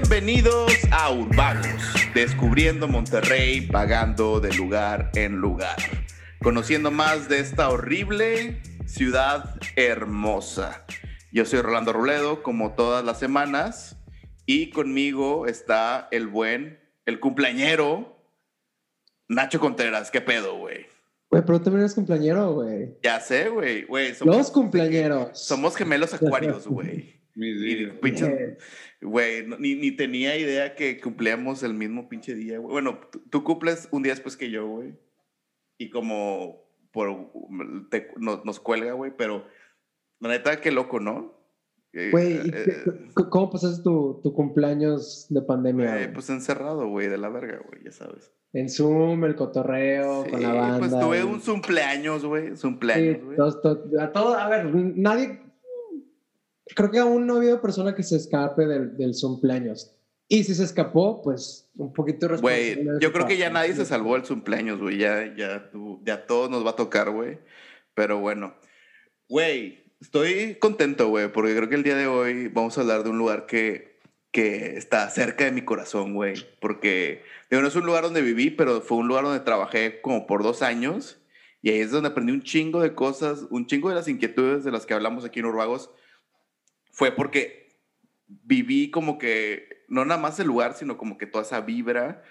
[0.00, 1.82] Bienvenidos a Urbagos,
[2.14, 5.74] descubriendo Monterrey, pagando de lugar en lugar,
[6.40, 10.84] conociendo más de esta horrible ciudad hermosa.
[11.32, 13.96] Yo soy Rolando Ruledo, como todas las semanas,
[14.46, 18.22] y conmigo está el buen, el cumpleañero,
[19.26, 20.12] Nacho Contreras.
[20.12, 20.86] ¿Qué pedo, güey?
[21.28, 22.96] Güey, pero tú también eres cumpleañero, güey.
[23.02, 23.82] Ya sé, güey.
[23.82, 25.36] güey Los cumpleañeros.
[25.36, 27.17] Somos gemelos acuarios, güey.
[28.00, 28.56] Pinche-
[29.00, 32.72] Güey, no- ni, ni tenía idea que cumplíamos el mismo pinche día, güey.
[32.72, 34.94] Bueno, tú, cumples un día después que yo, güey.
[35.78, 37.30] Y como por,
[37.90, 39.44] te- nos, nos cuelga, güey, pero
[40.20, 41.38] la neta, qué loco, ¿no?
[41.92, 45.92] Eh, Güey, ¿y eh, c- ¿cómo pasaste tu, tu cumpleaños de pandemia?
[45.94, 46.12] güey?
[46.12, 48.32] pues encerrado, güey, de la verga, güey, ya sabes.
[48.52, 50.78] En Zoom, el cotorreo, Sí, con la banda.
[50.78, 53.36] pues tuve un cumpleaños, güey, Sí, cumpleaños, güey.
[53.36, 53.60] todos-
[54.00, 55.40] a todo, a ver, nadie.
[56.74, 59.94] Creo que aún no ha habido persona que se escape del, del cumpleaños.
[60.28, 63.74] Y si se escapó, pues un poquito Güey, de yo su creo que ya nadie
[63.74, 64.98] se salvó del cumpleaños, güey.
[64.98, 67.38] Ya, ya, tú- ya todos nos va a tocar, güey.
[67.94, 68.54] Pero bueno.
[69.28, 73.10] Güey, estoy contento, güey, porque creo que el día de hoy vamos a hablar de
[73.10, 73.98] un lugar que,
[74.30, 76.34] que está cerca de mi corazón, güey.
[76.60, 80.26] Porque, digo, no es un lugar donde viví, pero fue un lugar donde trabajé como
[80.26, 81.18] por dos años.
[81.62, 84.70] Y ahí es donde aprendí un chingo de cosas, un chingo de las inquietudes de
[84.72, 85.90] las que hablamos aquí en Urbagos.
[86.98, 87.68] Fue porque
[88.26, 92.24] viví como que, no nada más el lugar, sino como que toda esa vibra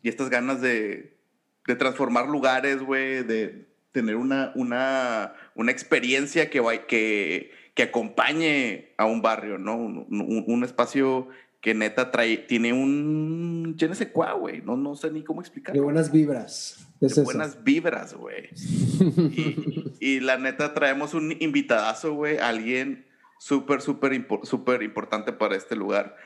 [0.00, 1.18] y estas ganas de,
[1.66, 9.06] de transformar lugares, güey, de tener una, una, una experiencia que, que, que acompañe a
[9.06, 9.74] un barrio, ¿no?
[9.76, 11.28] Un, un- un espacio
[11.60, 13.74] que neta trae, tiene un...
[13.76, 15.80] Yo no sé cuál, güey, no, no sé ni cómo explicarlo.
[15.80, 16.86] De buenas vibras.
[17.00, 17.24] Es De eso.
[17.24, 18.50] buenas vibras, güey.
[19.34, 23.07] Y, y la neta traemos un invitadazo, güey, alguien
[23.38, 26.16] súper, súper, impo- súper importante para este lugar.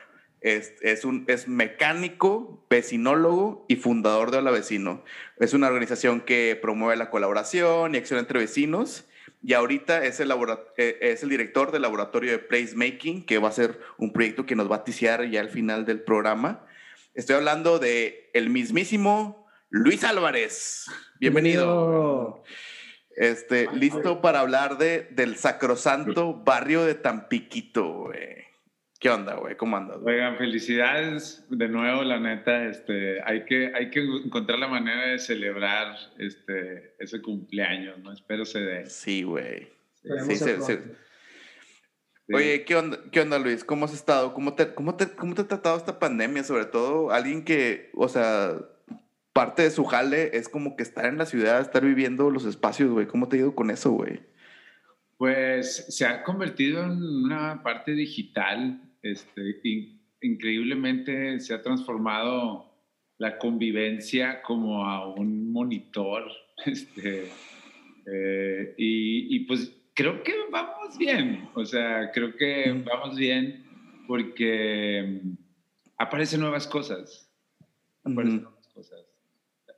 [0.41, 5.03] Es, un, es mecánico, vecinólogo y fundador de Hola Vecino.
[5.37, 9.05] Es una organización que promueve la colaboración y acción entre vecinos.
[9.41, 10.33] Y ahorita es el,
[10.77, 14.55] eh, es el director del laboratorio de Placemaking, que va a ser un proyecto que
[14.55, 16.65] nos va a ticiar ya al final del programa.
[17.13, 20.87] Estoy hablando de el mismísimo Luis Álvarez.
[21.19, 22.43] Bienvenido.
[23.15, 28.43] Este, listo para hablar de, del sacrosanto barrio de Tampiquito, güey.
[28.99, 29.57] ¿Qué onda, güey?
[29.57, 29.99] ¿Cómo andas?
[29.99, 30.15] güey?
[30.15, 32.67] Oigan, felicidades de nuevo, la neta.
[32.67, 38.13] Este, hay, que, hay que encontrar la manera de celebrar este, ese cumpleaños, ¿no?
[38.13, 38.85] Espero se dé.
[38.85, 39.67] Sí, güey.
[40.25, 40.79] Sí, sí, sí.
[42.33, 43.65] Oye, ¿qué onda, ¿qué onda, Luis?
[43.65, 44.33] ¿Cómo has estado?
[44.33, 46.43] ¿Cómo te, cómo, te, ¿Cómo te ha tratado esta pandemia?
[46.43, 48.55] Sobre todo alguien que, o sea,
[49.33, 52.91] parte de su jale es como que estar en la ciudad, estar viviendo los espacios,
[52.91, 53.07] güey.
[53.07, 54.21] ¿Cómo te ha ido con eso, güey?
[55.17, 58.81] Pues se ha convertido en una parte digital.
[59.01, 62.71] Este, in- increíblemente se ha transformado
[63.17, 66.23] la convivencia como a un monitor.
[66.65, 67.29] Este,
[68.05, 71.49] eh, y, y pues creo que vamos bien.
[71.55, 72.85] O sea, creo que Mm.
[72.85, 73.65] vamos bien
[74.07, 75.19] porque
[75.97, 77.27] aparecen nuevas cosas.
[78.03, 79.02] Aparecen nuevas cosas.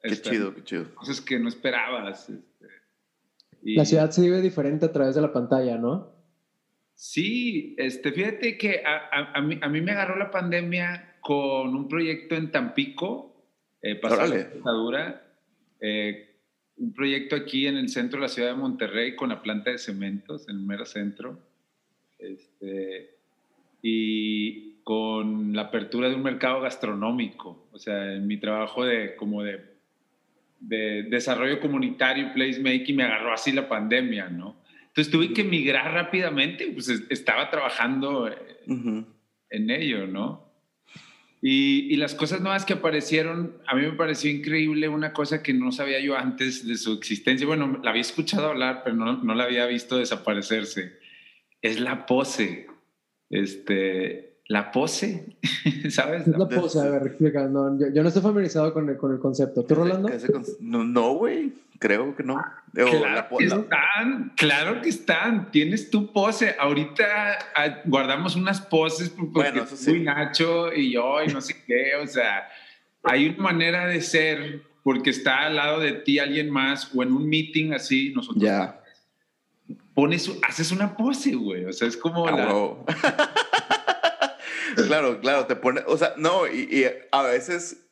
[0.07, 0.93] Qué Este, chido, qué chido.
[0.95, 2.29] Cosas que no esperabas.
[2.29, 2.43] este,
[3.63, 6.13] y- La ciudad se vive diferente a través de la pantalla, ¿no?
[6.93, 11.75] Sí, este, fíjate que a, a- a mí, a mí me agarró la pandemia con
[11.75, 13.43] un proyecto en Tampico,
[13.81, 14.37] eh, pasó Órale.
[14.37, 15.27] la dictadura,
[15.81, 16.35] eh,
[16.77, 19.77] un proyecto aquí en el centro de la ciudad de Monterrey con la planta de
[19.77, 21.39] cementos, en el mero centro,
[22.19, 23.15] este,
[23.81, 29.41] y con la apertura de un mercado gastronómico, o sea, en mi trabajo de como
[29.43, 29.74] de,
[30.59, 34.55] de desarrollo comunitario y placemaking me agarró así la pandemia, ¿no?
[34.87, 39.05] Entonces tuve que migrar rápidamente, pues es- estaba trabajando eh, Ujú.
[39.49, 40.43] en ello, ¿no?
[41.41, 45.53] Y, y las cosas nuevas que aparecieron, a mí me pareció increíble una cosa que
[45.53, 47.45] no sabía yo antes de su existencia.
[47.45, 50.97] Bueno, la había escuchado hablar, pero no, no la había visto desaparecerse.
[51.61, 52.67] Es la pose.
[53.29, 55.37] Este, la pose,
[55.89, 56.27] ¿sabes?
[56.27, 57.47] Es la pose, a ver, explica.
[57.47, 59.61] No, yo, yo no estoy familiarizado con el, con el concepto.
[59.63, 60.09] ¿Tú, ¿Qué se- Rolando?
[60.59, 61.53] No, no, güey.
[61.77, 62.35] Creo que no.
[62.35, 62.39] O
[62.77, 65.51] la Claro que la- están, claro que están.
[65.51, 66.55] Tienes tu pose.
[66.57, 67.03] Ahorita
[67.55, 69.85] ah, guardamos unas poses porque Bueno, eso sí.
[69.91, 71.95] tú y Nacho y yo y no sé qué.
[72.01, 72.47] O sea,
[73.03, 77.11] hay una manera de ser porque está al lado de ti alguien más o en
[77.11, 78.13] un meeting así.
[78.15, 78.79] Nosotros Ya.
[79.93, 81.65] pones, haces una pose, güey.
[81.65, 82.45] O sea, es como Ah, la.
[82.47, 82.85] huevo.
[84.75, 87.85] claro, claro, te pone, o sea, no, y, y a veces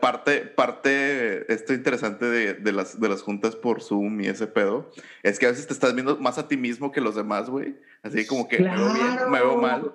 [0.00, 4.90] Parte, parte, esto interesante de, de, las, de las juntas por Zoom y ese pedo,
[5.22, 7.76] es que a veces te estás viendo más a ti mismo que los demás, güey.
[8.02, 9.94] Así como que me veo bien, me veo mal.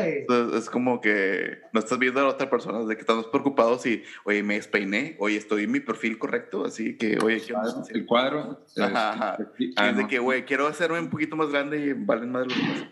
[0.00, 3.86] Entonces, es como que no estás viendo a la otra persona, de que estamos preocupados
[3.86, 7.54] y, oye, me despeiné, oye, estoy en mi perfil correcto, así que, oye, ¿qué
[7.90, 8.64] El cuadro.
[8.78, 9.38] Ajá, ajá.
[9.76, 12.56] Ah, es de que, güey, quiero hacerme un poquito más grande y valen más los
[12.56, 12.88] demás.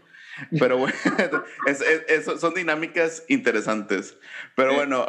[0.58, 0.94] Pero bueno,
[2.38, 4.16] son dinámicas interesantes.
[4.56, 5.06] Pero bueno,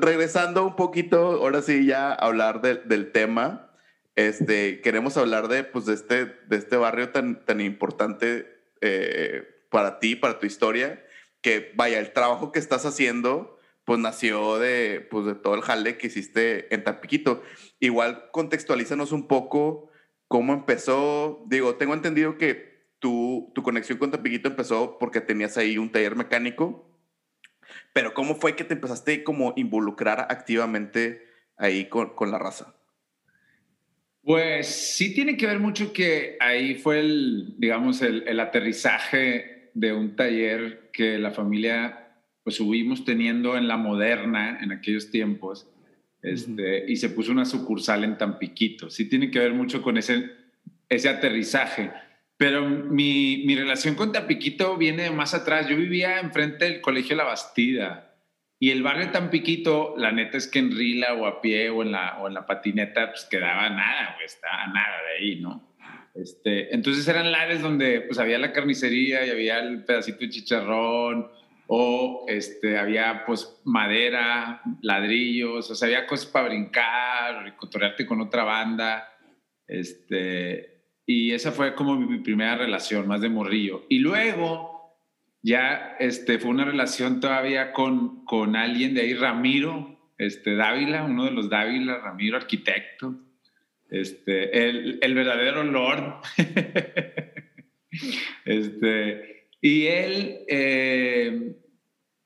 [0.00, 3.70] regresando un poquito, ahora sí ya hablar del tema.
[4.16, 9.98] Este, queremos hablar de, pues, de, este, de este barrio tan, tan importante eh, para
[9.98, 11.04] ti, para tu historia,
[11.40, 15.96] que vaya, el trabajo que estás haciendo, pues nació de, pues, de todo el jale
[15.96, 17.42] que hiciste en Tampiquito.
[17.78, 19.90] Igual contextualízanos un poco
[20.28, 21.42] cómo empezó.
[21.46, 22.69] Digo, tengo entendido que
[23.00, 26.88] tu, tu conexión con Tampiquito empezó porque tenías ahí un taller mecánico,
[27.92, 31.26] pero ¿cómo fue que te empezaste como involucrar activamente
[31.56, 32.76] ahí con, con la raza?
[34.22, 39.92] Pues sí tiene que ver mucho que ahí fue el, digamos, el, el aterrizaje de
[39.92, 42.00] un taller que la familia
[42.42, 45.70] pues subimos teniendo en la moderna en aquellos tiempos
[46.22, 48.90] este, y se puso una sucursal en Tampiquito.
[48.90, 50.30] Sí tiene que ver mucho con ese,
[50.88, 51.90] ese aterrizaje.
[52.40, 55.68] Pero mi, mi, relación con Tampiquito viene más atrás.
[55.68, 58.16] Yo vivía enfrente del Colegio La Bastida
[58.58, 61.92] y el barrio Tampiquito, la neta es que en Rila o a pie o en
[61.92, 65.76] la, o en la patineta, pues quedaba nada, pues estaba nada de ahí, ¿no?
[66.14, 71.30] Este, entonces eran lares donde pues había la carnicería y había el pedacito de chicharrón
[71.66, 78.44] o este, había pues madera, ladrillos, o sea, había cosas para brincar, o con otra
[78.44, 79.12] banda.
[79.66, 80.79] Este,
[81.12, 83.84] y esa fue como mi primera relación, más de morrillo.
[83.88, 84.96] Y luego
[85.42, 91.24] ya este, fue una relación todavía con, con alguien de ahí, Ramiro este, Dávila, uno
[91.24, 93.16] de los Dávila, Ramiro, arquitecto,
[93.90, 96.20] este, el, el verdadero Lord.
[98.44, 101.56] este, y él, eh,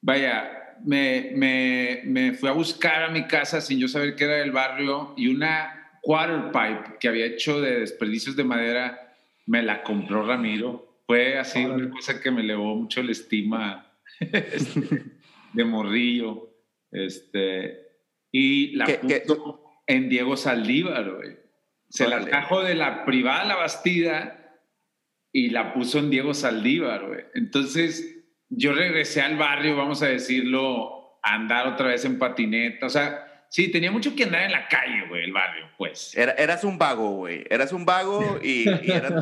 [0.02, 4.34] vaya, me, me, me fue a buscar a mi casa sin yo saber que era
[4.34, 9.16] del barrio y una quarter pipe que había hecho de desperdicios de madera,
[9.46, 11.00] me la compró Ramiro.
[11.06, 15.02] Fue así una cosa que me elevó mucho la estima este,
[15.52, 16.50] de morrillo.
[16.90, 17.80] Este,
[18.30, 21.36] y la puso en Diego Saldívar, güey.
[21.88, 24.58] Se la trajo de la privada La Bastida
[25.32, 27.24] y la puso en Diego Saldívar, güey.
[27.34, 32.86] Entonces, yo regresé al barrio, vamos a decirlo, a andar otra vez en patineta.
[32.86, 33.23] O sea,
[33.54, 36.12] Sí, tenía mucho que andar en la calle, güey, el barrio, pues.
[36.16, 37.44] Era, eras un vago, güey.
[37.48, 39.20] Eras un vago y, eran,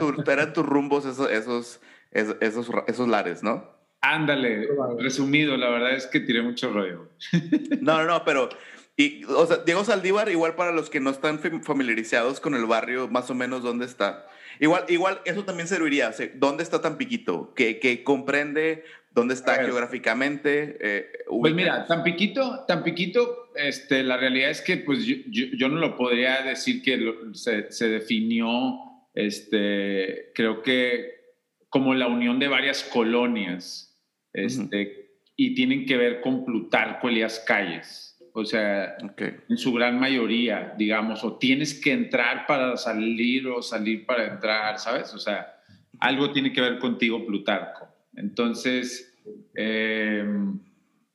[0.55, 3.70] tus rumbos esos, esos, esos, esos, lares, ¿no?
[4.00, 4.69] Ándale,
[4.99, 7.11] resumido, la verdad es que tiré mucho rollo.
[7.82, 8.49] No, no, no, pero...
[8.96, 13.08] Y, o sea, Diego Saldívar, igual para los que no están familiarizados con el barrio,
[13.08, 14.26] más o menos dónde está.
[14.61, 16.11] Igual, igual eso también serviría.
[16.37, 17.52] ¿Dónde está Tampiquito?
[17.55, 20.76] Que, que comprende dónde está geográficamente.
[20.81, 25.97] Eh, pues mira, Tampiquito, Tampiquito, este, la realidad es que pues yo, yo, no lo
[25.97, 28.79] podría decir que se, se, definió,
[29.14, 31.23] este, creo que
[31.69, 33.99] como la unión de varias colonias,
[34.32, 40.75] este, y tienen que ver con Plutarco Elías Calles o sea, en su gran mayoría,
[40.79, 45.12] digamos, o tienes que entrar para salir o salir para entrar, ¿sabes?
[45.12, 45.54] O sea,
[46.00, 47.91] algo tiene que ver contigo, Plutarco.
[48.14, 49.14] Entonces,
[49.54, 50.25] eh,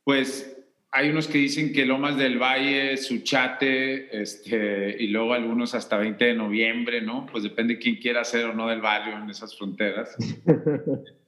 [0.04, 0.58] pues
[0.92, 6.26] hay unos que dicen que Lomas del Valle, Suchate, este, y luego algunos hasta 20
[6.26, 7.28] de noviembre, ¿no?
[7.32, 10.16] Pues depende quién quiera ser o no del barrio en esas fronteras.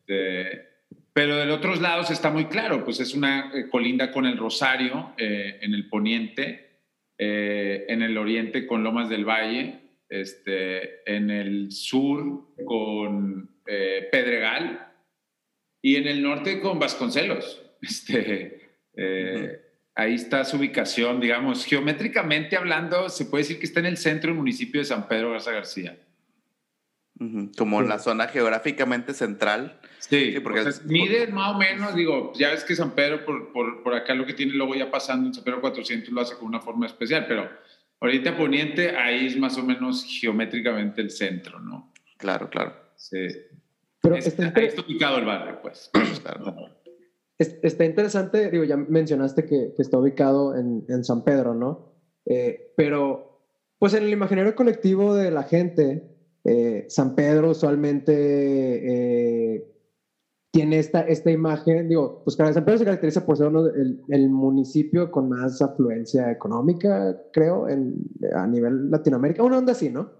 [0.10, 0.70] Este,
[1.14, 5.14] pero de otros lados está muy claro, pues es una eh, colinda con el Rosario
[5.18, 6.80] eh, en el poniente,
[7.16, 14.89] eh, en el oriente con Lomas del Valle, este, en el sur con Pedregal
[15.82, 17.66] y en el norte con Vasconcelos.
[17.82, 18.60] Este,
[20.00, 24.30] Ahí está su ubicación, digamos, geométricamente hablando, se puede decir que está en el centro
[24.30, 25.98] del municipio de San Pedro Garza García.
[27.58, 29.82] Como en la zona geográficamente central.
[29.98, 33.94] Sí, porque mide más o menos, digo, ya ves que San Pedro por, por, por,
[33.94, 36.62] acá lo que tiene luego ya pasando en San Pedro 400 lo hace con una
[36.62, 37.50] forma especial, pero
[38.00, 41.92] ahorita Poniente ahí es más o menos geométricamente el centro, ¿no?
[42.18, 42.74] Claro, claro.
[42.96, 43.28] Sí.
[44.02, 45.90] Pero está, ahí está ubicado el barrio, pues.
[47.40, 51.94] Está interesante, digo, ya mencionaste que, que está ubicado en, en, San Pedro, ¿no?
[52.26, 53.46] Eh, pero,
[53.80, 58.14] pues en el imaginario colectivo de la gente, eh, San Pedro usualmente
[59.56, 59.74] eh,
[60.52, 65.10] tiene esta, esta imagen, digo, pues San Pedro se caracteriza por ser uno el, municipio
[65.10, 68.04] con más afluencia económica, creo, en,
[68.36, 70.12] a nivel Latinoamérica, una onda así, ¿no?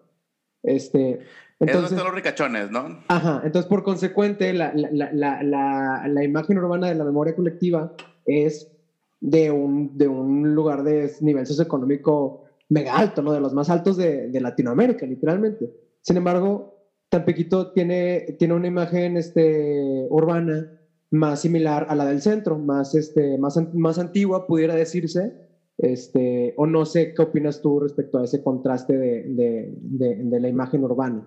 [0.64, 1.20] Este,
[1.60, 3.04] entonces, es los ricachones, ¿no?
[3.08, 7.94] Ajá, entonces por consecuente, la, la, la, la, imagen urbana de la memoria colectiva
[8.26, 8.72] es
[9.20, 13.34] de un, de un lugar de nivel socioeconómico mega alto, ¿no?
[13.34, 15.70] De los más altos de, de Latinoamérica, literalmente.
[16.02, 20.72] Sin embargo, Tampiquito tiene, tiene una imagen este, urbana
[21.12, 25.34] más similar a la del centro, más, este, más, más antigua, pudiera decirse.
[25.78, 30.50] Este, o no sé qué opinas tú respecto a ese contraste de, de, de, la
[30.50, 31.26] imagen urbana.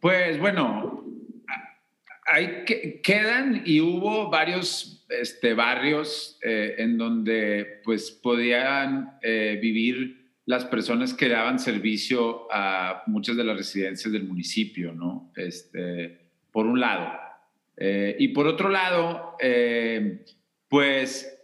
[0.00, 1.04] Pues bueno,
[2.26, 10.28] hay que, quedan y hubo varios este, barrios eh, en donde pues podían eh, vivir
[10.44, 15.32] las personas que daban servicio a muchas de las residencias del municipio, ¿no?
[15.36, 16.18] Este,
[16.52, 17.12] por un lado.
[17.76, 19.36] Eh, y por otro lado,
[20.68, 21.38] pues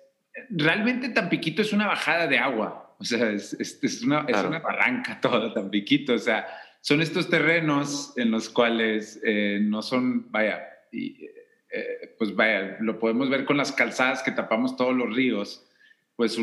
[0.50, 5.20] realmente Tampiquito es una bajada de agua, o sea, es, es, una, es una, barranca
[5.20, 6.46] toda Tampiquito, o sea,
[6.84, 10.68] son estos terrenos en los cuales eh, no son, vaya,
[12.18, 15.66] pues vaya, lo podemos ver con las calzadas que tapamos todos los ríos,
[16.14, 16.38] pues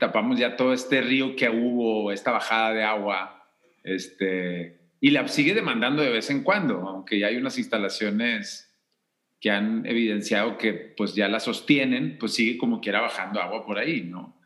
[0.00, 3.48] tapamos ya todo este río que hubo, esta bajada de agua,
[3.84, 8.74] este, y la sigue demandando de vez en cuando, aunque ya hay unas instalaciones
[9.40, 13.78] que han evidenciado que pues ya la sostienen, pues sigue como quiera bajando agua por
[13.78, 14.36] ahí, ¿no?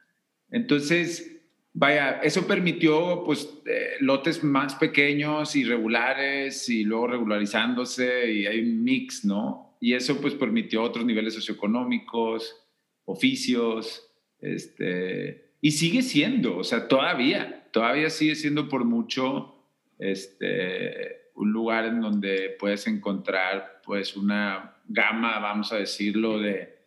[0.51, 1.38] Entonces,
[1.73, 8.83] vaya, eso permitió pues eh, lotes más pequeños, irregulares y luego regularizándose y hay un
[8.83, 9.77] mix, ¿no?
[9.81, 12.57] Y eso pues permitió otros niveles socioeconómicos,
[13.05, 14.11] oficios,
[14.41, 19.55] este, y sigue siendo, o sea, todavía, todavía sigue siendo por mucho
[19.99, 26.79] este, un lugar en donde puedes encontrar pues una gama, vamos a decirlo, de,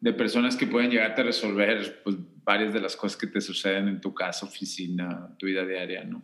[0.00, 3.88] de personas que pueden llegarte a resolver pues, varias de las cosas que te suceden
[3.88, 6.22] en tu casa, oficina, tu vida diaria, ¿no?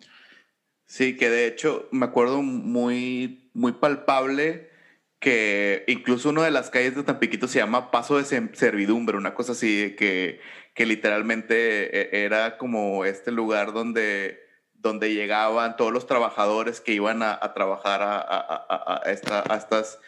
[0.87, 4.71] Sí, que de hecho me acuerdo muy, muy palpable
[5.19, 9.53] que incluso una de las calles de Tampiquito se llama Paso de Servidumbre, una cosa
[9.53, 10.41] así que
[10.77, 14.39] que literalmente eh, era como este lugar donde,
[14.75, 19.99] donde llegaban todos los trabajadores que iban a, trabajar a, estas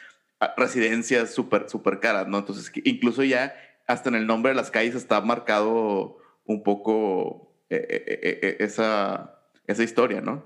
[0.59, 2.39] residencias súper super caras, ¿no?
[2.39, 3.57] Entonces, incluso ya
[3.89, 9.83] hasta en el nombre de las calles está marcado un poco eh, eh, esa, esa
[9.83, 10.45] historia, ¿no?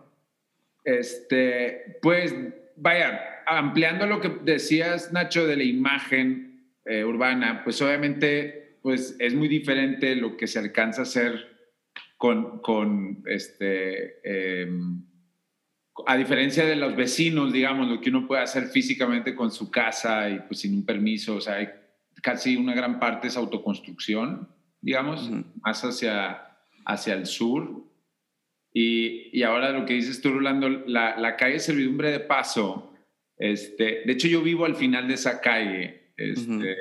[0.84, 2.34] Este, pues,
[2.76, 6.48] vaya, ampliando lo que decías, Nacho, de la imagen
[6.84, 11.52] urbana, pues obviamente pues es muy diferente lo que se alcanza a hacer
[12.18, 14.20] con, con este,
[14.62, 15.04] em,
[16.06, 20.28] a diferencia de los vecinos, digamos, lo que uno puede hacer físicamente con su casa
[20.28, 21.68] y pues sin un permiso, o sea, hay
[22.22, 24.48] casi una gran parte es autoconstrucción,
[24.80, 25.30] digamos,
[25.62, 27.84] más hacia, hacia el sur.
[28.72, 32.94] Y, y, ahora lo que dices tú, Rolando, la, la, calle Servidumbre de Paso,
[33.36, 36.76] este, de hecho yo vivo al final de esa calle, este,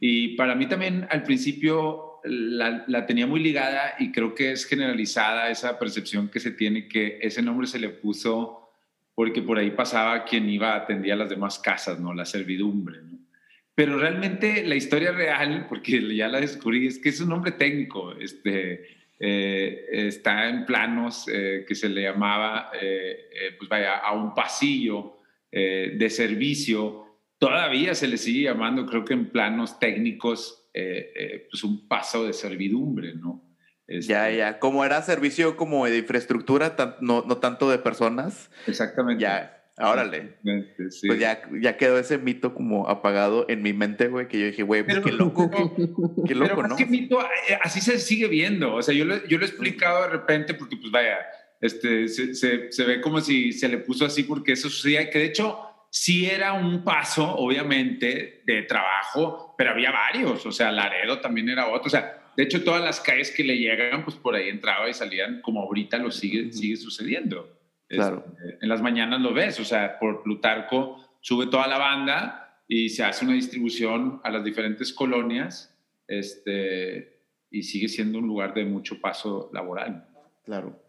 [0.00, 5.50] y para mí también al principio la, tenía muy ligada y creo que es generalizada
[5.50, 8.70] esa percepción que se tiene que ese nombre se le puso
[9.14, 12.14] porque por ahí pasaba quien iba a atender a las demás casas, ¿no?
[12.14, 13.11] La servidumbre, ¿no?
[13.74, 18.12] Pero realmente la historia real, porque ya la descubrí, es que es un nombre técnico,
[18.12, 18.86] este,
[19.18, 25.18] eh, está en planos eh, que se le llamaba, eh, pues vaya, a un pasillo
[25.54, 27.02] de servicio
[27.42, 32.24] todavía se le sigue llamando, creo que en planos técnicos, eh, eh, pues un paso
[32.24, 33.42] de servidumbre, ¿no?
[33.88, 34.60] ya, este ya.
[34.60, 38.48] Como era servicio como de infraestructura, no, no tanto de personas.
[38.68, 39.20] Exactamente.
[39.20, 40.38] Ya, órale.
[40.76, 44.62] Pues ya, ya quedó ese mito como apagado en mi mente, güey, que yo dije,
[44.62, 45.50] güey, pues qué loco.
[46.26, 46.76] qué, loco, pero ¿no?
[46.76, 47.20] ¿qué mito?
[47.48, 48.74] Eh, así se sigue viendo.
[48.74, 51.18] O sea, yo lo, yo lo he explicado de repente porque, pues vaya,
[51.60, 55.18] este, se, se, se ve como si se le puso así porque eso sucedía, que
[55.18, 55.58] de hecho
[55.90, 61.68] sí era un paso, obviamente, de trabajo, pero había varios, o sea, Laredo también era
[61.68, 64.88] otro, o sea, de hecho, todas las calles que le llegan, pues por ahí entraba
[64.88, 67.61] y salían, como ahorita lo sigue, sigue sucediendo.
[67.96, 68.24] Claro.
[68.26, 72.88] Este, en las mañanas lo ves, o sea, por Plutarco sube toda la banda y
[72.88, 75.76] se hace una distribución a las diferentes colonias,
[76.08, 77.20] este,
[77.50, 80.08] y sigue siendo un lugar de mucho paso laboral.
[80.44, 80.82] Claro.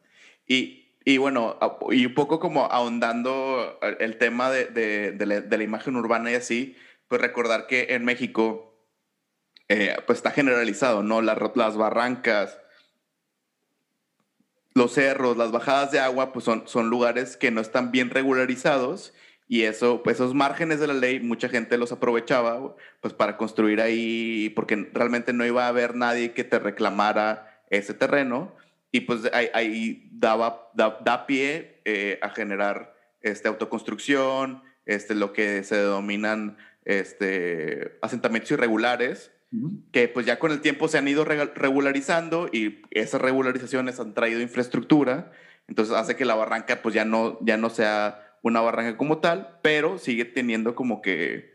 [0.47, 1.57] Y y bueno,
[1.91, 6.77] y un poco como ahondando el tema de, de, de, la, imagen urbana y así,
[7.09, 8.87] pues recordar que en México
[9.67, 11.21] eh, pues está generalizado, ¿no?
[11.21, 12.57] Las, las barrancas,
[14.73, 19.13] los cerros, las bajadas de agua, pues son, son lugares que no están bien regularizados
[19.47, 23.81] Y eso, pues esos márgenes de la ley, mucha gente los aprovechaba pues para construir
[23.81, 28.55] ahí, porque realmente no iba a haber nadie que te reclamara ese terreno.
[28.91, 35.75] Y pues ahí, daba, da, pie eh, a generar este, autoconstrucción, este, lo que se
[35.75, 39.31] denominan este, asentamientos irregulares,
[39.91, 44.41] que pues ya con el tiempo se han ido regularizando y esas regularizaciones han traído
[44.41, 45.31] infraestructura,
[45.67, 49.59] entonces hace que la barranca pues ya no, ya no sea una barranca como tal,
[49.61, 51.53] pero sigue teniendo como que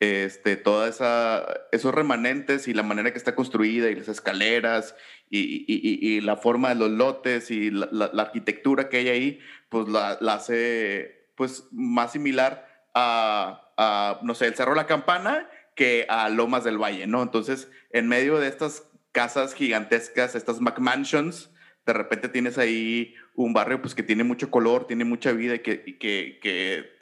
[0.00, 4.94] este, toda esa, esos remanentes y la manera que está construida y las escaleras
[5.30, 10.18] y, y, la forma de los lotes y la, arquitectura que hay ahí, pues la,
[10.20, 16.28] la hace pues más similar a, a, no sé, el Cerro La Campana que a
[16.28, 17.22] Lomas del Valle, ¿no?
[17.22, 21.50] Entonces, en medio de estas casas gigantescas, estas McMansions,
[21.86, 25.58] de repente tienes ahí un barrio pues que tiene mucho color, tiene mucha vida y
[25.60, 26.94] que, que, que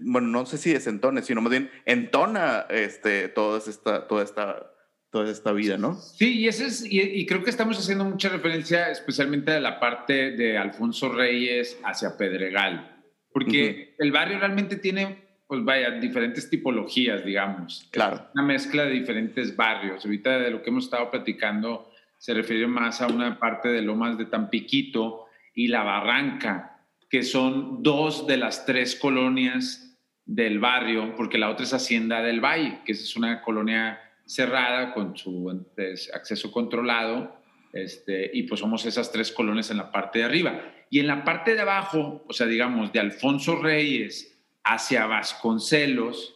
[0.00, 4.70] bueno, no sé si desentone, sino más bien entona este, toda, esta, toda, esta,
[5.10, 5.94] toda esta vida, ¿no?
[5.94, 10.32] Sí, y, ese es, y, creo que estamos haciendo mucha referencia especialmente a la parte
[10.32, 17.88] de Alfonso Reyes hacia Pedregal, porque el barrio realmente tiene pues vaya, diferentes tipologías, digamos.
[17.90, 18.28] Claro.
[18.34, 20.04] Una mezcla de diferentes barrios.
[20.04, 24.16] Ahorita de lo que hemos estado platicando se refiere más a una parte de Lomas
[24.16, 31.38] de Tampiquito y La Barranca, que son dos de las tres colonias del barrio, porque
[31.38, 36.50] la otra es Hacienda del Valle, que es una colonia cerrada con su pues, acceso
[36.50, 37.36] controlado,
[37.74, 40.62] este, y pues somos esas tres colonias en la parte de arriba.
[40.90, 44.33] Y en la parte de abajo, o sea, digamos, de Alfonso Reyes,
[44.64, 46.34] hacia Vasconcelos,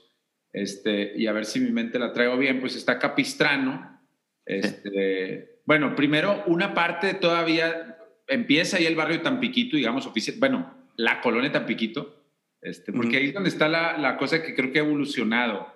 [0.53, 4.01] este, y a ver si mi mente la traigo bien, pues está Capistrano.
[4.45, 11.21] Este, bueno, primero una parte todavía empieza ahí el barrio Tampiquito, digamos, oficial, bueno, la
[11.21, 12.25] colonia Tampiquito,
[12.61, 15.75] este, porque ahí es donde está la, la, cosa que creo que ha evolucionado,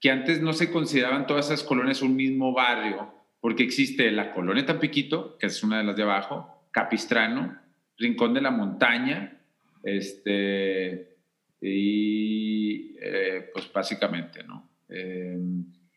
[0.00, 4.64] que antes no se consideraban todas esas colonias un mismo barrio, porque existe la colonia
[4.64, 7.60] Tampiquito, que es una de las de abajo, Capistrano,
[7.98, 9.40] Rincón de la Montaña,
[9.84, 11.11] este,
[11.62, 14.68] y eh, pues básicamente, ¿no?
[14.88, 15.38] Eh,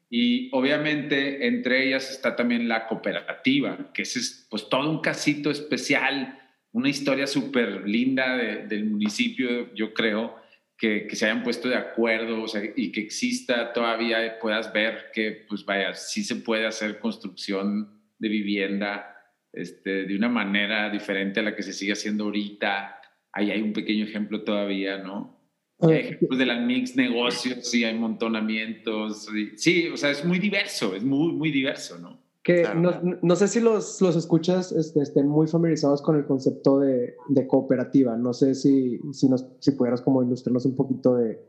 [0.09, 6.39] y obviamente entre ellas está también la cooperativa, que es pues todo un casito especial,
[6.71, 10.35] una historia súper linda del municipio, yo creo,
[10.77, 15.05] que, que, se hayan puesto de acuerdo o sea, y que exista todavía, puedas ver
[15.13, 19.15] que pues vaya, sí se puede hacer construcción de vivienda
[19.53, 22.99] este, de una manera diferente a la que se sigue haciendo ahorita.
[23.31, 25.34] Ahí hay un pequeño ejemplo todavía, ¿no?
[25.79, 29.27] Hay ejemplos de la mix negocios, sí, hay montonamientos.
[29.57, 32.23] Sí, o sea, es muy diverso, es muy, muy diverso, ¿no?
[32.43, 36.79] Que no, no, sé si los, los escuchas este, estén muy familiarizados con el concepto
[36.79, 38.15] de, de cooperativa.
[38.17, 41.43] No sé si, si, nos, si pudieras como ilustrarnos un poquito de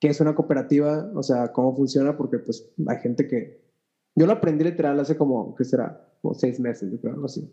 [0.00, 3.64] qué es una cooperativa, o sea, cómo funciona, porque pues hay gente que...
[4.16, 6.12] Yo lo aprendí literal hace como, ¿qué será?
[6.20, 7.48] Como seis meses, yo creo, algo así.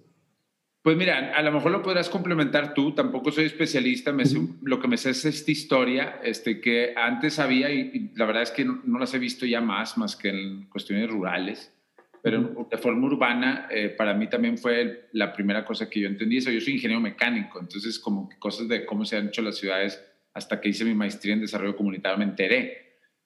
[0.84, 4.26] Pues mira, a lo mejor lo podrás complementar tú, tampoco soy especialista, me
[4.64, 8.52] lo que me sé es esta historia, este, que antes había, y, la verdad es
[8.52, 11.74] que no, las he visto ya más, más que en cuestiones rurales,
[12.22, 16.38] pero de forma urbana, eh, para mí también fue la primera cosa que yo entendí
[16.38, 16.52] eso.
[16.52, 20.02] Yo soy ingeniero mecánico, entonces como que cosas de cómo se han hecho las ciudades,
[20.34, 22.83] hasta que hice mi maestría en desarrollo comunitario me enteré.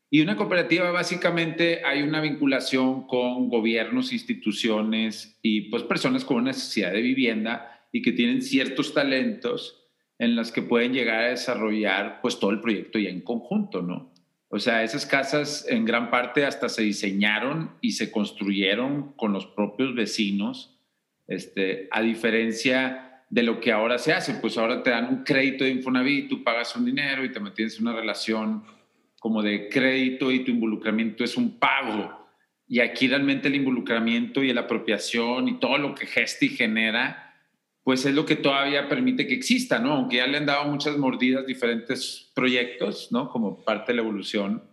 [0.10, 6.94] Y una cooperativa básicamente hay una vinculación con gobiernos, instituciones y pues personas con necesidad
[6.94, 9.84] de vivienda y que tienen ciertos talentos
[10.18, 14.14] en las que pueden llegar a desarrollar pues todo el proyecto ya en conjunto, ¿no?
[14.50, 19.46] O sea, esas casas en gran parte hasta se diseñaron y se construyeron con los
[19.46, 20.80] propios vecinos,
[21.28, 25.66] este, a diferencia de lo que ahora se hace, pues ahora te dan un crédito
[25.66, 28.64] de Infonavit, tú pagas un dinero y te mantienes una relación
[29.20, 32.28] como de crédito y tu involucramiento es un pago.
[32.68, 37.34] Y aquí realmente el involucramiento y la apropiación y todo lo que gesta y genera,
[37.84, 39.94] pues es lo que todavía permite que exista, ¿no?
[39.94, 43.30] Aunque ya le han dado muchas mordidas diferentes proyectos, ¿no?
[43.30, 44.64] Como parte de la evolución,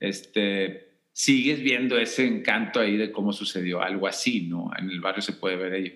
[0.00, 4.70] este, sigues viendo ese encanto ahí de cómo sucedió algo así, ¿no?
[4.78, 5.92] En el barrio se puede ver ello.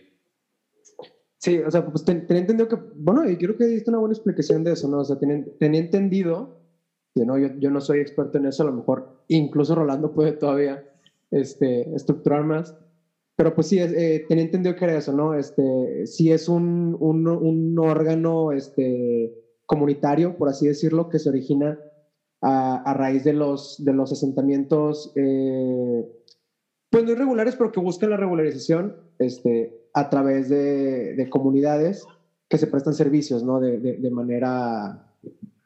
[1.38, 4.64] Sí, o sea, pues tenía entendido que, bueno, y creo que diste una buena explicación
[4.64, 4.98] de eso, ¿no?
[4.98, 6.57] O sea, tenía entendido
[7.26, 7.38] ¿no?
[7.38, 10.84] Yo, yo, no soy experto en eso, a lo mejor incluso Rolando puede todavía
[11.30, 12.76] este, estructurar más.
[13.36, 15.34] Pero pues sí, eh, tenía entendido que era eso, ¿no?
[15.34, 19.32] Este, sí es un, un, un, órgano este,
[19.64, 21.78] comunitario, por así decirlo, que se origina
[22.40, 26.04] a, a raíz de los, de los asentamientos, eh,
[26.90, 32.06] pues no irregulares, pero que buscan la regularización este, a través de, de comunidades
[32.48, 33.60] que se prestan servicios, ¿no?
[33.60, 35.14] De, de, de manera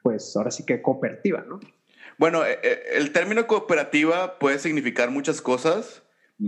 [0.03, 1.61] pues ahora sí que cooperativa, ¿no?
[2.19, 6.03] Bueno, eh, eh, el término cooperativa puede significar muchas cosas.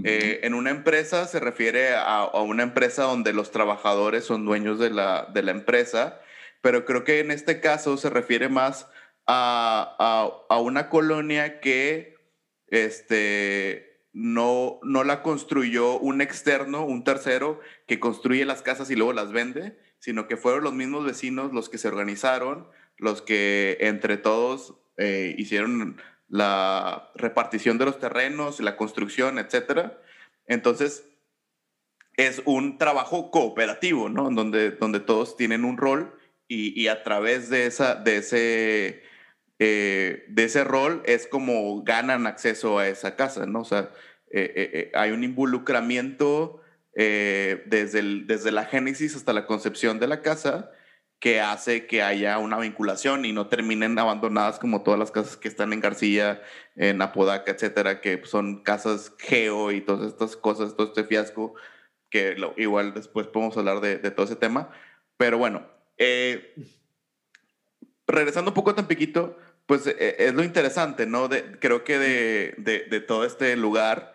[0.05, 4.90] Eh, en una empresa se refiere a, una empresa donde los trabajadores son dueños de
[4.90, 6.21] la, de la, empresa,
[6.62, 8.88] pero creo que en este caso se refiere más
[9.27, 12.17] a, a, una colonia que
[12.67, 19.12] este, no, no la construyó un externo, un tercero, que construye las casas y luego
[19.12, 22.67] las vende, sino que fueron los mismos vecinos los que se organizaron,
[23.05, 29.93] los que entre todos eh, hicieron la repartición de los terrenos, la construcción, etc.
[30.47, 31.07] Entonces,
[32.17, 34.31] es un trabajo cooperativo, ¿no?
[34.31, 39.03] Donde, donde todos tienen un rol y, a través de, esa, de, ese,
[39.59, 43.61] eh, de ese rol es como ganan acceso a esa casa, ¿no?
[43.61, 43.90] O sea,
[44.31, 46.61] eh, hay un involucramiento
[46.97, 50.71] desde, desde la génesis hasta la concepción de la casa
[51.18, 55.48] que hace que haya una vinculación y no terminen abandonadas como todas las casas que
[55.48, 56.42] están en García,
[56.77, 61.55] en Apodaca, etcétera, que son casas geo y todas estas cosas, todo este fiasco,
[62.11, 64.70] que igual después podemos hablar de, todo ese tema.
[65.16, 66.55] Pero bueno, eh,
[68.07, 71.29] regresando un poco a Tampiquito, pues eh, es lo interesante, ¿no?
[71.59, 74.13] Creo que de, de todo este lugar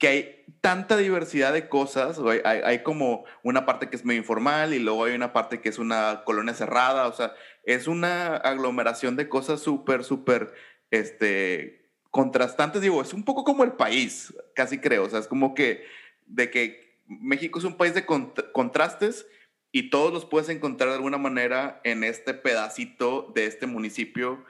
[0.00, 4.78] que hay tanta diversidad de cosas, hay, como una parte que es medio informal y
[4.78, 7.34] luego hay una parte que es una colonia cerrada, o sea,
[7.64, 10.54] es una aglomeración de cosas súper, súper,
[10.90, 15.54] este, contrastantes, digo, es un poco como el país, casi creo, o sea, es como
[15.54, 15.84] que,
[16.26, 19.26] de que México es un país de contrastes
[19.70, 24.44] y todos los puedes encontrar de alguna manera en este pedacito de este municipio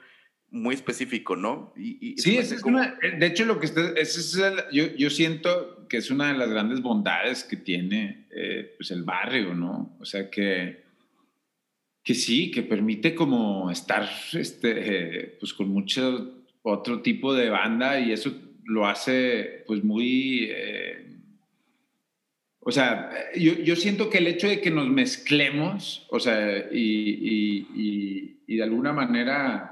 [0.51, 1.73] muy específico, ¿no?
[1.77, 4.37] Y, sí, es una, eh, de hecho lo que es
[4.71, 9.03] yo, yo, siento que es una de las grandes bondades que tiene eh, pues el
[9.03, 9.95] barrio, ¿no?
[9.99, 10.83] O sea que,
[12.03, 18.11] que sí, que permite como estar este, pues con mucho otro tipo de banda y
[18.11, 18.33] eso
[18.65, 20.49] lo hace pues muy...
[20.51, 21.07] Eh,
[22.63, 27.65] o sea, yo, yo, siento que el hecho de que nos mezclemos, o sea, y,
[27.73, 29.70] y, y de alguna manera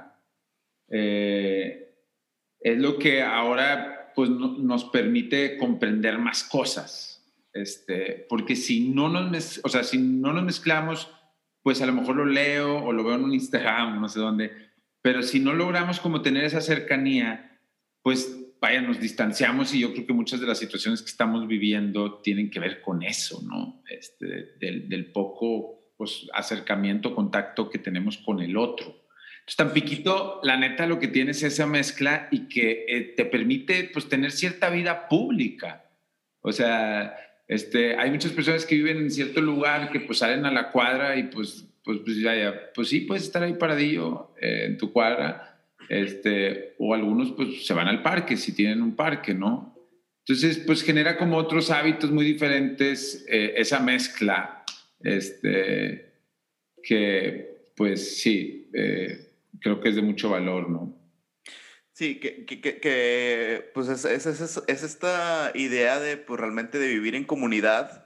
[0.91, 1.95] eh,
[2.59, 7.15] es lo que ahora pues, nos permite comprender más cosas.
[7.53, 11.11] Este, porque si no, nos, o sea, si no nos mezclamos,
[11.63, 14.51] pues a lo mejor lo leo o lo veo en un Instagram, no sé dónde,
[15.01, 17.59] pero si no logramos como tener esa cercanía,
[18.03, 22.19] pues vaya, nos distanciamos y yo creo que muchas de las situaciones que estamos viviendo
[22.21, 23.81] tienen que ver con eso, ¿no?
[23.89, 28.95] Este, del, del poco pues, acercamiento, contacto que tenemos con el otro.
[29.55, 34.07] Tampiquito, la neta, lo que tiene es esa mezcla y que eh, te permite pues,
[34.07, 35.85] tener cierta vida pública.
[36.41, 37.15] O sea,
[37.47, 41.17] este, hay muchas personas que viven en cierto lugar que pues salen a la cuadra
[41.17, 44.93] y pues, pues, pues ya, ya, pues sí, puedes estar ahí paradillo eh, en tu
[44.93, 45.45] cuadra.
[45.89, 49.75] Este, o algunos pues se van al parque si tienen un parque, ¿no?
[50.19, 54.63] Entonces, pues genera como otros hábitos muy diferentes eh, esa mezcla,
[55.01, 56.13] este,
[56.83, 58.69] que pues sí,
[59.59, 60.95] creo que es de mucho valor, ¿no?
[61.93, 66.87] Sí, que, que, que, pues es, es, es, es, esta idea de pues realmente de
[66.87, 68.05] vivir en comunidad,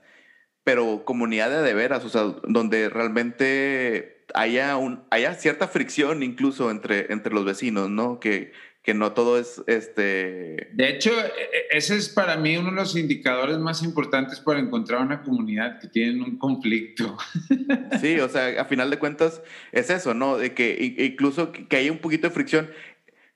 [0.64, 7.12] pero comunidad de veras, o sea, donde realmente haya, un, haya cierta fricción incluso entre,
[7.12, 8.18] entre los vecinos, ¿no?
[8.18, 8.52] Que,
[8.84, 10.68] que no todo es este...
[10.74, 14.60] De hecho, e, e, ese es para mí uno de los indicadores más importantes para
[14.60, 17.16] encontrar una comunidad que tiene un conflicto.
[18.00, 19.40] Sí, o sea, a final de cuentas
[19.72, 20.36] es eso, ¿no?
[20.36, 22.70] De que incluso que haya un poquito de fricción.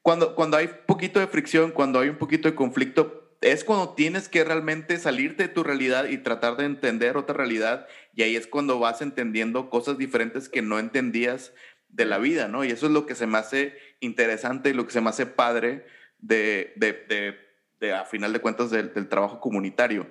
[0.02, 4.28] Cuando, cuando hay poquito de fricción, cuando hay un poquito de conflicto, es cuando tienes
[4.28, 7.86] que realmente salirte de tu realidad y tratar de entender otra realidad.
[8.14, 11.52] Y ahí es cuando vas entendiendo cosas diferentes que no entendías
[11.88, 12.64] de la vida, ¿no?
[12.64, 15.26] Y eso es lo que se me hace interesante y lo que se me hace
[15.26, 15.86] padre
[16.18, 17.36] de, de,
[17.80, 20.06] de, a final de cuentas, del, trabajo comunitario.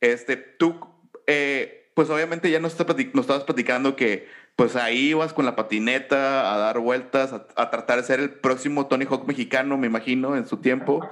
[0.00, 0.78] Este, tú,
[1.26, 6.58] eh, pues obviamente ya nos, estabas platicando que pues ahí ibas con la patineta a
[6.58, 10.58] dar vueltas, a, tratar de ser el próximo Tony Hawk mexicano, me imagino, en su
[10.58, 11.08] tiempo.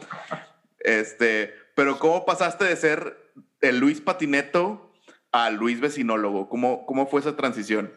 [0.80, 3.16] Este, pero ¿cómo pasaste de ser
[3.60, 4.92] el Luis Patineto
[5.32, 6.48] a Luis Vecinólogo?
[6.48, 7.92] ¿Cómo, cómo fue esa transición?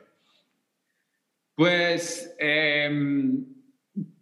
[1.56, 3.46] Pues, em,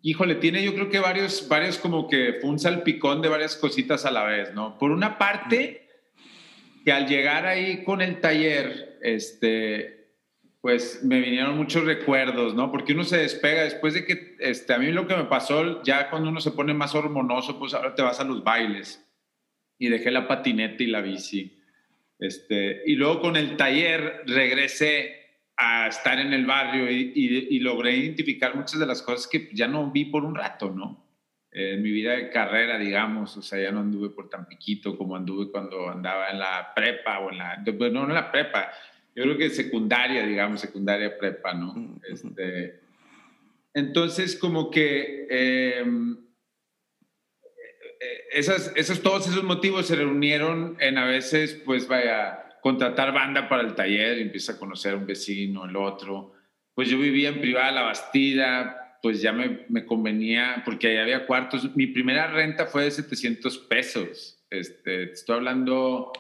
[0.02, 4.06] híjole, tiene yo creo que varios, varios como que fue un salpicón de varias cositas
[4.06, 4.78] a la vez, ¿no?
[4.78, 5.88] Por una parte,
[6.86, 10.00] que al llegar ahí con el taller, este,
[10.62, 12.72] pues me vinieron muchos recuerdos, ¿no?
[12.72, 16.10] Porque uno se despega después de que, este, a mí lo que me pasó, ya
[16.10, 19.06] cuando uno se pone más hormonoso, pues ahora te vas a los bailes.
[19.78, 21.58] Y dejé la patineta y la bici.
[22.20, 25.19] Este, y luego con el taller regresé
[25.60, 29.68] a estar en el barrio y, y, logré identificar muchas de las cosas que ya
[29.68, 31.06] no vi por un rato, ¿no?
[31.52, 35.16] en mi vida de carrera, digamos, o sea, ya no anduve por tan piquito como
[35.16, 38.72] anduve cuando andaba en la prepa o en la, no en la prepa,
[39.16, 42.00] yo creo que secundaria, digamos, secundaria prepa, ¿no?
[42.08, 42.80] Este,
[43.74, 46.18] entonces, como que em,
[48.00, 53.48] eh, esas, esos, todos esos motivos se reunieron en a veces, pues vaya, contratar banda
[53.48, 56.34] para el taller, y empieza a conocer a un vecino, el otro.
[56.74, 61.26] Pues yo vivía en privada La Bastida, pues ya me, me convenía, porque ahí había
[61.26, 61.76] cuartos.
[61.76, 64.44] Mi primera renta fue de 700 pesos.
[64.50, 66.12] Este, estoy hablando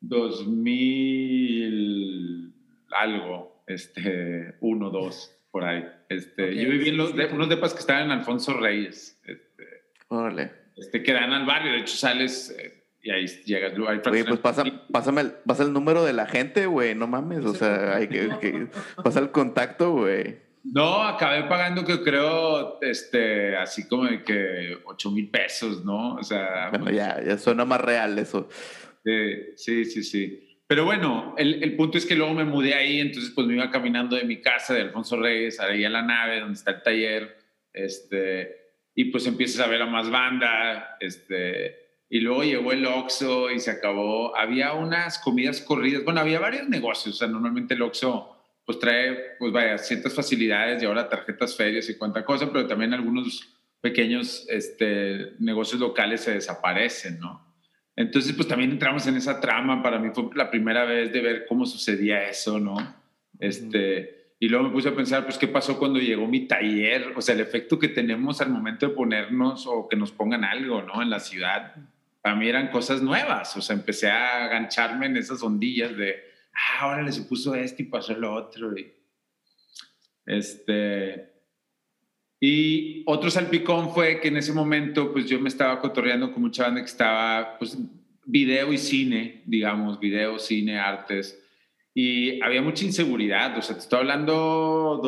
[0.00, 2.52] 2000
[2.92, 5.84] algo, este, uno, dos, por ahí.
[6.08, 9.20] Este, Yo viví en los de, unos depas que estaban en Alfonso Reyes.
[9.24, 9.64] Este,
[10.08, 10.52] Órale.
[10.76, 11.72] Este, que dan al barrio.
[11.72, 13.72] De hecho, sales eh, y ahí llegas.
[14.06, 16.94] Oye, pues pasa, pásame el, pasa el número de la gente, güey.
[16.94, 17.44] No mames.
[17.44, 18.68] O sea, hay que, que
[19.02, 20.38] pasa el contacto, güey.
[20.62, 26.16] No, acabé pagando que creo, este, así como de que 8 mil pesos, ¿no?
[26.16, 26.68] O sea.
[26.70, 28.48] Bueno, ya, ya suena más real eso.
[29.56, 30.46] sí, sí, sí.
[30.66, 33.70] Pero bueno, el, el, punto es que luego me mudé ahí, entonces pues me iba
[33.72, 37.36] caminando de mi casa, de Alfonso Reyes, ahí a la nave donde está el taller,
[37.72, 38.54] este,
[38.94, 43.60] y pues empiezas a ver a más banda, este, y luego llegó el Oxxo y
[43.60, 44.36] se acabó.
[44.36, 49.36] Había unas comidas corridas, bueno, había varios negocios, o sea, normalmente el Oxxo pues trae,
[49.38, 53.48] pues vaya, ciertas facilidades y ahora tarjetas ferias y cuánta cosa, pero también algunos
[53.80, 57.48] pequeños este, negocios locales se desaparecen, ¿no?
[57.96, 59.82] Entonces, pues también entramos en esa trama.
[59.82, 62.76] Para mí fue la primera vez de ver cómo sucedía eso, ¿no?
[63.38, 67.12] Este, y luego me puse a pensar, pues, ¿qué pasó cuando llegó mi taller?
[67.16, 70.82] O sea, el efecto que tenemos al momento de ponernos o que nos pongan algo,
[70.82, 71.02] ¿no?
[71.02, 71.74] En la ciudad.
[72.22, 73.56] Para mí eran cosas nuevas.
[73.56, 76.16] O sea, empecé a agancharme en esas ondillas de,
[76.52, 78.76] ah, ahora le se puso este y pasó lo otro.
[78.76, 78.92] Y,
[80.26, 81.32] este,
[82.38, 86.64] y otro salpicón fue que en ese momento, pues yo me estaba cotorreando con mucha
[86.64, 87.78] banda que estaba, pues,
[88.24, 91.42] video y cine, digamos, video, cine, artes.
[91.94, 93.56] Y había mucha inseguridad.
[93.58, 95.00] O sea, te estoy hablando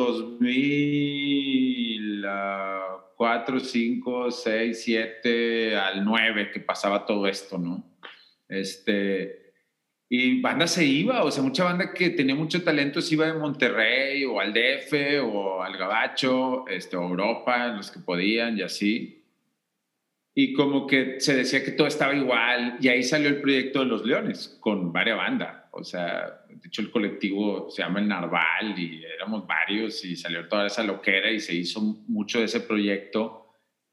[3.17, 7.83] 2004, 5, 6, 7, al 9 que pasaba todo esto, ¿no?
[8.47, 9.43] Este
[10.15, 13.33] y banda se iba, o sea, mucha banda que tenía mucho talento se iba de
[13.33, 19.25] Monterrey o al DF o al Gabacho, este, Europa, los que podían y así.
[20.35, 23.85] Y como que se decía que todo estaba igual y ahí salió el proyecto de
[23.85, 25.62] Los Leones con varias bandas.
[25.75, 30.47] O sea, de hecho el colectivo se llama El Narval y éramos varios y salió
[30.47, 33.43] toda esa loquera y se hizo mucho de ese proyecto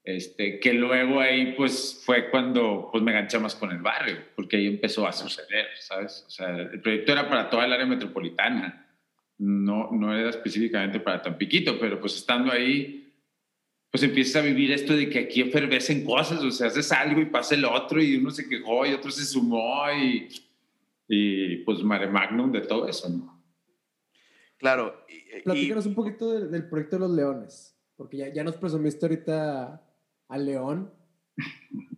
[0.02, 4.56] este, que luego ahí pues fue cuando pues me enganché más con el barrio, porque
[4.56, 6.24] ahí empezó a suceder, ¿sabes?
[6.26, 8.86] O sea, el proyecto era para toda el área metropolitana,
[9.38, 13.12] no, no era específicamente para Tampiquito, pero pues estando ahí,
[13.90, 17.26] pues empiezas a vivir esto de que aquí efervescen cosas, o sea, haces algo y
[17.26, 20.28] pasa el otro y uno se quejó y otro se sumó y,
[21.12, 23.42] y pues mare magnum de todo eso, ¿no?
[24.56, 25.04] Claro.
[25.44, 29.82] Platícanos un poquito del, del, proyecto de los leones, porque ya, ya nos presumiste ahorita
[30.28, 30.92] a León?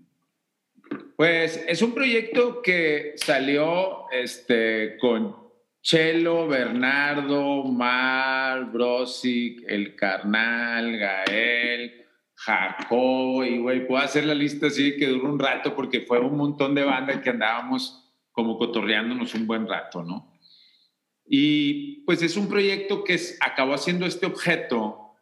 [1.15, 5.37] Pues es un proyecto que salió este, con
[5.81, 14.97] Chelo, Bernardo, Mar, Brosic, El Carnal, Gael, Jacob, y güey, puedo hacer la lista así
[14.97, 18.02] que duró un rato porque fue un montón de bandas que andábamos
[18.33, 20.33] como cotorreándonos un buen rato, ¿no?
[21.25, 25.15] Y pues es un proyecto que acabó haciendo este objeto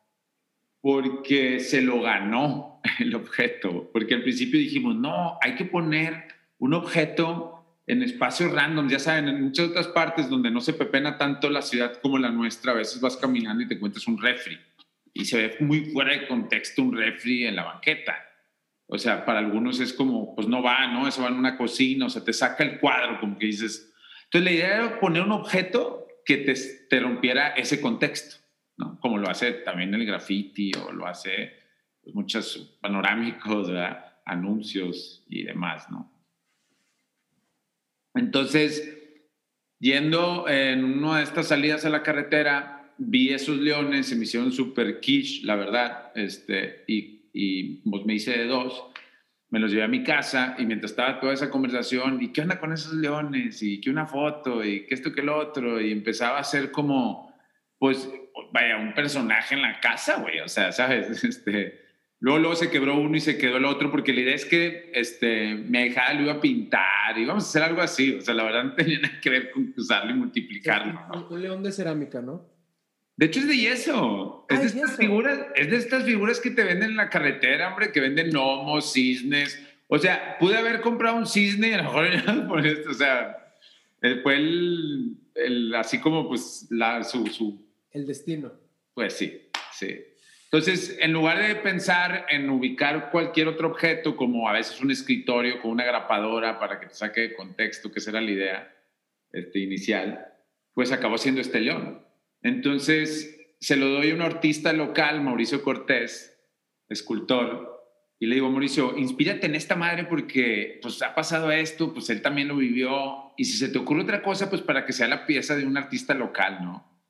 [0.80, 6.74] porque se lo ganó el objeto, porque al principio dijimos, no, hay que poner un
[6.74, 11.50] objeto en espacios random, ya saben, en muchas otras partes donde no se pepena tanto
[11.50, 14.58] la ciudad como la nuestra, a veces vas caminando y te encuentras un refri
[15.12, 18.16] y se ve muy fuera de contexto un refri en la banqueta.
[18.90, 21.06] O sea, para algunos es como, pues no va, ¿no?
[21.06, 23.94] Eso va en una cocina, o sea, te saca el cuadro, como que dices.
[24.24, 26.54] Entonces la idea era poner un objeto que te,
[26.88, 28.40] te rompiera ese contexto
[29.00, 31.52] como lo hace también el graffiti o lo hace
[32.02, 33.70] pues, muchos panorámicos,
[34.24, 35.90] anuncios y demás.
[35.90, 36.12] ¿no?
[38.14, 38.96] Entonces,
[39.78, 44.52] yendo en una de estas salidas a la carretera, vi esos leones, se me hicieron
[44.52, 48.90] súper quiche, la verdad, este, y, y pues, me hice de dos
[49.50, 52.60] me los llevé a mi casa y mientras estaba toda esa conversación, ¿y qué onda
[52.60, 53.62] con esos leones?
[53.62, 54.64] ¿Y qué una foto?
[54.64, 55.80] ¿Y qué esto, qué lo otro?
[55.80, 57.34] Y empezaba a ser como,
[57.78, 58.08] pues,
[58.52, 61.24] vaya, un personaje en la casa, güey, o sea, ¿sabes?
[61.24, 61.90] Este,
[62.22, 64.90] Luego, luego se quebró uno y se quedó el otro, porque la idea es que
[64.92, 68.14] este, mi hija lo iba a pintar y íbamos a hacer algo así.
[68.14, 71.00] O sea, la verdad no tenía nada que ver con usarlo y multiplicarlo.
[71.14, 72.46] Un, un león de cerámica, ¿no?
[73.20, 74.46] De hecho, es de yeso.
[74.48, 75.02] Ah, es, de es estas yeso.
[75.02, 78.94] figuras, es de estas figuras que te venden en la carretera, hombre, que venden gnomos,
[78.94, 79.60] cisnes.
[79.88, 83.36] O sea, pude haber comprado un cisne y a lo mejor por esto, o sea,
[84.00, 88.52] eh, fue el, el- así como pues la, su, su, El destino.
[88.94, 90.00] pues sí, sí.
[90.44, 95.60] Entonces, en lugar de pensar en ubicar cualquier otro objeto, como a veces un escritorio
[95.60, 98.74] con una grapadora para que te saque de contexto, que esa era la idea
[99.30, 100.26] este, inicial,
[100.72, 102.02] pues acabó siendo este león.
[102.42, 106.38] Entonces, se lo doy a un artista local, Mauricio Cortés,
[106.88, 107.70] escultor,
[108.18, 112.20] y le digo, Mauricio, inspírate en esta madre porque pues ha pasado esto, pues él
[112.20, 115.26] también lo vivió, y si se te ocurre otra cosa, pues para que sea la
[115.26, 117.02] pieza de un artista local, ¿no?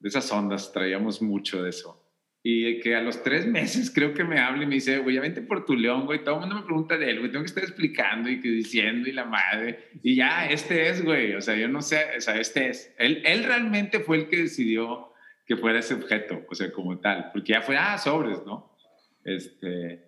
[0.00, 2.03] De esas ondas, traíamos mucho de eso.
[2.46, 5.22] Y que a los tres meses creo que me habla y me dice, güey, ya
[5.22, 6.22] vente por tu león, güey.
[6.22, 7.30] Todo el mundo me pregunta de él, güey.
[7.30, 9.88] Tengo que estar explicando y que diciendo y la madre.
[10.02, 11.34] Y ya, este es, güey.
[11.34, 12.94] O sea, yo no sé, o sea, este es.
[12.98, 15.10] Él, él realmente fue el que decidió
[15.46, 17.30] que fuera ese objeto, o sea, como tal.
[17.32, 18.76] Porque ya fue, ah, sobres, ¿no?
[19.24, 20.04] Este.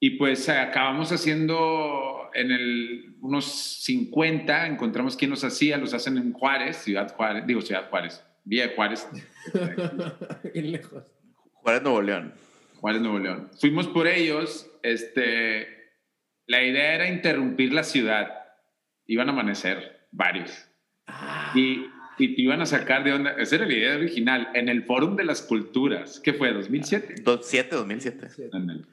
[0.00, 3.44] Y pues acabamos haciendo en el, unos
[3.84, 8.66] 50, encontramos quién los hacía, los hacen en Juárez, Ciudad Juárez, digo Ciudad Juárez, Vía
[8.66, 9.08] de Juárez,
[10.52, 11.04] Bien lejos.
[11.66, 12.32] Juárez Nuevo León.
[12.76, 13.50] Juárez, Nuevo León.
[13.58, 14.70] Fuimos por ellos.
[14.84, 15.66] Este,
[16.46, 18.28] la idea era interrumpir la ciudad.
[19.04, 20.68] Iban a amanecer varios.
[21.56, 21.86] Y,
[22.18, 23.32] y te iban a sacar de onda.
[23.32, 24.48] Esa era la idea original.
[24.54, 26.20] En el Fórum de las Culturas.
[26.20, 26.54] ¿Qué fue?
[26.54, 27.24] ¿2007?
[27.24, 28.30] 2007, 2007.
[28.30, 28.42] Sí.
[28.52, 28.84] Ándale.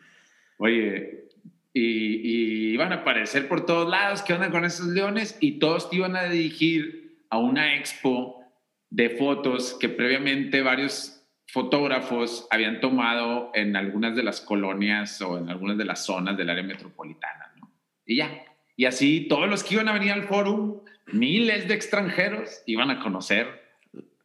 [0.58, 1.28] Oye,
[1.74, 4.24] y, y iban a aparecer por todos lados.
[4.24, 5.38] ¿Qué onda con esos leones?
[5.42, 8.44] Y todos te iban a dirigir a una expo
[8.90, 11.23] de fotos que previamente varios
[11.54, 16.50] fotógrafos habían tomado en algunas de las colonias o en algunas de las zonas del
[16.50, 17.72] área metropolitana, ¿no?
[18.08, 18.44] Y ya.
[18.76, 20.80] Y así todos los que iban a venir al fórum,
[21.12, 23.48] miles de extranjeros, iban a conocer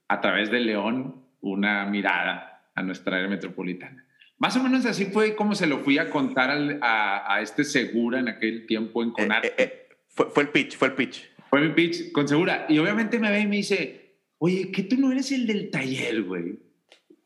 [0.08, 4.06] a través de León una mirada a nuestra área metropolitana.
[4.38, 7.62] Más o menos así fue como se lo fui a contar al- a, a este
[7.64, 9.48] Segura en aquel tiempo en Eh, Conarte.
[9.48, 11.28] eh, eh, fue, fue el pitch, fue el pitch.
[11.50, 12.64] Fue mi pitch con Segura.
[12.70, 16.22] Y obviamente me ve y me dice, oye, ¿que tú no eres el del taller,
[16.22, 16.58] güey?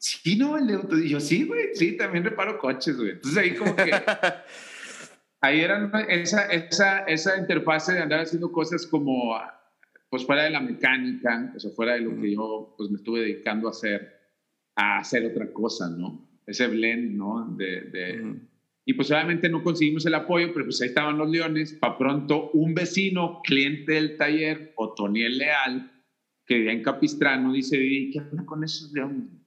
[0.02, 0.98] Sí, no, el de auto.
[0.98, 3.10] Y yo, sí, güey, sí, también reparo coches, güey.
[3.12, 3.92] Entonces ahí como que...
[5.40, 9.38] ahí era esa, esa, esa interfase de andar haciendo cosas como,
[10.10, 13.20] pues fuera de la mecánica, o sea, fuera de lo que yo, pues me estuve
[13.20, 14.12] dedicando a hacer,
[14.74, 16.28] a hacer otra cosa, ¿no?
[16.48, 17.54] Ese blend, ¿no?
[17.56, 18.40] De, de, Ujú.
[18.84, 21.74] y pues obviamente no conseguimos el apoyo, pero pues ahí estaban los leones.
[21.74, 25.92] Para pronto, un vecino, cliente del taller, Otoniel Leal,
[26.44, 29.41] que vivía en Capistrano, dice, "Oye, ¿qué onda con esos leones?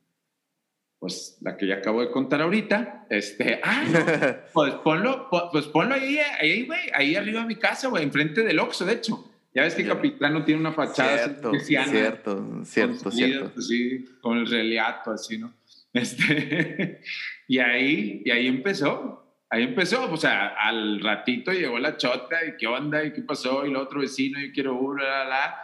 [1.06, 5.66] Pues la que ya acabo de contar ahorita, este, ah, no, pues ponlo, po- pues
[5.68, 9.32] ponlo ahí, ahí, güey, ahí arriba de mi casa, güey, enfrente del Oxxo, de hecho.
[9.54, 9.90] Ya ves que Ya.
[9.94, 13.52] Capistrano tiene una fachada cierto, cristiana, cierto, cierto, cierto.
[13.58, 15.54] así, con el reliato, así, ¿no?
[15.94, 17.02] Este,
[17.48, 19.22] y ahí, y ahí empezó.
[19.50, 23.66] Ahí empezó, o sea, al ratito llegó la chota y qué onda y qué pasó
[23.66, 25.56] y el otro vecino y quiero uno, la, la, la.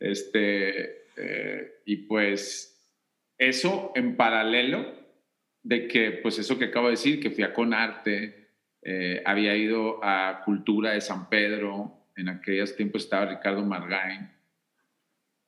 [0.00, 2.69] Este, eh, y pues
[3.40, 4.94] eso en paralelo
[5.62, 8.50] de que, pues eso que acabo de decir, que fui a Conarte,
[8.82, 14.30] eh, había ido a Cultura de San Pedro, en aquellos tiempos estaba Ricardo Margain,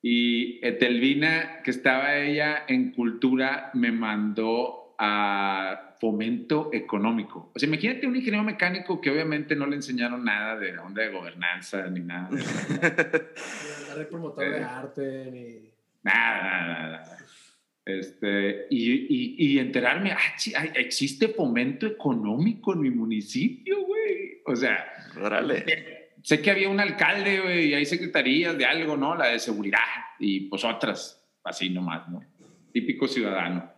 [0.03, 7.53] y Etelvina, que estaba ella en cultura, me mandó a fomento económico.
[7.55, 11.03] O sea, imagínate un ingeniero mecánico que obviamente no le enseñaron nada de la onda
[11.03, 12.29] de gobernanza ni nada.
[12.31, 13.29] de-
[13.83, 14.65] Andar de promotor de Eh.
[14.65, 15.71] arte, ni...
[16.03, 17.19] nada, nada, nada.
[17.85, 24.41] Este, y, y, y enterarme, ah, existe fomento económico en mi municipio, güey.
[24.47, 24.85] O sea,
[25.21, 26.13] Órale.
[26.23, 29.17] sé que había un alcalde, güey, y hay secretarías de algo, ¿no?
[29.17, 29.79] La de seguridad
[30.21, 32.21] y pues otras, así nomás, ¿no?
[32.73, 33.71] Típico ciudadano.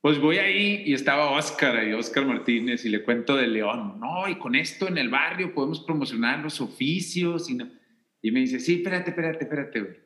[0.00, 3.98] Pues voy ahí y estaba Oscar ahí, Oscar Martínez, y le cuento de León.
[3.98, 7.50] No, y con esto en el barrio podemos promocionar los oficios.
[7.50, 7.68] Y, no-
[8.22, 9.96] y me dice, sí, espérate, espérate, espérate, güey.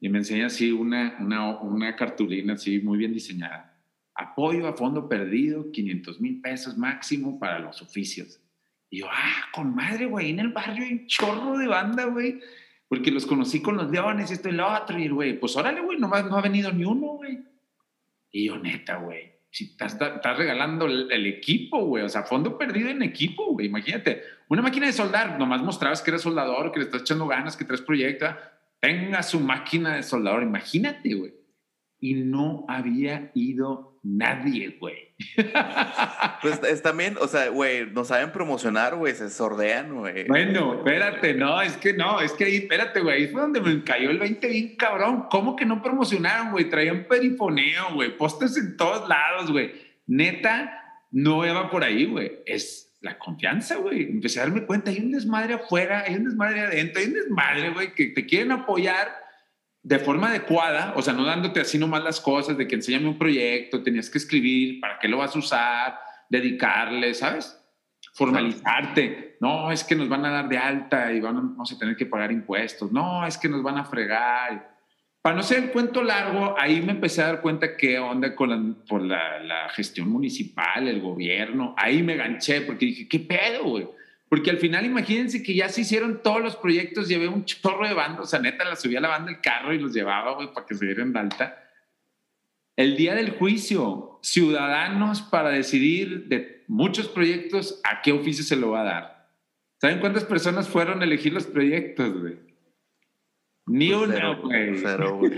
[0.00, 3.78] Y me enseña así una, una, una cartulina así muy bien diseñada.
[4.14, 8.40] Apoyo a fondo perdido, 500 mil pesos máximo para los oficios.
[8.90, 12.40] Y yo, ah, con madre, güey, en el barrio hay un chorro de banda, güey.
[12.88, 14.98] Porque los conocí con los leones, esto y lo otro.
[14.98, 17.40] Y güey, pues órale, güey, nomás no ha venido ni uno, güey.
[18.30, 22.58] Y yo, neta, güey, si estás, estás regalando el, el equipo, güey, o sea, fondo
[22.58, 24.22] perdido en equipo, güey, imagínate.
[24.48, 27.64] Una máquina de soldar, nomás mostrabas que eres soldador, que le estás echando ganas, que
[27.64, 28.26] traes proyecto.
[28.86, 31.34] Tenga su máquina de soldador, imagínate, güey.
[31.98, 35.14] y no había ido nadie, güey.
[36.42, 40.28] Pues es también, o sea, güey, no saben promocionar, güey, se sordean, güey.
[40.28, 43.82] Bueno, espérate, no, es que no, es que ahí, espérate, güey, ahí fue donde me
[43.82, 45.26] cayó el 20 bien cabrón.
[45.30, 46.68] ¿Cómo que no promocionaron, güey?
[46.70, 49.72] Traían perifoneo, güey, postes en todos lados, güey.
[50.06, 52.42] Neta, no iba por ahí, güey.
[52.46, 54.02] Es la confianza, güey.
[54.02, 57.70] Empecé a darme cuenta, hay un desmadre afuera, hay un desmadre adentro, hay un desmadre,
[57.70, 59.08] güey, que te quieren apoyar
[59.82, 63.18] de forma adecuada, o sea, no dándote así nomás las cosas de que enséñame un
[63.18, 65.98] proyecto, tenías que escribir, para qué lo vas a usar,
[66.28, 67.56] dedicarle, ¿sabes?
[68.12, 69.36] Formalizarte.
[69.40, 72.32] No, es que nos van a dar de alta y vamos a tener que pagar
[72.32, 72.90] impuestos.
[72.90, 74.75] No, es que nos van a fregar.
[75.26, 78.48] Para no ser el cuento largo, ahí me empecé a dar cuenta qué onda con
[79.08, 81.74] la, gestión municipal, el gobierno.
[81.76, 83.88] Ahí me ganché porque dije, ¿qué pedo, güey?
[84.28, 87.94] Porque al final, imagínense que ya se hicieron todos los proyectos, llevé un chorro de
[87.94, 90.54] banda, o sea, neta, la subía a la banda del carro y los llevaba, güey,
[90.54, 91.70] para que se dieran de alta.
[92.76, 98.70] El día del juicio, ciudadanos para decidir de muchos proyectos a qué oficio se lo
[98.70, 99.28] va a dar.
[99.80, 102.45] ¿Saben cuántas personas fueron a elegir los proyectos, güey?
[103.66, 104.78] Ni Pues uno, cero, güey.
[104.78, 105.32] Cero, güey.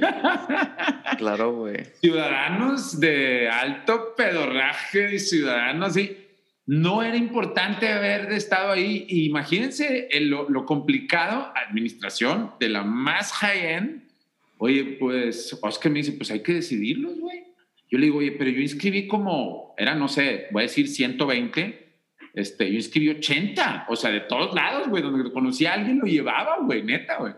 [1.18, 1.76] claro, güey.
[2.00, 6.16] Ciudadanos de alto pedorraje y ciudadanos, sí
[6.68, 9.06] no era importante haber estado ahí.
[9.08, 14.02] Imagínense el, lo, lo, complicado, administración de la más high-end.
[14.58, 17.42] Oye, pues Oscar me dice, pues hay que decidirlos, güey.
[17.90, 21.88] Yo le digo, oye, pero yo inscribí como, era, no sé, voy a decir 120,
[22.34, 26.04] este, yo inscribí 80, o sea, de todos lados, güey, donde conocí a alguien lo
[26.04, 27.32] llevaba, güey, neta, güey.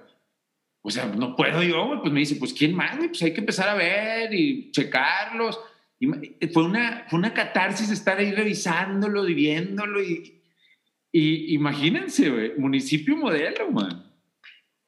[0.82, 2.00] O sea, no puedo yo, güey.
[2.00, 3.08] Pues me dice, pues ¿quién más, güey?
[3.08, 5.60] Pues hay que empezar a ver y checarlos.
[5.98, 6.06] Y
[6.48, 10.02] fue una, fue una catarsis estar ahí revisándolo y viéndolo.
[10.02, 10.42] Y,
[11.12, 14.10] y imagínense, güey, municipio modelo, man.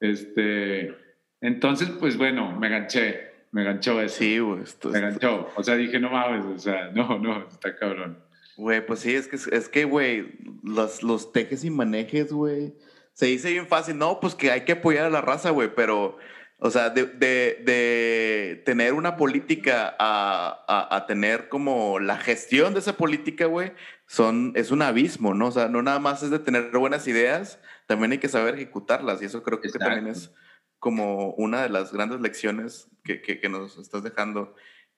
[0.01, 0.95] Este,
[1.41, 4.19] entonces, pues bueno, me ganché, me ganchó eso.
[4.19, 4.63] Sí, güey.
[4.63, 5.51] Esto, me ganchó.
[5.55, 8.19] O sea, dije, no mames, o sea, no, no, está cabrón.
[8.57, 12.73] Güey, pues sí, es que, es que, güey, los, los tejes y manejes, güey.
[13.13, 16.19] Se dice bien fácil, no, pues que hay que apoyar a la raza, güey, pero
[16.65, 22.73] o sea, de, de, de tener una política a, a, a, tener como la gestión
[22.73, 23.73] de esa política, güey,
[24.07, 25.49] son, es un abismo, ¿no?
[25.49, 29.21] O sea, no nada más es de tener buenas ideas, también hay que saber ejecutarlas.
[29.21, 30.33] Y eso creo que, que también es
[30.79, 34.55] como una de las grandes lecciones que, que, que nos estás dejando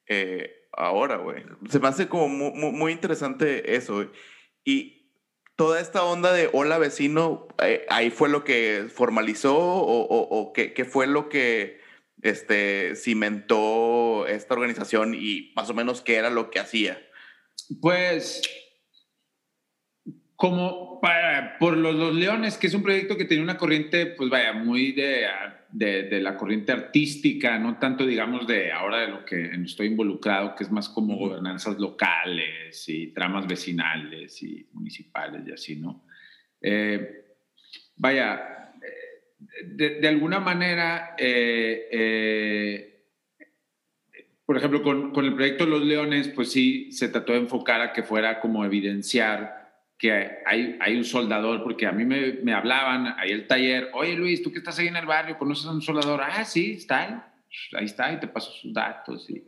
[0.07, 1.45] eh, ahora, güey.
[1.71, 4.11] Se me hace como muy, muy interesante eso, güey.
[4.65, 5.04] Y
[5.57, 11.07] toda esta onda de hola vecino, eh, ahí fue lo que formalizó o, qué, fue
[11.07, 11.81] lo que
[12.23, 17.01] este, cimentó esta organización y más o menos qué era lo que hacía?
[17.81, 18.43] Pues
[20.37, 24.29] como para, por los, los, Leones, que es un proyecto que tenía una corriente, pues
[24.29, 25.27] vaya, muy de,
[25.75, 30.55] de, de, la corriente artística, no tanto, digamos, de ahora de lo que estoy involucrado,
[30.55, 36.07] que es más como gobernanzas locales y tramas vecinales y municipales y así, ¿no?
[36.61, 37.25] Eh,
[37.97, 38.73] vaya,
[39.65, 43.07] de, de, alguna manera, eh, eh,
[44.47, 47.93] por ejemplo, con, con el proyecto Los Leones, pues sí, se trató de enfocar a
[47.93, 49.64] que fuera como evidenciar
[49.99, 50.13] que
[50.45, 54.43] hay, hay un soldador, porque a mí me, me, hablaban ahí el taller, oye Luis,
[54.43, 56.21] tú que estás ahí en el barrio, ¿conoces a un soldador?
[56.23, 57.21] Ah, sí, está ahí,
[57.79, 59.29] ahí está, y te paso sus datos.
[59.31, 59.43] Y,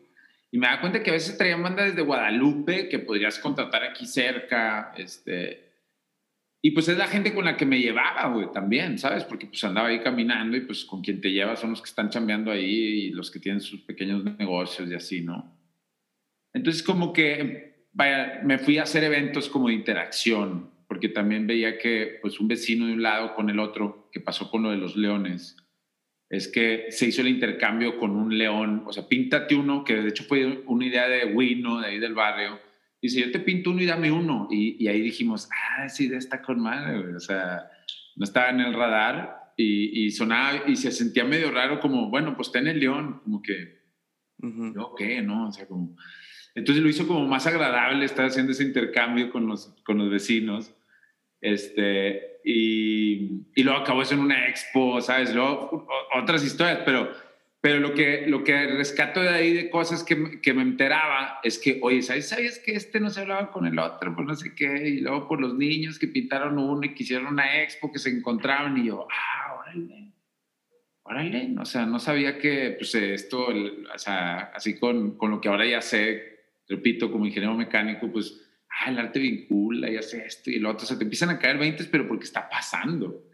[0.52, 4.06] y me da cuenta que a veces traían banda desde Guadalupe, que podrías contratar aquí
[4.06, 5.66] cerca, este,
[6.66, 9.22] y pues es la gente con la que me llevaba, güey, también, ¿sabes?
[9.22, 12.10] Porque pues andaba ahí caminando y pues con quien te llevas son los que están
[12.10, 15.56] chambeando ahí y los que tienen sus pequeños negocios y así, ¿no?
[16.52, 21.78] Entonces como que vaya, me fui a hacer eventos como de interacción, porque también veía
[21.78, 24.76] que pues un vecino de un lado con el otro, que pasó con lo de
[24.76, 25.56] los leones,
[26.28, 30.08] es que se hizo el intercambio con un león, o sea, píntate uno, que de
[30.10, 32.60] hecho fue una idea de Wino, de ahí del barrio,
[33.00, 36.18] dice, yo te pinto uno y dame uno, y, y ahí dijimos, ah, sí, de
[36.18, 37.70] esta con madre, o sea,
[38.14, 42.36] no estaba en el radar, y, y, sonaba, y se sentía medio raro, como, bueno,
[42.36, 43.80] pues ten el león, como que,
[44.42, 44.74] uh -huh.
[44.74, 45.48] ¿yo qué, no?
[45.48, 45.96] O sea, como...
[46.56, 50.74] Entonces lo hizo como más agradable estar haciendo ese intercambio con los, con los vecinos.
[51.38, 55.34] Este, y, y luego acabó eso en una expo, ¿sabes?
[55.34, 57.12] Luego otras historias, pero,
[57.60, 61.58] pero lo, que, lo que rescato de ahí de cosas que, que me enteraba es
[61.58, 64.14] que, oye, ¿sabes, ¿sabías que este no se hablaba con el otro?
[64.14, 64.88] Pues no sé qué.
[64.88, 68.08] Y luego por los niños que pintaron uno y que hicieron una expo que se
[68.08, 70.12] encontraban y yo, ah, órale.
[71.02, 75.48] Órale, o sea, no sabía que pues, esto, o sea, así con, con lo que
[75.48, 76.35] ahora ya sé,
[76.68, 78.40] repito, como ingeniero mecánico, pues,
[78.70, 80.84] ah, el arte vincula y hace esto y lo otro.
[80.84, 83.24] O sea, te empiezan a caer 20, pero porque está pasando.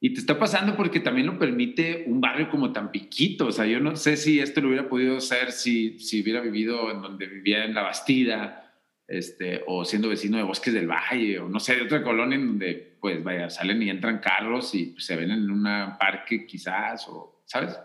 [0.00, 3.46] Y te está pasando porque también lo permite un barrio como Tampiquito.
[3.46, 6.90] O sea, yo no sé si esto lo hubiera podido hacer si, si hubiera vivido
[6.90, 8.74] en donde vivía en La Bastida,
[9.06, 12.46] este, o siendo vecino de Bosques del Valle, o no sé, de otra colonia en
[12.48, 15.62] donde, pues, vaya, salen y entran carros y pues, se ven en un
[15.98, 17.78] parque quizás, o, ¿sabes?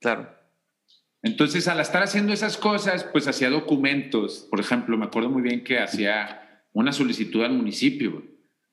[0.00, 0.37] Claro.
[1.22, 4.46] Entonces, al estar haciendo esas cosas, pues hacía documentos.
[4.50, 8.22] Por ejemplo, me acuerdo muy bien que hacía una solicitud al municipio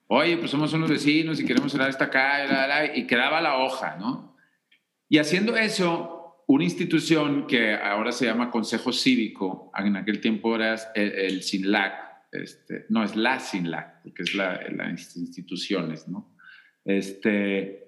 [0.08, 4.36] oye, pues somos unos vecinos y queremos cerrar esta calle, y quedaba la hoja, ¿no?
[5.10, 10.76] Y haciendo eso, una institución que ahora se llama Consejo Cívico, en aquel tiempo era
[10.94, 11.94] el, el SINLAC,
[12.32, 16.36] este, no, es la SINLAC, porque es la, las instituciones, ¿no?
[16.84, 17.85] Este,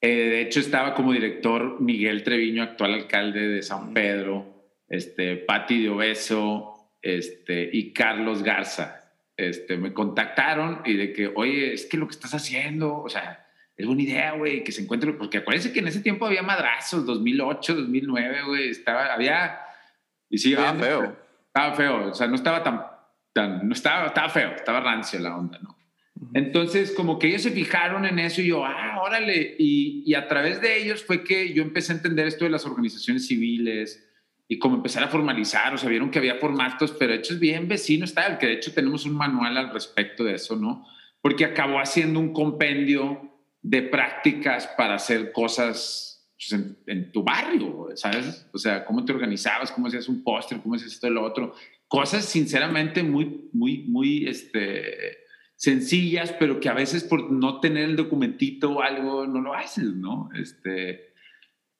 [0.00, 4.46] eh, de hecho, estaba como director Miguel Treviño, actual alcalde de San Pedro,
[4.88, 11.74] este, Patti de Obeso este, y Carlos Garza, este, me contactaron y de que, oye,
[11.74, 13.46] es que lo que estás haciendo, o sea,
[13.76, 17.04] es buena idea, güey, que se encuentre, porque acuérdense que en ese tiempo había madrazos,
[17.06, 19.60] 2008, 2009, güey, estaba, había,
[20.28, 21.16] y sí, estaba feo.
[21.46, 22.86] Estaba feo, o sea, no estaba tan,
[23.32, 25.79] tan, no estaba, estaba feo, estaba rancio la onda, ¿no?
[26.34, 30.60] Entonces, como que ellos se fijaron en eso y yo, ah, órale, y, a través
[30.60, 34.06] de ellos fue que yo empecé a entender esto de las organizaciones civiles,
[34.46, 38.12] y como empezar a formalizar, o sea, vieron que había formatos, pero hechos bien vecinos,
[38.12, 40.84] tal, que de hecho tenemos un manual al respecto de eso, ¿no?
[41.22, 43.30] Porque acabó haciendo un compendio
[43.62, 48.48] de prácticas para hacer cosas pues, en, tu barrio, ¿sabes?
[48.52, 51.54] O sea, cómo te organizabas, cómo hacías un póster, cómo hacías esto y lo otro.
[51.86, 55.18] Cosas sinceramente muy, muy, muy, este,
[55.60, 59.94] sencillas, pero que a veces por no tener el documentito o algo no lo haces,
[59.94, 60.30] ¿no?
[60.34, 61.12] Este,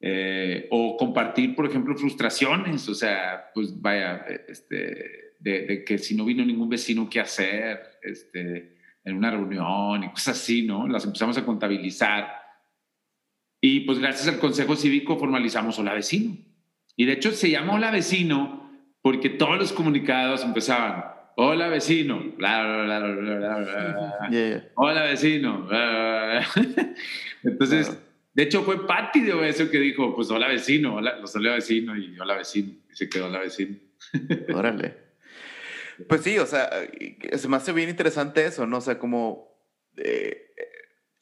[0.01, 6.26] eh, o compartir, por ejemplo, frustraciones, o sea, pues vaya, este, de, que si no
[6.26, 7.81] vino ningún vecino, ¿qué hacer?
[8.03, 10.87] Este, en una reunión y cosas así, ¿no?
[10.87, 12.35] Las empezamos a contabilizar.
[13.62, 16.37] Y pues gracias al Consejo Cívico formalizamos Hola Vecino.
[16.97, 18.70] Y de hecho se llamó Hola Vecino
[19.01, 22.34] porque todos los comunicados empezaban, Hola vecino,
[24.74, 25.66] Hola vecino.
[27.43, 27.99] Entonces...
[28.34, 31.97] De hecho, fue Patti de eso que dijo, pues hola vecino, hola, lo salió vecino
[31.97, 33.76] y hola vecino, y se quedó hola vecino.
[34.55, 34.95] Órale.
[36.09, 36.70] Pues sí, o sea,
[37.32, 38.78] se me hace bien interesante eso, ¿no?
[38.78, 39.59] O sea, como
[39.97, 40.53] eh,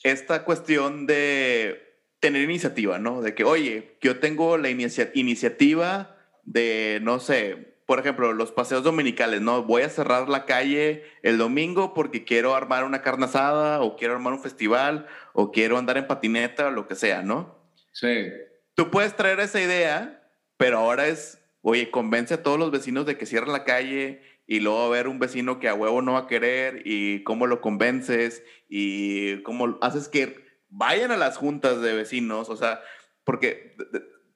[0.02, 3.22] esta cuestión de tener iniciativa, ¿no?
[3.22, 9.41] De que, oye, yo tengo la iniciativa de, no sé, por ejemplo, los paseos dominicales,
[9.41, 9.62] ¿no?
[9.62, 14.12] Voy a cerrar la calle el domingo porque quiero armar una carne asada o quiero
[14.12, 17.59] armar un festival o quiero andar en patineta o lo que sea, ¿no?
[17.93, 18.28] Sí.
[18.74, 23.16] Tú puedes traer esa idea, pero ahora es, oye, convence a todos los vecinos de
[23.16, 26.18] que cierren la calle y luego a haber un vecino que a huevo no va
[26.18, 31.95] a querer y cómo lo convences y cómo haces que vayan a las juntas de
[31.95, 32.82] vecinos, o sea,
[33.24, 33.76] porque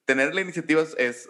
[0.07, 1.29] tener la iniciativa es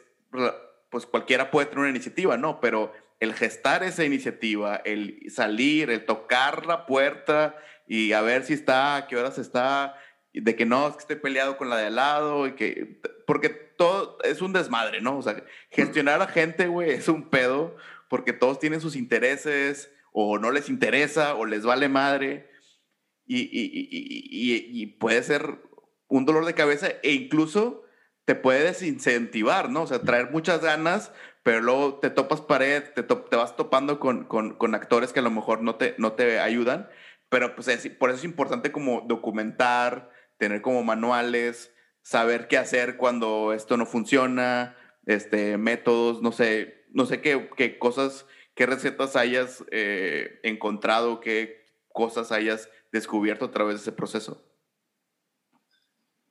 [0.93, 2.61] pues cualquiera puede tener una iniciativa, ¿no?
[2.61, 7.57] Pero el gestar esa iniciativa, el salir, el tocar la puerta
[7.89, 9.97] y a ver si está, qué horas está,
[10.35, 13.49] de que no, es que esté peleado con la de al lado, y que, porque
[13.49, 15.17] todo es un desmadre, ¿no?
[15.17, 17.77] O sea, gestionar a gente, güey, es un pedo,
[18.09, 22.51] porque todos tienen sus intereses, o no les interesa, o les vale madre,
[23.27, 25.59] y puede ser
[26.09, 27.83] un dolor de cabeza, e incluso
[28.25, 29.83] te puede desincentivar, ¿no?
[29.83, 31.13] O sea, traer muchas ganas,
[31.43, 35.23] pero luego te topas pared, te, te vas topando con, con, con, actores que a
[35.23, 36.89] lo mejor no te, no te ayudan,
[37.29, 37.67] pero pues
[37.99, 43.87] por eso es importante como documentar, tener como manuales, saber qué hacer cuando esto no
[43.87, 51.21] funciona, este, métodos, no sé, no sé qué, qué cosas, qué recetas hayas eh, encontrado,
[51.21, 54.47] qué cosas hayas descubierto a través de ese proceso.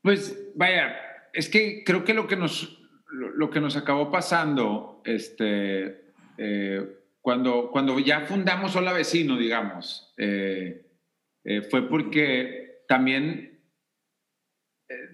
[0.02, 0.96] Pues vaya,
[1.34, 6.86] es que creo que lo que nos, lo, que nos acabó pasando, este, eh,
[7.22, 10.88] cuando, cuando ya fundamos Hola Vecino, digamos, eh,
[11.44, 13.60] eh, fue porque también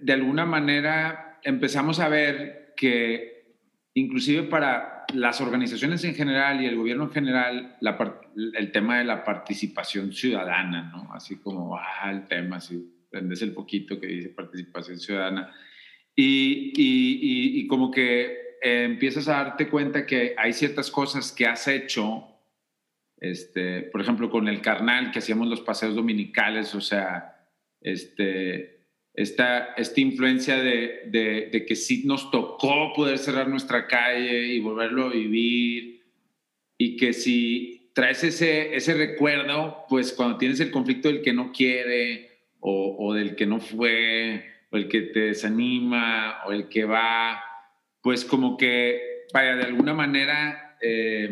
[0.00, 3.56] de alguna manera empezamos a ver que
[3.94, 7.76] inclusive para las organizaciones en general y el gobierno en general,
[8.54, 11.12] el tema de la participación ciudadana, ¿no?
[11.14, 15.52] Así como, ah, el tema, si prendes el poquito que dice participación ciudadana,
[16.20, 21.46] y, y, y, como que eh, empiezas a darte cuenta que hay ciertas cosas que
[21.46, 22.26] has hecho,
[23.20, 27.48] este, por ejemplo, con el carnal, que hacíamos los paseos dominicales, o sea,
[27.80, 28.80] este,
[29.14, 34.58] esta, esta influencia de, de, de, que sí nos tocó poder cerrar nuestra calle y
[34.58, 36.02] volverlo a vivir,
[36.76, 41.52] y que si traes ese, ese recuerdo, pues cuando tienes el conflicto del que no
[41.52, 46.84] quiere, o, o, del que no fue, o el que te desanima, o el que
[46.84, 47.40] va,
[48.02, 51.30] pues como que, vaya, de alguna manera, eh,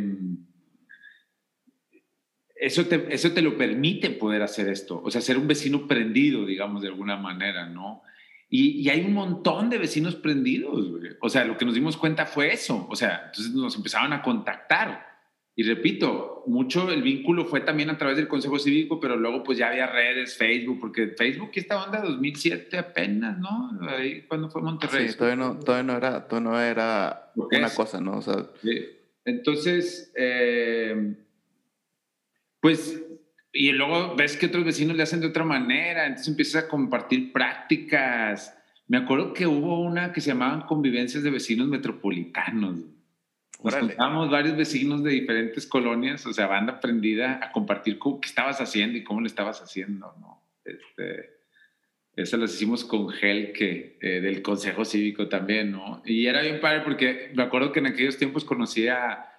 [2.55, 6.47] eso, te, eso te lo permite poder hacer esto, o sea, ser un vecino prendido,
[6.47, 8.03] digamos, de alguna manera, ¿no?
[8.49, 11.16] Y, y, hay un montón de vecinos prendidos, güey.
[11.20, 12.87] O sea, lo que nos dimos cuenta fue eso.
[12.89, 15.16] O sea, entonces nos empezaban a contactar.
[15.59, 19.57] Y repito, mucho el vínculo fue también a través del Consejo Cívico, pero luego pues
[19.57, 23.71] ya había redes, Facebook, porque Facebook esta onda 2007 apenas, ¿no?
[23.89, 25.09] Ahí cuando fue Monterrey.
[25.09, 28.19] Sí, todavía no, todavía no era, todavía no era una cosa, ¿no?
[28.19, 28.85] O sea, sí.
[29.25, 31.15] Entonces, eh,
[32.61, 33.03] pues
[33.57, 37.33] y luego ves que otros vecinos le hacen de otra manera, entonces empiezas a compartir
[37.33, 38.55] prácticas.
[38.87, 42.81] Me acuerdo que hubo una que se llamaban convivencias de vecinos metropolitanos.
[43.67, 48.61] Nos juntábamos varios vecinos de diferentes colonias, o sea, banda prendida a compartir qué estabas
[48.61, 50.41] haciendo y cómo le estabas haciendo, ¿no?
[50.64, 51.31] Este,
[52.14, 56.01] eso las hicimos con Gel, que eh, del Consejo Cívico también, ¿no?
[56.05, 59.33] Y era bien padre porque me acuerdo que en aquellos tiempos conocí a,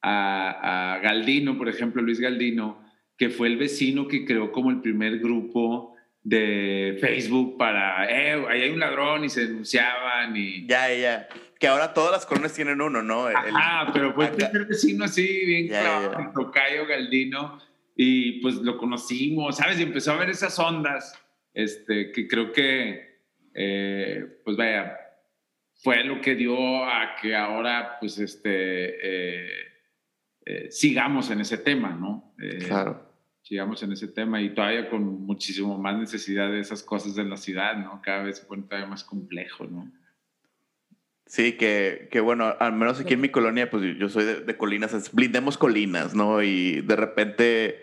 [0.00, 2.84] a, a Galdino, por ejemplo, Luis Galdino,
[3.18, 5.91] que fue el vecino que creó como el primer grupo
[6.24, 10.66] de Facebook para, eh, ahí hay un ladrón y se denunciaban y...
[10.66, 11.28] Ya, ya.
[11.58, 13.26] Que ahora todas las colonias tienen uno, ¿no?
[13.26, 17.60] Ah, pero fue el primer vecino así, bien claro, Tocayo Galdino,
[17.96, 19.78] y pues lo conocimos, ¿sabes?
[19.78, 21.18] Y empezó a ver esas ondas,
[21.54, 23.20] este, que creo que,
[23.54, 24.96] eh, pues vaya,
[25.74, 29.50] fue lo que dio a que ahora, pues, este, eh,
[30.44, 32.34] eh, sigamos en ese tema, ¿no?
[32.66, 33.11] claro
[33.52, 37.36] sigamos en ese tema y todavía con muchísimo más necesidad de esas cosas en la
[37.36, 38.00] ciudad, ¿no?
[38.02, 39.92] Cada vez se pone todavía más complejo, ¿no?
[41.26, 45.12] Sí, que, que bueno, al menos aquí en mi colonia, pues yo soy de, colinas,
[45.12, 46.42] blindemos colinas, ¿no?
[46.42, 47.82] Y de repente,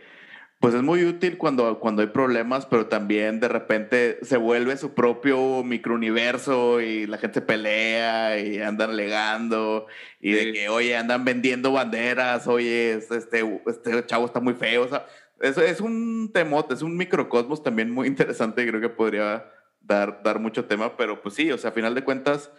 [0.59, 4.95] pues es muy útil cuando, cuando hay problemas, pero también de repente se vuelve su
[4.95, 9.85] propio microuniverso y la gente pelea y andan alegando
[10.19, 14.87] y de que, oye, andan vendiendo banderas, oye, este, este chavo está muy feo, o
[14.87, 15.05] sea,
[15.41, 19.49] es, es un temote, es un microcosmos también muy interesante y creo que podría
[19.81, 22.51] dar, dar mucho tema, pero pues sí, o sea, a final de cuentas,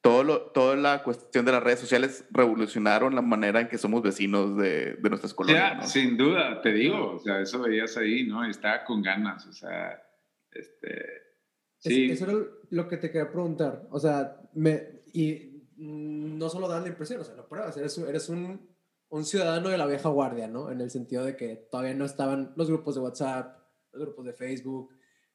[0.00, 4.02] todo lo, toda la cuestión de las redes sociales revolucionaron la manera en que somos
[4.02, 5.76] vecinos de, de nuestras colonias.
[5.76, 5.86] ¿no?
[5.86, 8.44] Sin duda, te digo, o sea, eso veías ahí, ¿no?
[8.44, 10.02] Estaba con ganas, o sea,
[10.50, 11.30] este...
[11.78, 12.10] Sí.
[12.10, 12.34] eso era
[12.68, 17.24] lo que te quería preguntar, o sea, me, y no solo dar la impresión, o
[17.24, 18.69] sea, lo pruebas, eres, eres un
[19.10, 20.70] un ciudadano de la vieja guardia, ¿no?
[20.70, 23.58] En el sentido de que todavía no estaban los grupos de WhatsApp,
[23.92, 24.90] los grupos de Facebook,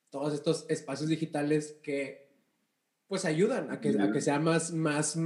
[0.09, 2.25] todos estos espacios digitales que
[3.07, 5.17] pues ayudan a que, a que sea más, más,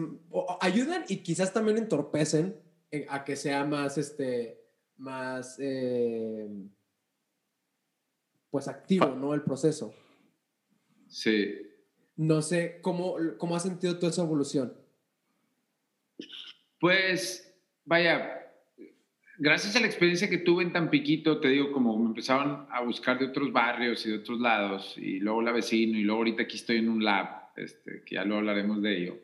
[0.60, 2.60] ayudan y quizás también entorpecen
[3.08, 4.62] a que sea más, este,
[4.98, 6.50] más, eh,
[8.50, 9.34] pues activo, ¿no?
[9.34, 9.94] El proceso.
[11.08, 11.56] Sí.
[12.16, 14.76] No sé, ¿cómo, cómo has sentido toda esa evolución?
[16.80, 18.39] Pues, vaya,
[19.40, 23.18] gracias a la experiencia que tuve en Tampiquito, te digo, como me empezaron a buscar
[23.18, 26.58] de otros barrios y de otros lados, y luego la vecino, y luego ahorita aquí
[26.58, 29.18] estoy en un lab, este, que ya lo hablaremos de ello.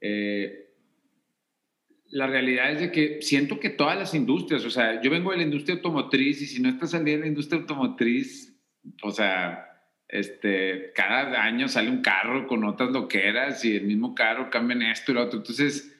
[0.00, 0.68] Eh,
[2.10, 5.38] la realidad es de que siento que todas las industrias, o sea, yo vengo de
[5.38, 8.56] la industria automotriz y si no estás saliendo de la industria automotriz,
[9.02, 9.66] o sea,
[10.08, 15.12] este, cada año sale un carro con otras loqueras y el mismo carro cambian esto
[15.12, 15.38] y lo otro.
[15.38, 15.99] Entonces,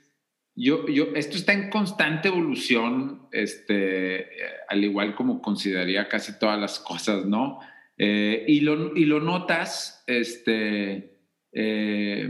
[0.60, 4.28] yo, yo, esto está en constante evolución, este,
[4.68, 7.60] al igual como consideraría casi todas las cosas, ¿no?
[7.96, 11.18] Eh, y, lo, y lo notas este,
[11.52, 12.28] eh,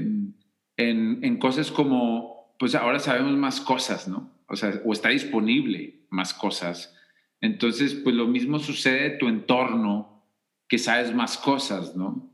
[0.77, 4.33] en, en, cosas como, pues ahora sabemos más cosas, ¿no?
[4.47, 6.97] O sea, o está disponible más cosas.
[7.41, 10.25] Entonces, pues lo mismo sucede en tu entorno,
[10.69, 12.33] que sabes más cosas, ¿no?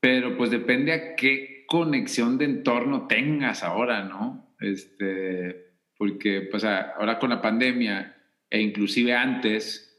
[0.00, 4.41] Pero pues depende a qué conexión de entorno tengas ahora, ¿no?
[4.62, 8.16] Este, porque pues ahora con la pandemia
[8.50, 9.92] e inclusive antes,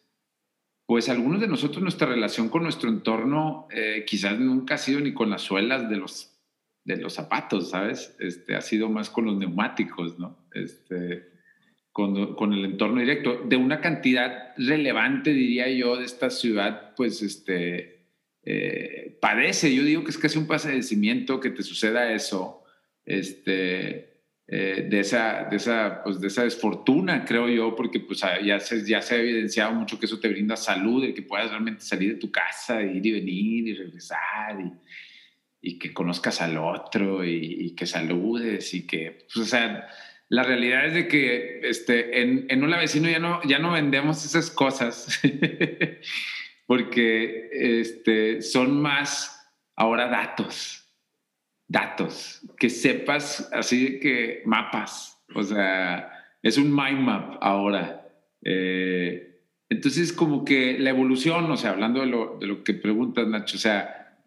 [0.85, 5.13] pues algunos de nosotros nuestra relación con nuestro entorno eh, quizás nunca ha sido ni
[5.13, 6.39] con las suelas de los,
[6.83, 8.15] de los zapatos, ¿sabes?
[8.19, 10.45] Este, ha sido más con los neumáticos, ¿no?
[10.53, 11.31] Este,
[11.91, 13.41] con, con, el entorno directo.
[13.45, 18.05] De una cantidad relevante, diría yo, de esta ciudad, pues este,
[18.43, 19.73] eh, padece.
[19.73, 22.63] Yo digo que es casi un padecimiento que te suceda eso.
[23.05, 24.12] Este,
[24.47, 28.59] eh, de, esa, de, esa, pues de esa desfortuna, creo yo, porque pues ah, ya
[28.59, 31.81] se, ya se ha evidenciado mucho que eso te brinda salud, el que puedas realmente
[31.81, 34.71] salir de tu casa, ir y venir y regresar y,
[35.61, 39.87] y que conozcas al otro y, que saludes y que, pues, o sea,
[40.29, 44.25] la realidad es de que este, en, en un vecino ya no, ya no vendemos
[44.25, 45.21] esas cosas.
[46.65, 50.82] porque este, son más ahora datos
[51.73, 56.11] datos, que sepas así que mapas, o sea,
[56.43, 58.07] es un mind map ahora.
[58.43, 63.27] Eh, entonces, como que la evolución, o sea, hablando de lo, de lo que preguntas,
[63.27, 64.19] Nacho, o sea,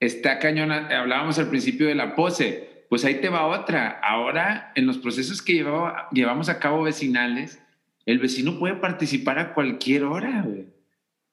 [0.00, 4.00] está cañona, hablábamos al principio de la pose, pues ahí te va otra.
[4.02, 5.62] Ahora, en los procesos que
[6.10, 7.62] llevamos a cabo vecinales,
[8.06, 10.73] el vecino puede participar a cualquier hora, güey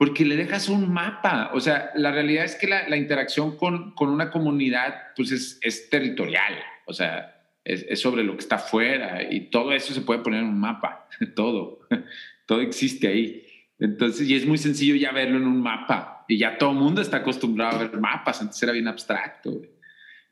[0.02, 1.52] porque le dejas un mapa.
[1.54, 5.92] O sea, la realidad es que la, interacción con, con, una comunidad pues es, es
[5.92, 6.56] territorial,
[6.88, 10.40] o sea, es, es, sobre lo que está afuera y todo eso se puede poner
[10.40, 11.82] en un mapa, todo,
[12.48, 13.46] todo existe ahí.
[13.78, 17.00] Entonces, y es muy sencillo ya verlo en un mapa y ya todo el mundo
[17.00, 19.62] está acostumbrado a ver mapas, antes era bien abstracto.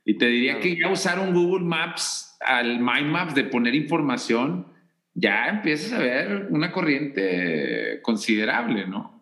[0.03, 4.65] Y te diría que ya usar un Google Maps al Mind Maps de poner información,
[5.13, 9.18] ya empiezas a ver una corriente considerable, ¿no?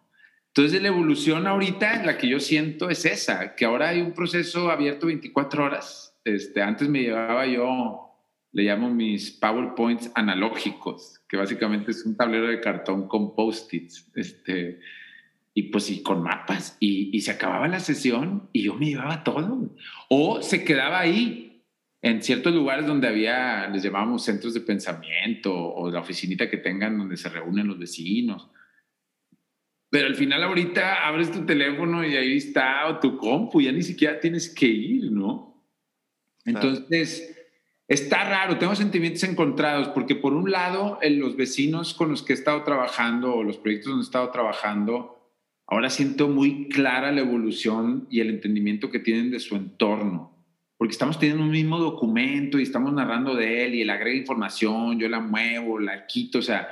[0.58, 4.72] Entonces, la evolución ahorita, la que yo siento es esa, que ahora hay un proceso
[4.72, 6.18] abierto 24 horas.
[6.24, 8.10] Este, antes me llevaba yo,
[8.54, 14.10] le llamo mis PowerPoints analógicos, que básicamente es un tablero de cartón con post-its.
[14.16, 14.80] Este,
[15.54, 16.76] y pues y con mapas.
[16.80, 19.70] Y, y, se acababa la sesión y yo me llevaba todo.
[20.10, 21.62] O se quedaba ahí,
[22.02, 26.98] en ciertos lugares donde había, les llamábamos centros de pensamiento o la oficinita que tengan
[26.98, 28.50] donde se reúnen los vecinos
[29.90, 33.84] pero al final ahorita abres tu teléfono y ahí está o tu compu, ya ni
[33.84, 35.64] siquiera tienes que ir, ¿no?
[36.46, 37.36] Entonces,
[37.88, 42.34] está raro, tengo sentimientos encontrados, porque por un lado, en los vecinos con los que
[42.34, 45.32] he estado trabajando o los proyectos donde he estado trabajando,
[45.68, 50.34] ahora siento muy clara la evolución y el entendimiento que tienen de su entorno,
[50.78, 55.00] porque estamos teniendo un mismo documento y estamos narrando de él y él agrega información,
[55.00, 56.68] yo la muevo, la quito, o sea,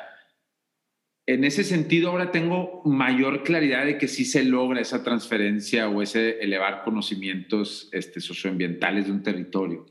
[1.27, 6.01] en ese sentido ahora tengo mayor claridad de que sí se logra esa transferencia o
[6.01, 9.85] ese elevar conocimientos este, socioambientales de un territorio.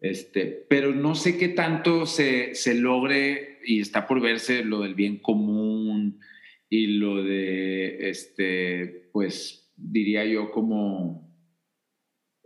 [0.00, 4.94] Este, pero no sé qué tanto se, se logre y está por verse lo del
[4.94, 6.20] bien común
[6.70, 11.36] y lo de, este, pues diría yo como,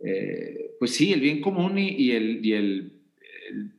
[0.05, 2.94] eh, pues sí, el bien común y, el, y el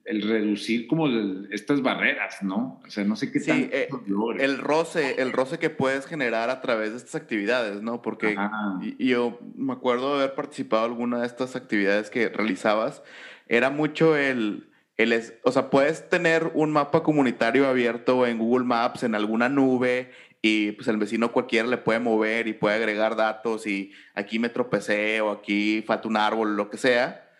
[0.05, 1.07] el, reducir como
[1.51, 2.81] estas barreras, ¿no?
[2.85, 3.89] O sea, no sé qué sí, eh,
[4.39, 8.01] el roce, el roce que puedes generar a través de estas actividades, ¿no?
[8.01, 8.35] Porque
[8.99, 13.03] yo me acuerdo de haber participado en alguna de estas actividades que realizabas,
[13.47, 19.03] era mucho el, el, o sea, puedes tener un mapa comunitario abierto en Google Maps,
[19.03, 20.11] en alguna nube,
[20.41, 24.49] y pues el vecino cualquiera le puede mover y puede agregar datos y aquí me
[24.49, 27.31] tropecé o aquí falta un árbol, lo que sea,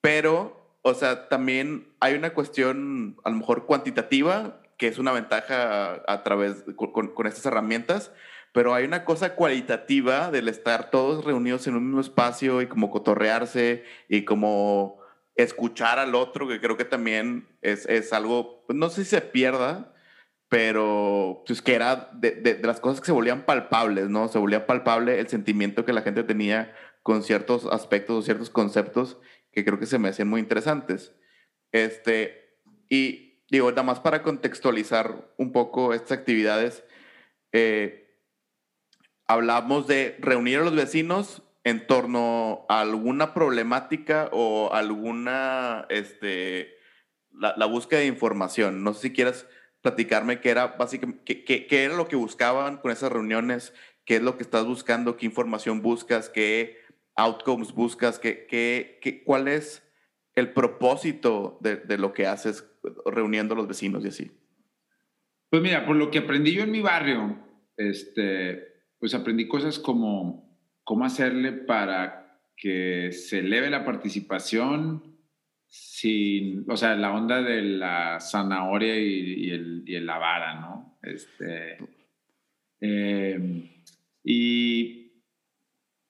[0.00, 6.02] pero o sea, también hay una cuestión a lo mejor cuantitativa, que es una ventaja
[6.06, 8.12] a través, con, estas herramientas,
[8.52, 12.90] pero hay una cosa cualitativa del estar todos reunidos en un mismo espacio y como
[12.90, 14.98] cotorrearse y como
[15.34, 19.20] escuchar al otro, que creo que también es, es algo, pues, no sé si se
[19.20, 19.94] pierda,
[20.48, 24.26] pero pues que era de, de, de, las cosas que se volvían palpables, ¿no?
[24.28, 29.18] Se volvía palpable el sentimiento que la gente tenía con ciertos aspectos o ciertos conceptos
[29.52, 31.14] que creo que se me hacían muy interesantes.
[31.72, 36.84] Este, y digo, nada más para contextualizar un poco estas actividades,
[37.52, 38.18] eh,
[39.26, 46.74] hablamos de reunir a los vecinos en torno a alguna problemática o alguna, este,
[47.32, 48.82] la, búsqueda de información.
[48.82, 49.46] No sé si quieras
[49.82, 53.74] platicarme qué era básicamente, qué, qué, era lo que buscaban con esas reuniones,
[54.04, 56.78] qué es lo que estás buscando, qué información buscas, qué
[57.16, 58.18] outcomes buscas?
[58.18, 59.86] ¿Qué, qué, cuál es
[60.34, 62.68] el propósito de, de, lo que haces
[63.04, 64.30] reuniendo a los vecinos y así?
[65.50, 67.38] Pues mira, por lo que aprendí yo en mi barrio,
[67.76, 70.50] este, pues aprendí cosas como
[70.84, 75.16] cómo hacerle para que se eleve la participación
[75.66, 80.98] sin, o sea, la onda de la zanahoria y, el, y la vara, ¿no?
[81.02, 81.78] Este,
[82.80, 83.70] eh,
[84.24, 84.99] y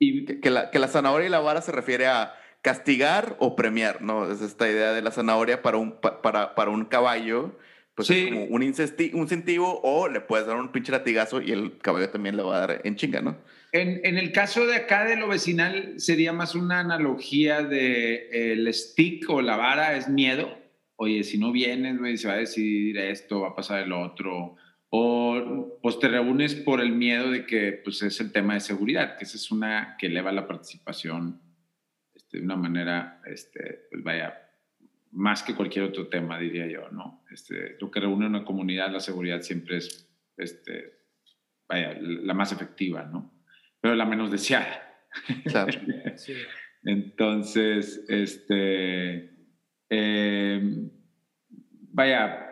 [0.00, 4.02] y que la, que la zanahoria y la vara se refiere a castigar o premiar,
[4.02, 4.32] ¿no?
[4.32, 7.56] Es esta idea de la zanahoria para un, para, para un caballo,
[7.94, 12.08] pues es como un, incentivo o le puedes dar un pinche latigazo y el caballo
[12.08, 13.36] también le va a dar en chinga, ¿no?
[13.72, 18.72] En, en el caso de acá de lo vecinal sería más una analogía de el
[18.72, 20.58] stick o la vara es miedo.
[20.96, 24.56] Oye, si no vienes, güey, se va a decidir esto, va a pasar el otro
[24.90, 29.16] o pues te reúnes por el miedo de que pues es el tema de seguridad,
[29.16, 31.40] que esa es una que eleva la participación
[32.14, 34.50] este, de una manera, este, pues vaya,
[35.12, 37.24] más que cualquier otro tema, diría yo, ¿no?
[37.30, 41.00] Este, lo que reúne una comunidad, la seguridad siempre es este,
[41.68, 43.32] vaya, la más efectiva, ¿no?
[43.80, 44.86] Pero la menos deseada.
[45.44, 45.72] Claro.
[46.16, 46.34] Sí.
[46.82, 49.30] Entonces, este,
[49.88, 50.90] em,
[51.92, 52.49] vaya,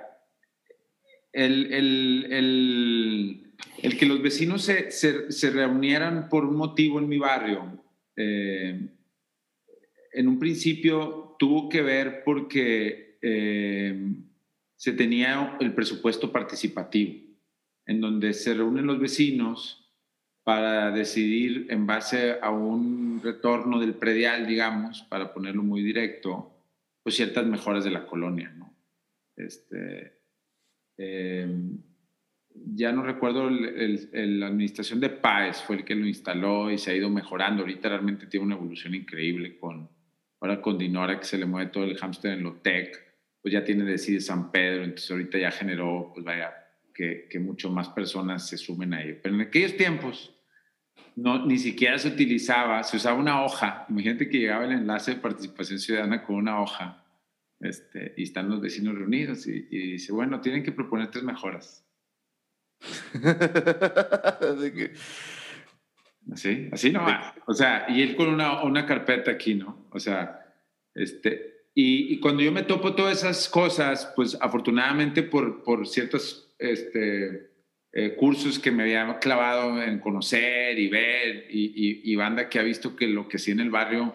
[1.38, 7.80] el, el, el, que los vecinos se, se, reunieran por un motivo en mi barrio,
[8.16, 8.88] eh,
[10.12, 14.24] en un principio tuvo que ver porque em,
[14.74, 17.20] se tenía el presupuesto participativo,
[17.86, 19.94] en donde se reúnen los vecinos
[20.42, 26.50] para decidir en base a un retorno del predial, digamos, para ponerlo muy directo,
[27.04, 28.52] pues ciertas mejoras de la colonia.
[29.36, 30.17] Este,
[30.98, 31.78] em,
[32.54, 36.94] ya no recuerdo, la administración de PAES fue el que lo instaló y se ha
[36.94, 37.62] ido mejorando.
[37.62, 39.88] Ahorita realmente tiene una evolución increíble con,
[40.40, 42.96] ahora con Dinora, que se le mueve todo el hámster en lo tech,
[43.40, 46.52] pues ya tiene Decide San Pedro, entonces ahorita ya generó, pues vaya,
[46.92, 49.16] que, que mucho más personas se sumen a ello.
[49.22, 50.34] Pero en aquellos tiempos,
[51.14, 53.86] no, ni siquiera se utilizaba, se usaba una hoja.
[53.88, 57.04] Imagínate que llegaba el enlace de participación ciudadana con una hoja
[57.60, 61.84] este, y están los vecinos reunidos y, dice, bueno, tienen que proponer tres mejoras.
[66.32, 67.34] así, así no va.
[67.46, 69.88] O sea, y él con una, una carpeta aquí, ¿no?
[69.90, 70.54] O sea,
[70.94, 76.54] este, y, y, cuando yo me topo todas esas cosas, pues afortunadamente por, por ciertos
[76.58, 77.48] este,
[77.92, 82.94] eh, cursos que me había clavado en conocer y ver y, banda que ha visto
[82.94, 84.14] que lo que sí en el barrio,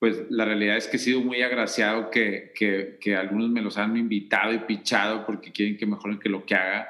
[0.00, 3.98] pues la realidad es que he sido muy agraciado que, que, algunos me los han
[3.98, 6.88] invitado y pichado porque quieren que mejoren que lo que haga.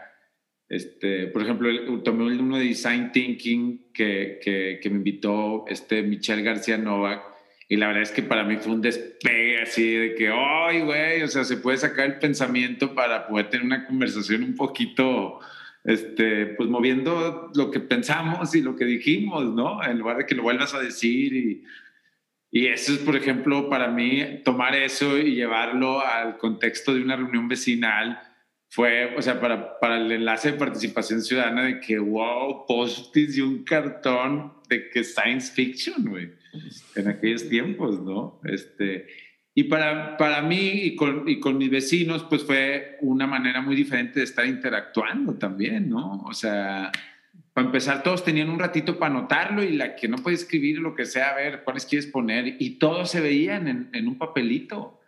[0.68, 1.68] Este, por ejemplo,
[2.04, 7.24] tomé uno de Design Thinking que, que, que me invitó este Michelle García Novak
[7.68, 11.22] y la verdad es que para mí fue un despegue así de que, ay, güey,
[11.22, 15.40] o sea, se puede sacar el pensamiento para poder tener una conversación un poquito
[15.82, 19.82] este, pues moviendo lo que pensamos y lo que dijimos, ¿no?
[19.82, 21.64] En lugar de que lo vuelvas a decir y,
[22.50, 27.16] y eso es, por ejemplo, para mí, tomar eso y llevarlo al contexto de una
[27.16, 28.20] reunión vecinal
[28.68, 33.40] fue, o sea, para, para el enlace de participación ciudadana de que, wow, post y
[33.40, 36.30] un cartón de que science fiction, güey,
[36.96, 38.40] en aquellos tiempos, ¿no?
[38.44, 39.06] Este,
[39.54, 43.74] y para, para mí y con, y con, mis vecinos, pues fue una manera muy
[43.74, 46.22] diferente de estar interactuando también, ¿no?
[46.22, 46.92] O sea,
[47.52, 50.94] para empezar, todos tenían un ratito para anotarlo y la que no puede escribir lo
[50.94, 55.00] que sea, a ver cuáles quieres poner, y todos se veían en, un papelito.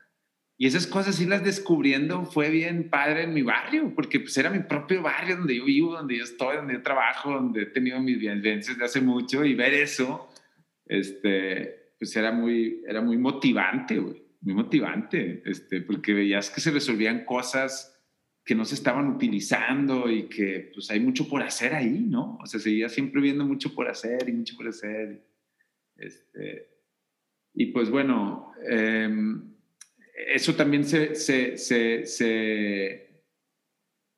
[0.59, 4.61] Y esas cosas irlas descubriendo fue bien padre en mi barrio, porque pues era mi
[4.61, 8.19] propio barrio donde yo vivo, donde yo estoy, donde yo trabajo, donde he tenido mis
[8.19, 10.29] vivencias de hace mucho y ver eso,
[10.87, 17.25] este, pues era muy, era muy motivante, muy motivante, este, porque veías que se resolvían
[17.25, 17.92] cosas
[18.45, 22.39] que no se estaban utilizando y que pues hay mucho por hacer ahí, ¿no?
[22.43, 25.25] O sea, seguía siempre viendo mucho por hacer y mucho por hacer.
[25.97, 26.69] Este,
[27.55, 29.55] y pues bueno, em,
[30.35, 32.05] eso también se, se, se,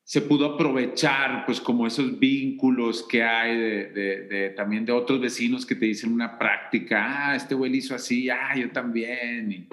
[0.02, 5.20] se, pudo aprovechar, pues como esos vínculos que hay de, de, de, también de otros
[5.20, 9.52] vecinos que te dicen una práctica, ah, este güey hizo así, ah, yo también.
[9.52, 9.68] Y,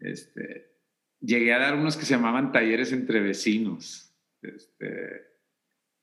[0.00, 0.71] este,
[1.22, 4.12] llegué a dar unos que se llamaban talleres entre vecinos.
[4.42, 5.22] Este,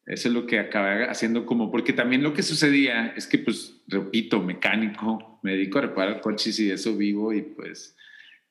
[0.05, 3.84] eso es lo que acabé haciendo como, porque también lo que sucedía es que, pues,
[3.88, 7.95] repito, mecánico, me dedico a reparar coches y de eso vivo y pues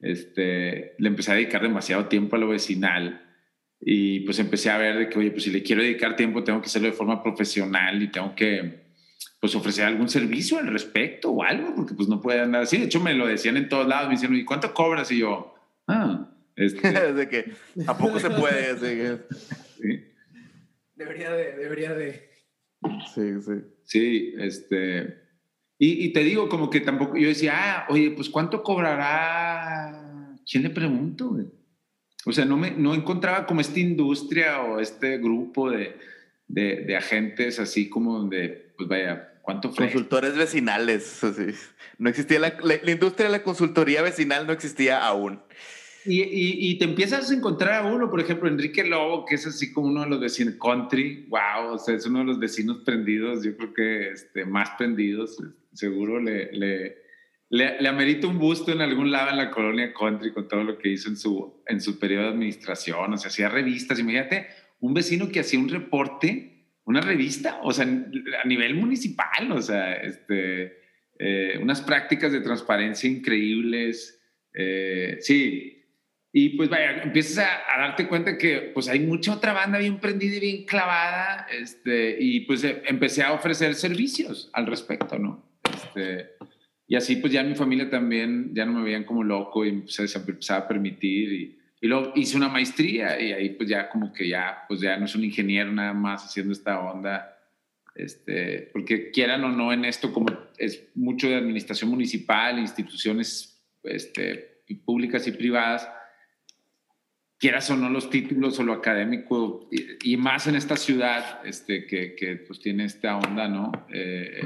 [0.01, 3.25] este, le empecé a dedicar demasiado tiempo a lo vecinal
[3.81, 6.61] y pues empecé a ver de que, oye, pues si le quiero dedicar tiempo tengo
[6.61, 8.87] que hacerlo de forma profesional y tengo que
[9.41, 12.79] pues ofrecer algún servicio al respecto o algo, porque pues no puede andar así.
[12.79, 15.13] De hecho, me lo decían en todos lados, me decían, ¿y cuánto cobras?
[15.13, 15.55] Y yo,
[15.87, 16.28] ah,
[16.59, 17.13] este...
[17.13, 17.53] de que,
[17.87, 18.77] ¿a poco se puede?
[19.81, 20.05] sí.
[20.95, 22.29] Debería de, debería de.
[23.15, 23.53] Sí, sí.
[23.85, 25.29] Sí, este...
[25.81, 30.37] Y, y, te digo, como que tampoco, yo decía, ah, oye, pues ¿cuánto cobrará?
[30.51, 31.37] ¿Quién le pregunto?
[32.25, 35.97] O sea, no, me, no encontraba como esta industria o este grupo de,
[36.49, 39.87] de, de agentes así como donde pues vaya, ¿cuánto fue?
[39.87, 41.21] Consultores vecinales.
[41.99, 45.41] No existía la, la, industria de la consultoría vecinal, no existía aún.
[46.05, 46.23] Y,
[46.71, 49.89] y, te empiezas a encontrar a uno, por ejemplo, Enrique Lobo, que es así como
[49.89, 53.57] uno de los vecinos country, wow, o sea, es uno de los vecinos prendidos, yo
[53.57, 55.37] creo que este, más prendidos,
[55.75, 56.97] seguro le, le,
[57.51, 60.79] le, le amerita un busto en algún lado en la colonia country con todo lo
[60.79, 64.47] que hizo en su, en su periodo de administración, o sea, hacía revistas, imagínate,
[64.81, 69.93] un vecino que hacía un reporte una revista, o sea, a nivel municipal, o sea,
[69.93, 70.79] este,
[71.19, 74.19] eh, unas prácticas de transparencia increíbles.
[74.55, 75.78] Eh, sí,
[76.41, 80.37] y, pues vaya, empiezas a, darte cuenta que pues hay mucha otra banda bien prendida
[80.37, 85.45] y bien clavada, este, y pues eh, empecé a ofrecer servicios al respecto, ¿no?
[85.69, 86.37] Este,
[86.87, 90.05] y así pues ya mi familia también, ya no me veían como loco y se,
[90.05, 94.29] empezaba a permitir y, y, luego hice una maestría y ahí pues ya como que
[94.29, 97.37] ya, pues ya no es un ingeniero nada más haciendo esta onda,
[97.97, 104.63] este, porque quieran o no en esto como es mucho de administración municipal, instituciones este,
[104.85, 105.89] públicas y privadas,
[107.39, 109.69] quieras o no los títulos o lo académico,
[110.03, 113.73] y, más en esta ciudad este, que, que pues tiene esta onda, ¿no?
[113.93, 114.41] Eh,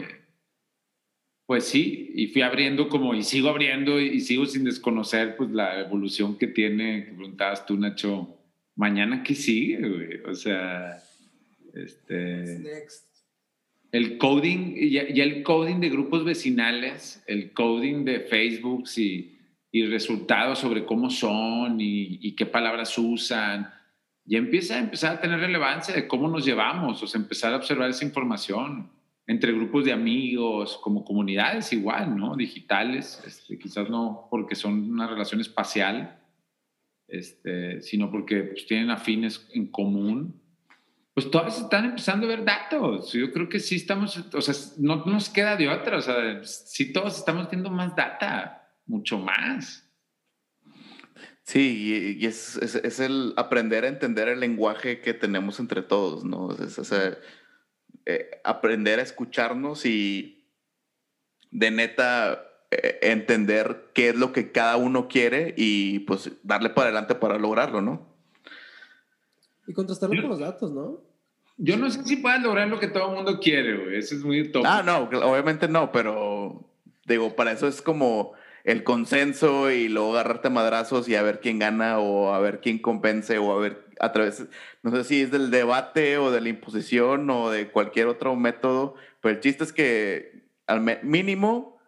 [1.46, 5.80] pues sí, y fui abriendo como, y sigo abriendo, y, sigo sin desconocer pues la
[5.80, 8.38] evolución que tiene, que preguntabas tú, Nacho,
[8.76, 11.02] mañana qué sigue, güey, o sea,
[11.74, 12.86] este...
[13.90, 19.36] El coding, ya, ya el coding de grupos vecinales, el coding de Facebook, y
[19.74, 23.72] y resultados sobre cómo son y, qué palabras usan.
[24.26, 27.56] Y empieza a empezar a tener relevancia de cómo nos llevamos, o sea, empezar a
[27.56, 28.90] observar esa información
[29.26, 32.36] entre grupos de amigos, como comunidades igual, ¿no?
[32.36, 36.20] Digitales, este, quizás no porque son una relación espacial,
[37.08, 40.38] este, sino porque pues, tienen afines en común.
[41.14, 43.12] Pues todas están empezando a ver datos.
[43.12, 46.92] Yo creo que sí estamos, o sea, no nos queda de otra, o sea, sí
[46.92, 48.61] todos estamos teniendo más data
[48.92, 49.88] mucho más.
[51.42, 56.52] Sí, y, es, es, el aprender a entender el lenguaje que tenemos entre todos, ¿no?
[56.52, 56.78] Es,
[58.06, 60.46] eh, aprender a escucharnos y
[61.50, 66.88] de neta eh, entender qué es lo que cada uno quiere y pues darle para
[66.88, 68.06] adelante para lograrlo, ¿no?
[69.66, 71.00] Y contrastarlo con los datos, ¿no?
[71.56, 73.96] Yo no sé si puedas lograr lo que todo el mundo quiere, güey.
[73.98, 74.64] Eso es muy top.
[74.66, 76.68] Ah, no, obviamente no, pero
[77.06, 78.32] digo, para eso es como
[78.64, 82.78] el consenso y luego agarrarte madrazos y a ver quién gana o a ver quién
[82.78, 84.46] convence o a ver a través,
[84.82, 88.96] no sé si es del debate o de la imposición o de cualquier otro método,
[89.20, 91.78] pero el chiste es que al mínimo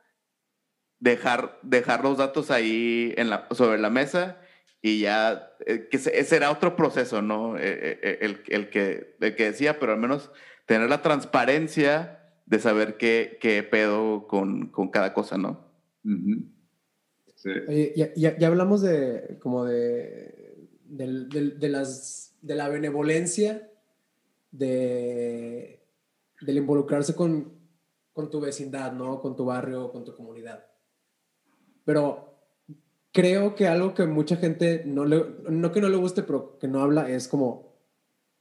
[1.01, 3.15] dejar, dejar los datos ahí
[3.51, 4.39] sobre la mesa
[4.81, 7.57] y ya, eh, que será otro proceso, ¿no?
[7.57, 10.31] Eh, eh, el, el, que, el que decía, pero al menos
[10.67, 15.73] tener la transparencia de saber qué, qué pedo con, con cada cosa, ¿no?
[18.17, 23.71] Ya, hablamos de como de, de, las, de la benevolencia,
[24.51, 25.83] de,
[26.41, 27.53] del involucrarse con,
[28.13, 29.21] con tu vecindad, ¿no?
[29.21, 30.65] Con tu barrio, con tu comunidad.
[31.85, 32.35] Pero
[33.13, 36.69] creo que algo que mucha gente no le, no que no le guste, pero que
[36.69, 37.75] no habla es como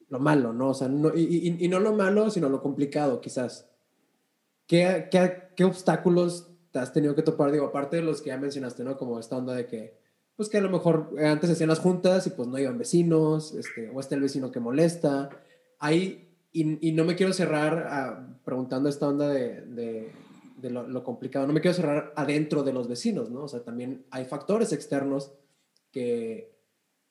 [0.08, 0.70] lo malo, ¿no?
[0.70, 3.70] O sea, no, y, y, no lo malo, sino lo complicado, quizás.
[4.68, 8.38] ¿Qué, qué, qué obstáculos te has tenido que topar, digo, aparte de los que ya
[8.38, 8.98] mencionaste, ¿no?
[8.98, 9.96] Como esta onda de que,
[10.36, 13.92] pues que a lo mejor antes hacían las juntas y pues no iban vecinos, este,
[13.92, 15.30] o está el vecino que molesta.
[15.78, 20.12] Ahí, y, y no me quiero cerrar a, preguntando esta onda de, de,
[20.58, 23.44] de lo, complicado, no me quiero cerrar adentro de los vecinos, ¿no?
[23.44, 25.32] O sea, también hay factores externos
[25.92, 26.58] que,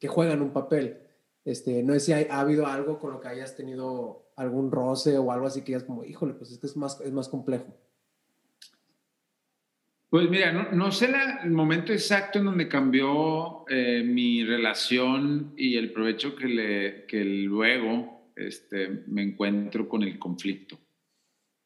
[0.01, 1.07] que juegan un papel.
[1.45, 5.31] Este, no sé si ha habido algo con lo que hayas tenido algún roce o
[5.31, 7.77] algo así que es como, híjole, pues este es más, es más complejo.
[10.13, 11.11] Pues mira, no, sé
[11.43, 19.05] el momento exacto en donde cambió eh, mi relación y el provecho que, luego este,
[19.07, 20.79] me encuentro con el conflicto.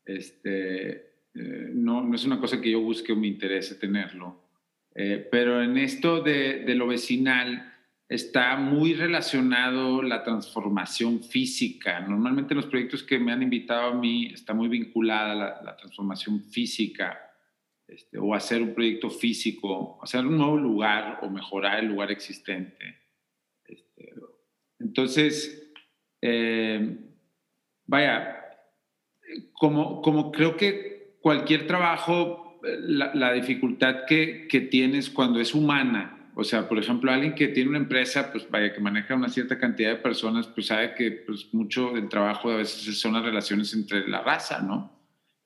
[0.04, 0.90] Este,
[1.34, 4.40] eh, no, es una cosa que yo busque o me interese tenerlo,
[4.94, 7.74] eh, pero en esto de, lo vecinal
[8.08, 11.98] está muy relacionado la transformación física.
[11.98, 15.76] Normalmente en los proyectos que me han invitado a mí está muy vinculada la, la
[15.76, 17.25] transformación física
[17.88, 22.98] este, o hacer un proyecto físico, hacer un nuevo lugar o mejorar el lugar existente.
[23.64, 24.12] Este,
[24.78, 25.72] entonces,
[26.20, 26.98] eh,
[27.86, 28.36] vaya,
[29.52, 36.44] como, como creo que cualquier trabajo, la, dificultad que, que, tienes cuando es humana, o
[36.44, 39.90] sea, por ejemplo, alguien que tiene una empresa, pues vaya, que maneja una cierta cantidad
[39.90, 44.06] de personas, pues sabe que pues, mucho del trabajo a veces son las relaciones entre
[44.06, 44.92] la raza, ¿no?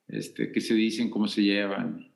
[0.07, 2.10] Este, qué se dicen, cómo se llevan.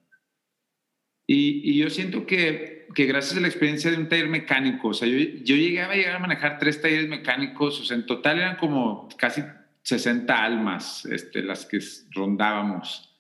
[1.28, 5.08] Y, yo siento que, que, gracias a la experiencia de un taller mecánico, o sea,
[5.08, 8.58] yo, yo llegaba a llegar a manejar tres talleres mecánicos, o sea, en total eran
[8.58, 9.42] como casi
[9.82, 11.80] 60 almas este, las que
[12.12, 13.12] rondábamos.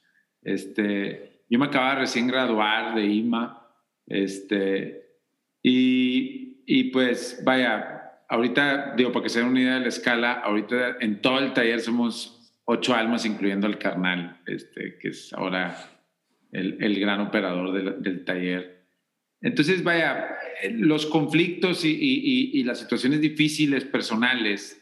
[0.43, 3.67] Este, yo me acababa recién graduar de IMA,
[4.05, 5.05] este,
[5.63, 10.33] y, y pues vaya, ahorita, digo, para que se den una idea de la escala,
[10.33, 15.94] ahorita en todo el taller somos ocho almas, incluyendo el carnal, este, que es ahora
[16.51, 18.85] el, gran operador del, taller.
[19.41, 20.37] Entonces, vaya,
[20.71, 24.81] los conflictos y, las situaciones difíciles personales,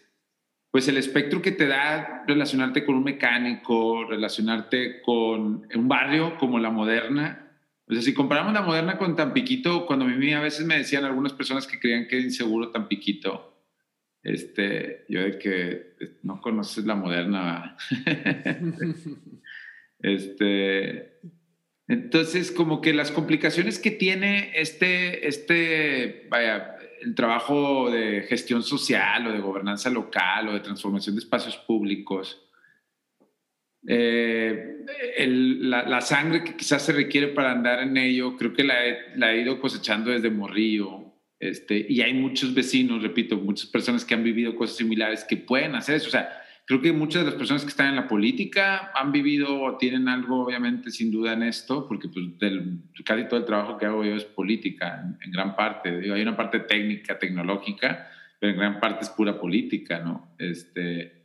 [0.72, 6.60] pues el espectro que te da relacionarte con un mecánico, relacionarte con un barrio como
[6.60, 7.44] la moderna,
[7.86, 11.04] o sea, si comparamos la moderna con Tampiquito, cuando a mí a veces me decían
[11.04, 13.54] algunas personas que creían que era inseguro Tampiquito,
[14.24, 17.76] este, yo de que no conoces la moderna.
[20.00, 21.20] este,
[21.94, 29.28] entonces, como que las complicaciones que tiene este, este, vaya, el trabajo de gestión social
[29.28, 32.50] o de gobernanza local o de transformación de espacios públicos,
[33.88, 34.86] eh,
[35.20, 39.32] la, sangre que quizás se requiere para andar en ello, creo que la he, la
[39.32, 41.14] he ido cosechando desde morrillo.
[41.40, 45.76] Este, y hay muchos vecinos, repito, muchas personas que han vivido cosas similares que pueden
[45.76, 46.08] hacer eso.
[46.08, 49.62] O sea, creo que muchas de las personas que están en la política han vivido
[49.62, 52.26] o tienen algo, obviamente, sin duda en esto, porque pues,
[53.06, 55.90] casi todo el trabajo que hago yo es política, en, gran parte.
[55.90, 58.10] hay una parte técnica, tecnológica,
[58.40, 60.36] pero en gran parte es pura política, ¿no?
[60.38, 61.24] Este,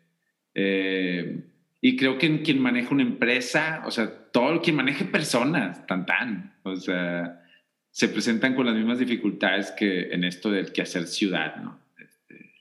[0.54, 1.44] eh,
[1.80, 6.54] y creo que quien maneja una empresa, o sea, todo quien maneje personas, tan tan,
[6.64, 7.44] o sea,
[7.90, 11.80] se presentan con las mismas dificultades que en esto del quehacer ciudad, ¿no?
[11.96, 12.54] Este,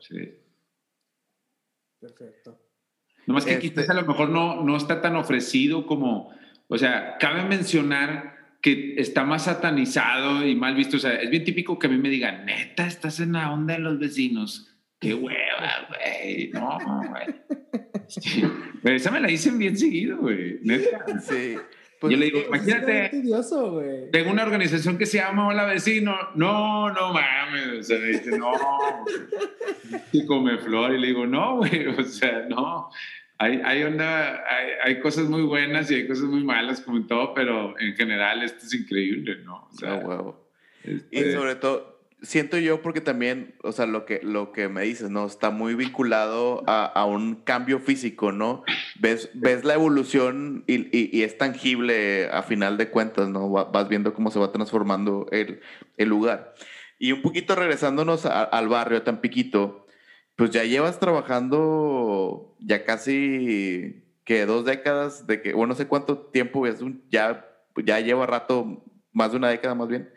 [0.00, 0.41] sí.
[2.02, 2.58] Perfecto.
[3.26, 6.34] No más que este quizás a lo mejor no, no está tan ofrecido como,
[6.66, 10.96] o sea, cabe mencionar que está más satanizado y mal visto.
[10.96, 13.74] O sea, es bien típico que a mí me digan, neta, estás en la onda
[13.74, 14.68] de los vecinos.
[14.98, 16.50] Qué hueva, güey.
[16.52, 16.78] No,
[17.08, 17.26] güey.
[18.96, 20.58] Esa me la dicen bien seguido, güey.
[20.62, 21.04] Neta.
[21.20, 21.56] Sí.
[22.02, 23.10] Pues yo le digo, imagínate,
[24.10, 26.16] tengo una organización que se llama Hola Vecino.
[26.34, 27.78] No, no mames.
[27.78, 28.50] O sea, me dice, no.
[30.12, 30.92] y come flor.
[30.94, 31.86] Y le digo, no, güey.
[31.96, 32.90] O sea, no.
[33.38, 37.06] Hay, hay, onda, hay, hay, cosas muy buenas y hay cosas muy malas, como en
[37.06, 39.68] todo, pero en general esto es increíble, ¿no?
[39.72, 40.44] O sea, huevo.
[40.82, 41.91] Este y sobre todo,
[42.22, 45.26] siento yo porque también, o sea, lo que, lo que me dices, ¿no?
[45.26, 48.64] Está muy vinculado a, a un cambio físico, ¿no?
[48.98, 53.50] Ves, ves la evolución y, y, es tangible a final de cuentas, ¿no?
[53.50, 55.60] Vas viendo cómo se va transformando el,
[55.96, 56.54] el lugar.
[56.98, 59.86] Y un poquito regresándonos al barrio, tan piquito,
[60.36, 66.18] pues ya llevas trabajando ya casi, que dos décadas, de que, bueno, no sé cuánto
[66.18, 66.64] tiempo,
[67.10, 67.44] ya,
[67.84, 70.10] ya lleva rato, más de una década más bien,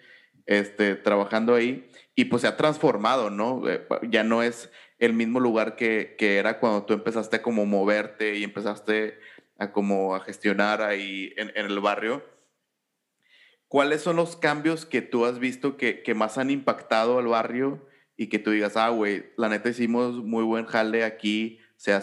[0.45, 3.67] este, trabajando ahí y pues se ha transformado, ¿no?
[3.69, 7.65] Eh, ya no es el mismo lugar que, que, era cuando tú empezaste a como
[7.65, 9.19] moverte y empezaste
[9.57, 12.23] a como a gestionar ahí en, en el barrio.
[13.67, 17.85] ¿Cuáles son los cambios que tú has visto que, que más han impactado al barrio
[18.15, 22.01] y que tú digas, ah, güey, la neta hicimos muy buen jale aquí, se ha,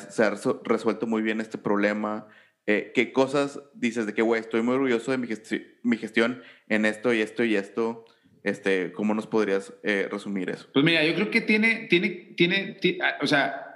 [0.64, 2.28] resuelto muy bien este problema?
[2.66, 5.18] Eh, ¿Qué cosas dices de que, güey, estoy muy orgulloso de
[5.82, 8.05] mi gestión en esto y esto y esto?
[8.43, 10.68] Este, ¿Cómo nos podrías eh, resumir eso?
[10.72, 13.72] Pues mira, yo creo que tiene, tiene, tiene, ah, o sea,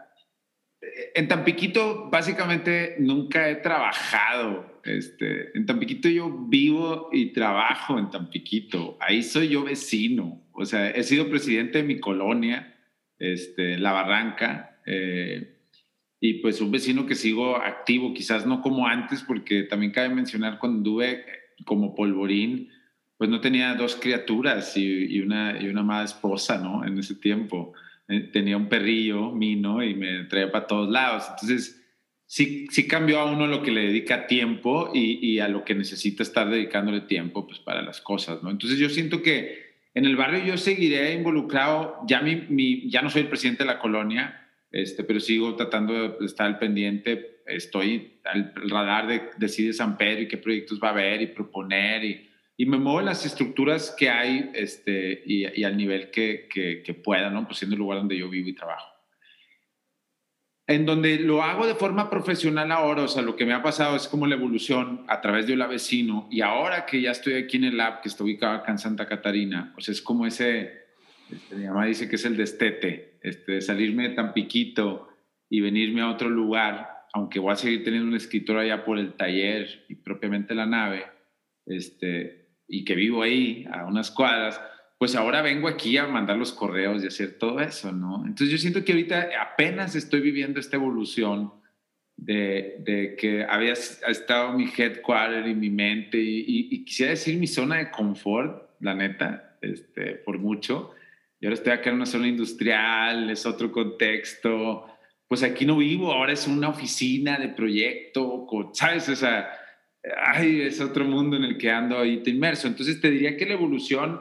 [1.14, 4.80] en Tampiquito básicamente nunca he trabajado.
[4.84, 8.96] Este, en Tampiquito yo vivo y trabajo en Tampiquito.
[9.00, 10.42] Ahí soy yo vecino.
[10.52, 12.76] O sea, he sido presidente de mi colonia,
[13.18, 14.80] este, La Barranca.
[14.86, 15.56] Eh,
[16.20, 20.58] y pues un vecino que sigo activo, quizás no como antes, porque también cabe mencionar
[20.58, 21.24] cuando anduve
[21.64, 22.70] como polvorín,
[23.16, 26.84] pues no tenía dos criaturas y, una, y una amada esposa, ¿no?
[26.84, 27.72] En ese tiempo.
[28.08, 31.24] Eh, tenía un perrillo, Mino, y me traía para todos lados.
[31.30, 31.82] Entonces,
[32.26, 35.74] sí, sí cambió a uno lo que le dedica tiempo y, y, a lo que
[35.74, 38.50] necesita estar dedicándole tiempo, pues, para las cosas, ¿no?
[38.50, 42.00] Entonces, yo siento que en el barrio yo seguiré involucrado.
[42.06, 46.18] Ya, mi, mi, ya no soy el presidente de la colonia, este, pero sigo tratando
[46.18, 47.40] de estar al pendiente.
[47.46, 52.04] Estoy al radar de decide San Pedro y qué proyectos va a haber y proponer
[52.04, 56.94] y y me muevo en las estructuras que hay este, y, al nivel que, que,
[56.94, 57.46] pueda, ¿no?
[57.46, 58.88] Pues siendo el lugar donde yo vivo y trabajo.
[60.66, 63.94] En donde lo hago de forma profesional ahora, o sea, lo que me ha pasado
[63.94, 67.59] es como la evolución a través de la vecino y ahora que ya estoy aquí
[67.59, 70.86] en el lab, que está ubicado acá en Santa Catarina, pues es como ese,
[71.31, 75.09] este, mi mamá dice que es el destete, este, de salirme de tan piquito
[75.48, 79.12] y venirme a otro lugar, aunque voy a seguir teniendo un escritor allá por el
[79.12, 81.05] taller y propiamente la nave,
[81.66, 84.60] este, y que vivo ahí a unas cuadras,
[84.98, 88.24] pues ahora vengo aquí a mandar los correos y hacer todo eso, ¿no?
[88.26, 91.52] Entonces yo siento que ahorita apenas estoy viviendo esta evolución
[92.16, 97.76] de, de que había estado mi headquarter y mi mente y, quisiera decir mi zona
[97.76, 100.93] de confort, la neta, este, por mucho.
[101.40, 104.86] Y ahora estoy acá en una zona industrial, es otro contexto.
[105.28, 109.09] Pues aquí no vivo, ahora es una oficina de proyecto, ¿sabes?
[109.10, 109.51] O sea,
[110.16, 112.69] ay, es otro mundo en el que ando te inmerso.
[112.69, 114.20] Entonces te diría que la evolución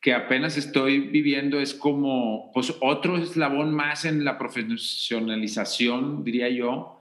[0.00, 7.00] que apenas estoy viviendo es como pues, otro eslabón más en la profesionalización, diría yo,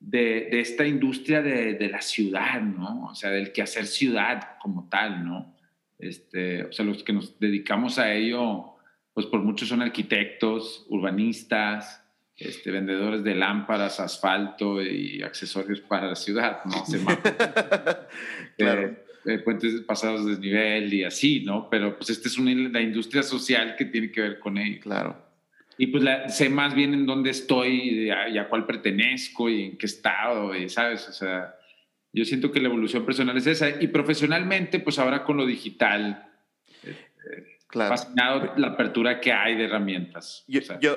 [0.00, 3.06] de, esta industria de, de, la ciudad, ¿no?
[3.10, 5.54] O sea, del quehacer ciudad como tal, ¿no?
[5.98, 8.74] Este, o sea, los que nos dedicamos a ello,
[9.12, 11.99] pues por muchos son arquitectos, urbanistas,
[12.40, 16.86] este, vendedores de lámparas, asfalto y accesorios para la ciudad, ¿no?
[16.86, 16.98] Se
[18.56, 18.96] claro.
[19.26, 21.68] Eh, puentes pasados de desnivel y así, ¿no?
[21.68, 24.80] Pero pues esta es una, la industria social que tiene que ver con ello.
[24.80, 25.30] Claro.
[25.76, 29.84] Y pues sé más bien en dónde estoy y a, cuál pertenezco y en qué
[29.84, 31.06] estado, y, ¿sabes?
[31.08, 31.54] O sea,
[32.12, 33.68] yo siento que la evolución personal es esa.
[33.82, 36.26] Y profesionalmente, pues ahora con lo digital,
[36.82, 36.96] eh,
[37.66, 37.90] claro.
[37.90, 40.44] fascinado la apertura que hay de herramientas.
[40.48, 40.96] Yo, yo,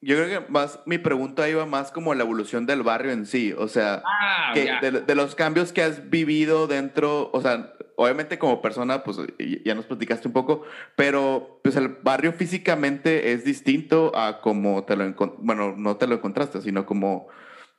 [0.00, 3.52] yo creo que más mi pregunta iba más como la evolución del barrio en sí,
[3.56, 8.62] o sea, ah, que de, los cambios que has vivido dentro, o sea, obviamente como
[8.62, 9.18] persona, pues
[9.64, 10.62] ya nos platicaste un poco,
[10.94, 16.14] pero pues el barrio físicamente es distinto a como te lo, bueno, no te lo
[16.14, 17.26] encontraste, sino como,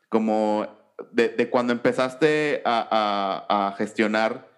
[0.10, 0.68] como
[1.12, 4.50] de, de cuando empezaste a, a, a, gestionar,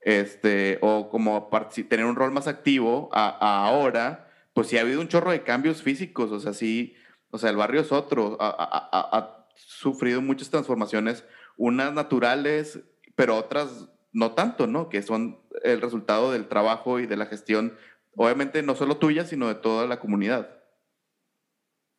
[0.00, 1.50] este, o como
[1.90, 5.42] tener un rol más activo a, a ahora, pues sí ha habido un chorro de
[5.42, 6.96] cambios físicos, o sea, sí
[7.30, 11.24] o sea, el barrio es otro, ha, sufrido muchas transformaciones,
[11.56, 12.80] unas naturales,
[13.14, 14.88] pero otras no tanto, ¿no?
[14.88, 17.76] Que son el resultado del trabajo y de la gestión,
[18.16, 20.60] obviamente no solo tuya, sino de toda la comunidad.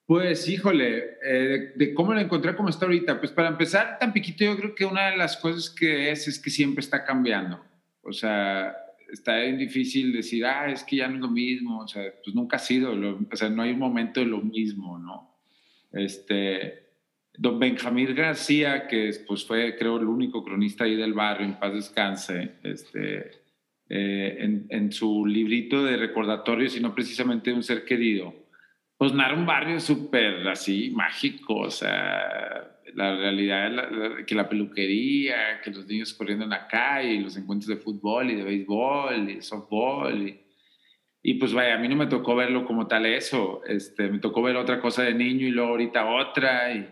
[0.06, 3.20] Pues híjole, eh, de, cómo la encontré como está ahorita.
[3.20, 6.38] Pues para empezar, tan piquito, yo creo que una de las cosas que es es
[6.40, 7.64] que siempre está cambiando.
[8.02, 8.76] O sea,
[9.12, 12.56] está difícil decir, ah, es que ya no es lo mismo, o sea, pues nunca
[12.56, 15.38] ha sido, o sea, no hay un momento de lo mismo, ¿no?
[15.92, 16.92] Este,
[17.38, 21.74] don Benjamín García, que pues fue, creo, el único cronista ahí del barrio, en paz
[21.74, 23.32] descanse, este,
[23.90, 28.34] eh, en, en, su librito de recordatorios, y no precisamente un ser querido,
[28.98, 35.62] pues narra un barrio súper así, mágico, o sea, la realidad es que la peluquería,
[35.64, 39.36] que los niños corriendo en la calle, los encuentros de fútbol y de béisbol y
[39.36, 40.28] de softball.
[40.28, 40.42] Y,
[41.24, 44.42] y, pues vaya, a mí no me tocó verlo como tal eso, este, me tocó
[44.42, 46.90] ver otra cosa de niño y luego ahorita otra y,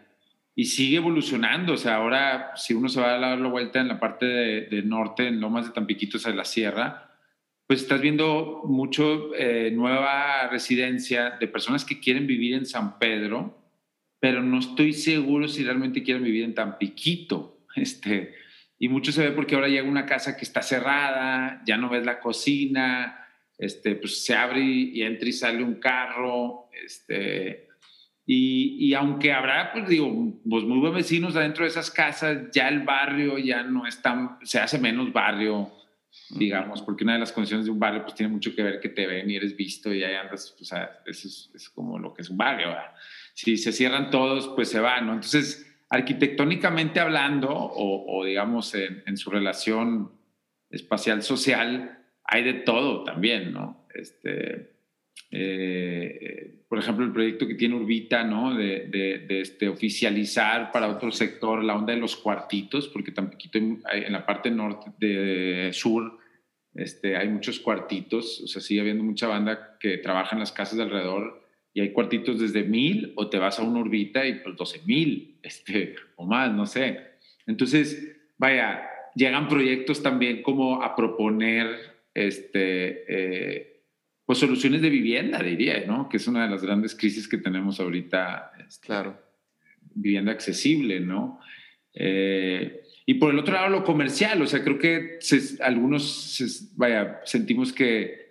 [0.55, 1.73] y sigue evolucionando.
[1.73, 4.69] O sea, ahora si uno se va a dar la vuelta en la parte del
[4.69, 7.09] de norte, en Lomas de Tampiquito, o sea, la sierra,
[7.69, 13.58] pues estás viendo mucho eh, nueva residencia de personas que quieren vivir en San Pedro,
[14.19, 17.55] pero no estoy seguro si realmente quieren vivir en Tampiquito.
[17.75, 18.33] Este,
[18.79, 22.05] y mucho se ve porque ahora llega una casa que está cerrada, ya no ves
[22.05, 23.27] la cocina,
[23.57, 27.67] este, pues se abre y, entra y sale un carro, este,
[28.25, 30.07] y, y, aunque habrá, pues digo,
[30.47, 34.37] pues muy buenos vecinos adentro de esas casas, ya el barrio ya no es tan,
[34.43, 35.71] se hace menos barrio,
[36.29, 38.89] digamos, porque una de las condiciones de un barrio pues tiene mucho que ver que
[38.89, 42.13] te ven y eres visto y ahí andas, o sea, eso es, es como lo
[42.13, 42.93] que es un barrio, ¿verdad?
[43.39, 45.13] Si se cierran todos, pues se van, ¿no?
[45.13, 50.11] Entonces, arquitectónicamente hablando, o, digamos en, su relación
[50.69, 53.87] espacial social, hay de todo también, ¿no?
[53.95, 54.73] Este,
[55.31, 58.55] eh, por ejemplo, el proyecto que tiene Urbita, ¿no?
[58.55, 64.11] De, de, este, oficializar para otro sector la onda de los cuartitos, porque tampoco en
[64.11, 66.19] la parte norte de sur
[66.75, 70.75] este, hay muchos cuartitos, o sea, sigue habiendo mucha banda que trabaja en las casas
[70.75, 74.55] de alrededor y hay cuartitos desde mil o te vas a una orbita y pues
[74.55, 76.99] doce mil este, o más, no sé.
[77.47, 81.67] Entonces, vaya, llegan proyectos también como a proponer
[82.13, 83.81] este, eh,
[84.25, 86.09] pues soluciones de vivienda, diría, ¿no?
[86.09, 88.51] Que es una de las grandes crisis que tenemos ahorita.
[88.67, 89.19] Este, claro.
[89.95, 91.39] Vivienda accesible, ¿no?
[91.93, 95.17] Eh, y por el otro lado, lo comercial, o sea, creo que
[95.61, 98.28] algunos, vaya, sentimos que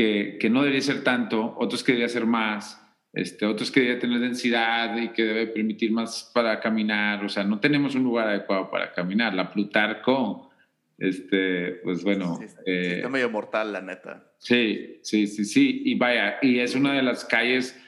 [0.00, 2.80] que, que, no debería ser tanto, otros que debería ser más,
[3.12, 7.22] este, otros que debería tener densidad y que debe permitir más para caminar.
[7.22, 9.34] O sea, no tenemos un lugar adecuado para caminar.
[9.34, 10.50] La Plutarco,
[10.96, 12.38] este, pues bueno.
[12.40, 14.32] Sí, eh, está medio mortal, la neta.
[14.38, 15.82] Sí, sí, sí, sí.
[15.84, 17.78] Y vaya, y es una de las calles.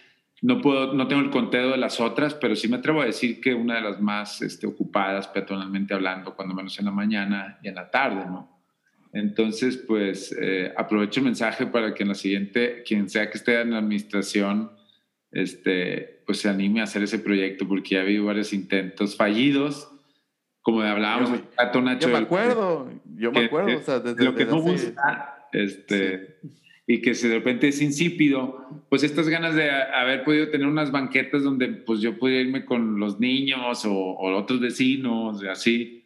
[0.43, 3.41] No, puedo, no tengo el conteo de las otras, pero sí me atrevo a decir
[3.41, 7.69] que una de las más este, ocupadas peatonalmente hablando, cuando menos en la mañana y
[7.69, 8.52] en la tarde, ¿no?
[9.13, 13.61] Entonces, pues eh, aprovecho el mensaje para que en la siguiente, quien sea que esté
[13.61, 14.73] en la administración,
[15.31, 19.91] este, pues se anime a hacer ese proyecto, porque ya ha habido varios intentos fallidos,
[20.63, 24.61] como hablábamos yo, yo me acuerdo, yo me acuerdo, o sea, desde, lo que no
[24.61, 26.39] gusta, este,
[26.87, 30.91] y que si de repente es insípido, pues estas ganas de haber podido tener unas
[30.91, 36.02] banquetas donde pues yo pudiera irme con los niños o, o otros vecinos, así,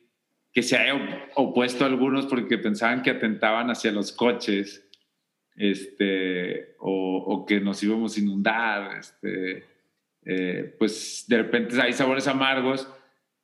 [0.56, 4.88] que se haya opuesto a algunos porque pensaban que atentaban hacia los coches.
[5.54, 9.64] este, o, que nos íbamos a inundar, este,
[10.24, 12.88] eh, pues de repente hay sabores amargos,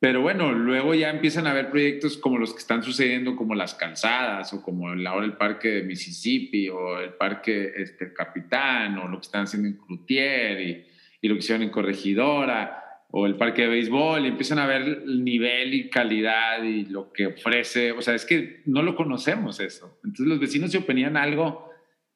[0.01, 3.75] pero bueno, luego ya empiezan a haber proyectos como los que están sucediendo, como las
[3.75, 9.19] calzadas, o como ahora el parque de Mississippi, o el parque este, Capitán, o lo
[9.19, 10.87] que están haciendo en Cloutier, y,
[11.21, 12.82] y lo que hicieron en Corregidora
[13.15, 17.13] o el parque de béisbol y empiezan a ver el nivel y calidad y lo
[17.13, 17.93] que ofrece.
[17.93, 20.01] O sea, es que no lo conocemos eso.
[20.03, 21.71] Entonces los vecinos se oponían algo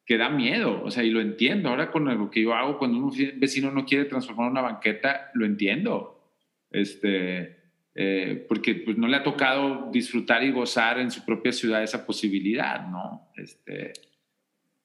[0.07, 1.69] que da miedo, o sea, y lo entiendo.
[1.69, 5.45] Ahora con lo que yo hago, cuando un vecino no quiere transformar una banqueta, lo
[5.45, 6.33] entiendo.
[6.71, 7.57] Este,
[7.95, 12.07] eh, porque pues, no le ha tocado disfrutar y gozar en su propia ciudad esa
[12.07, 13.29] posibilidad, ¿no?
[13.37, 13.93] Este,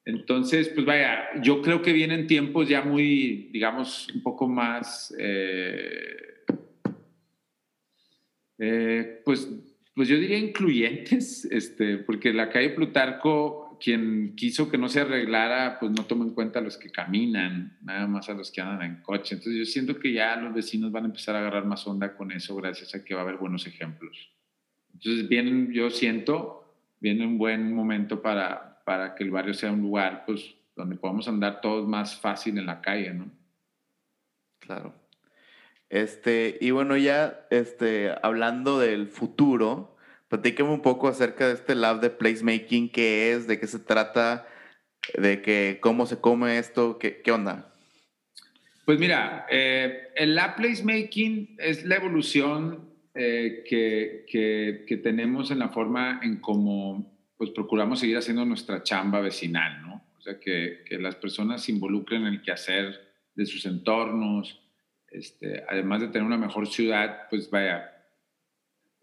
[0.04, 6.44] entonces, pues vaya, yo creo que vienen tiempos ya muy, digamos, un poco más, eh,
[8.58, 9.48] eh, pues,
[9.94, 15.78] pues yo diría incluyentes, este, porque la calle Plutarco, quien quiso que no se arreglara,
[15.78, 18.82] pues no toma en cuenta a los que caminan, nada más a los que andan
[18.82, 19.36] en coche.
[19.36, 22.32] Entonces yo siento que ya los vecinos van a empezar a agarrar más onda con
[22.32, 24.32] eso gracias a que va a haber buenos ejemplos.
[24.94, 29.82] Entonces vienen, yo siento, viene un buen momento para, para que el barrio sea un
[29.82, 33.30] lugar pues, donde podamos andar todos más fácil en la calle, ¿no?
[34.60, 34.94] Claro.
[35.90, 39.96] Este, y bueno, ya este, hablando del futuro,
[40.28, 44.46] platícame un poco acerca de este lab de placemaking, qué es, de qué se trata,
[45.18, 47.70] de que, cómo se come esto, qué, qué onda.
[48.86, 55.58] Pues mira, eh, el lab placemaking es la evolución eh, que, que, que, tenemos en
[55.58, 57.12] la forma en cómo
[57.42, 60.04] pues procuramos seguir haciendo nuestra chamba vecinal, ¿no?
[60.16, 63.00] O sea, que, las personas se involucren en el quehacer
[63.34, 64.62] de sus entornos,
[65.08, 67.90] este, además de tener una mejor ciudad, pues vaya,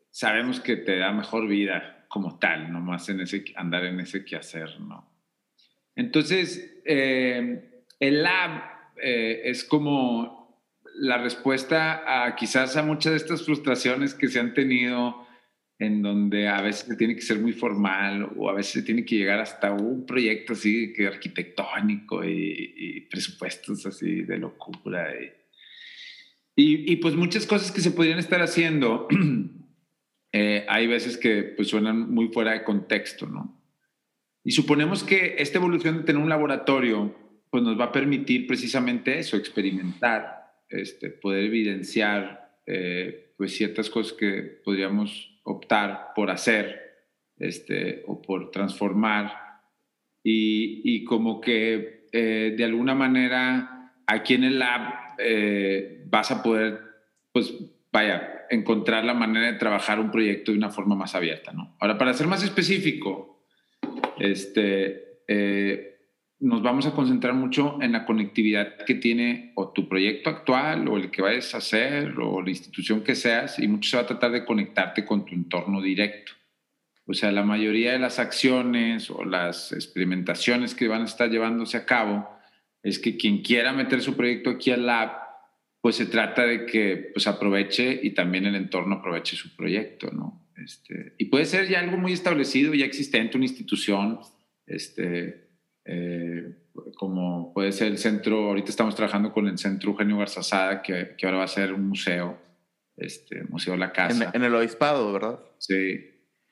[0.09, 4.23] sabemos que te da mejor vida como tal, no más en ese, andar en ese
[4.23, 5.11] quehacer, ¿no?
[5.97, 8.63] Entonces, eh, el lab
[9.03, 10.63] eh, es como
[10.95, 15.27] la respuesta a quizás a muchas de estas frustraciones que se han tenido
[15.79, 19.05] en donde a veces se tiene que ser muy formal o a veces se tiene
[19.05, 25.07] que llegar hasta un proyecto así que arquitectónico y, presupuestos así de locura.
[26.55, 29.07] Y, y, pues muchas cosas que se podrían estar haciendo,
[30.33, 33.59] eh, hay veces que pues suenan muy fuera de contexto, ¿no?
[34.43, 37.15] Y suponemos que esta evolución de tener un laboratorio
[37.49, 44.13] pues nos va a permitir precisamente eso, experimentar, este, poder evidenciar eh, pues ciertas cosas
[44.13, 46.89] que podríamos optar por hacer
[47.37, 49.49] este, o por transformar
[50.23, 56.79] y, como que eh, de alguna manera aquí en el lab eh, vas a poder,
[57.31, 57.53] pues
[57.91, 61.75] vaya, encontrar la manera de trabajar un proyecto de una forma más abierta, ¿no?
[61.79, 63.45] Ahora, para ser más específico,
[64.19, 65.88] este, eh,
[66.39, 70.97] nos vamos a concentrar mucho en la conectividad que tiene o tu proyecto actual o
[70.97, 74.07] el que vayas a hacer o la institución que seas y mucho se va a
[74.07, 76.31] tratar de conectarte con tu entorno directo.
[77.05, 81.75] O sea, la mayoría de las acciones o las experimentaciones que van a estar llevándose
[81.75, 82.29] a cabo
[82.83, 85.11] es que quien quiera meter su proyecto aquí al lab,
[85.81, 90.47] pues se trata de que pues aproveche y también el entorno aproveche su proyecto, ¿no?
[90.55, 94.19] Este, y puede ser ya algo muy establecido, ya existente, una institución,
[94.67, 95.48] este,
[95.91, 96.55] eh,
[96.95, 101.25] como puede ser el centro, ahorita estamos trabajando con el centro Eugenio Garzazada, que, que
[101.25, 102.37] ahora va a ser un museo,
[102.95, 104.29] este, Museo La Casa.
[104.31, 105.39] En, el Obispado, ¿verdad?
[105.57, 105.99] Sí.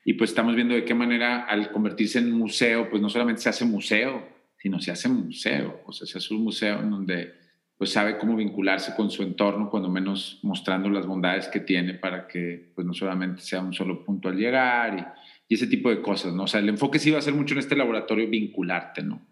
[0.06, 3.50] Y pues estamos viendo de qué manera al convertirse en museo, pues no solamente se
[3.50, 4.28] hace museo,
[4.58, 7.34] sino se hace museo, o sea, se hace un museo en donde
[7.78, 12.28] pues sabe cómo vincularse con su entorno, cuando menos mostrando las bondades que tiene para
[12.28, 15.06] que pues no solamente sea un solo punto al llegar y
[15.48, 16.44] y ese tipo de cosas, ¿no?
[16.44, 19.26] O sea, el enfoque sí va a ser mucho en este laboratorio vincularte, ¿no?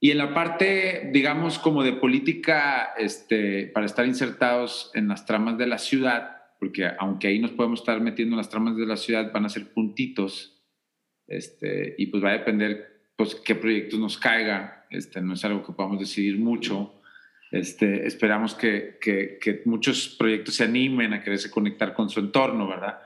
[0.00, 5.58] Y en la parte, digamos, como de política, este, para estar insertados en las tramas
[5.58, 8.96] de la ciudad, porque aunque ahí nos podemos estar metiendo en las tramas de la
[8.96, 10.62] ciudad, van a ser puntitos,
[11.26, 15.64] este, y pues va a depender, pues, qué proyectos nos caiga, este, no es algo
[15.64, 16.94] que podamos decidir mucho,
[17.50, 22.68] este, esperamos que, que, que muchos proyectos se animen a quererse conectar con su entorno,
[22.68, 22.98] ¿verdad?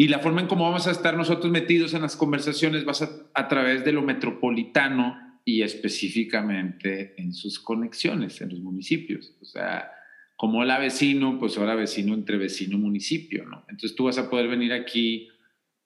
[0.00, 3.42] Y la forma en cómo vamos a estar nosotros metidos en las conversaciones va a,
[3.42, 9.36] a través de lo metropolitano y específicamente en sus conexiones, en los municipios.
[9.42, 9.92] O sea,
[10.36, 13.66] como la vecino, pues ahora vecino entre vecino municipio, ¿no?
[13.68, 15.28] Entonces tú vas a poder venir aquí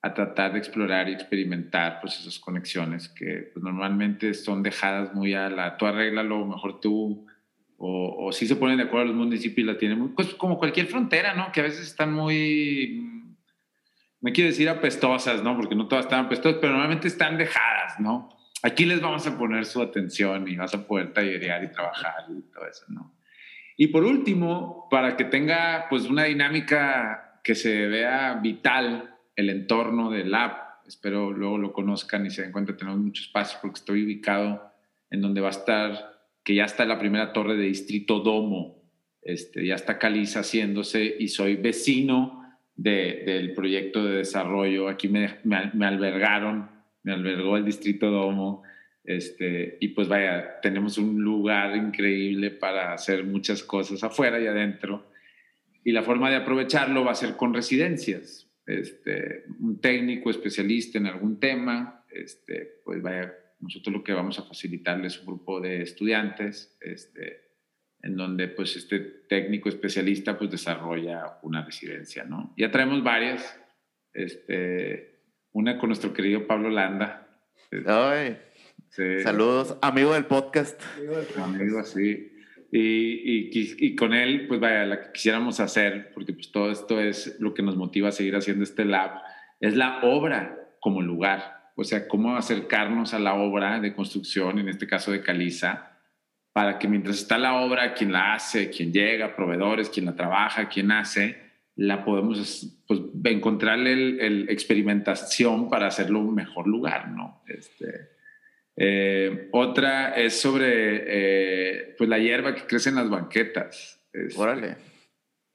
[0.01, 5.35] a tratar de explorar y experimentar pues esas conexiones que pues, normalmente son dejadas muy
[5.35, 7.27] a la, tú arréglalo, mejor tú,
[7.78, 10.86] o, o si se ponen de acuerdo los municipios y la tienen, pues como cualquier
[10.86, 11.51] frontera, ¿no?
[11.51, 13.14] Que a veces están muy
[14.25, 15.55] no quiero decir apestosas, ¿no?
[15.55, 18.35] Porque no todas están apestosas, pero normalmente están dejadas, ¿no?
[18.65, 22.51] aquí les vamos a poner su atención y vas a poder tallerear y trabajar y
[22.51, 23.15] todo eso, ¿no?
[23.77, 30.11] Y por último, para que tenga pues una dinámica que se vea vital el entorno
[30.11, 30.53] del lab,
[30.87, 34.73] espero luego lo conozcan y se den cuenta, tenemos mucho espacio porque estoy ubicado
[35.11, 38.83] en donde va a estar, que ya está la primera torre de Distrito Domo,
[39.21, 42.44] este, ya está Caliza haciéndose y soy vecino
[42.77, 44.89] del proyecto de desarrollo.
[44.89, 46.69] Aquí me, me, albergaron,
[47.03, 48.63] me albergó el Distrito Domo.
[49.05, 55.07] Este, y pues vaya, tenemos un lugar increíble para hacer muchas cosas afuera y adentro.
[55.85, 58.51] Y la forma de aprovecharlo va a ser con residencias.
[58.67, 64.45] Este, un técnico especialista en algún tema, este, pues vaya, nosotros lo que vamos a
[64.45, 67.44] facilitarles es un grupo de estudiantes, este,
[68.05, 72.53] en donde pues este técnico especialista pues desarrolla una residencia, ¿no?
[72.55, 73.59] Ya traemos varias,
[74.13, 75.21] este,
[75.53, 77.27] una con nuestro querido Pablo Landa.
[77.87, 78.37] Ay,
[79.23, 80.81] Saludos, amigo del podcast.
[81.39, 82.31] Amigo, sí.
[82.71, 87.01] Y, y, y, con él, pues vaya, la que quisiéramos hacer, porque pues todo esto
[87.01, 89.13] es lo que nos motiva a seguir haciendo este lab,
[89.61, 91.73] es la obra como lugar.
[91.75, 95.94] O sea, cómo acercarnos a la obra de construcción, en este caso de Caliza,
[96.55, 100.69] para que mientras está la obra, quien la hace, quien llega, proveedores, quien la trabaja,
[100.69, 101.37] quien hace,
[101.75, 103.93] la podemos pues, encontrarle
[104.25, 107.43] el, experimentación para hacerlo un mejor lugar, ¿no?
[107.49, 108.09] Este,
[108.77, 114.01] eh, otra es sobre eh, pues la hierba que crece en las banquetas.
[114.13, 114.77] Este, Órale.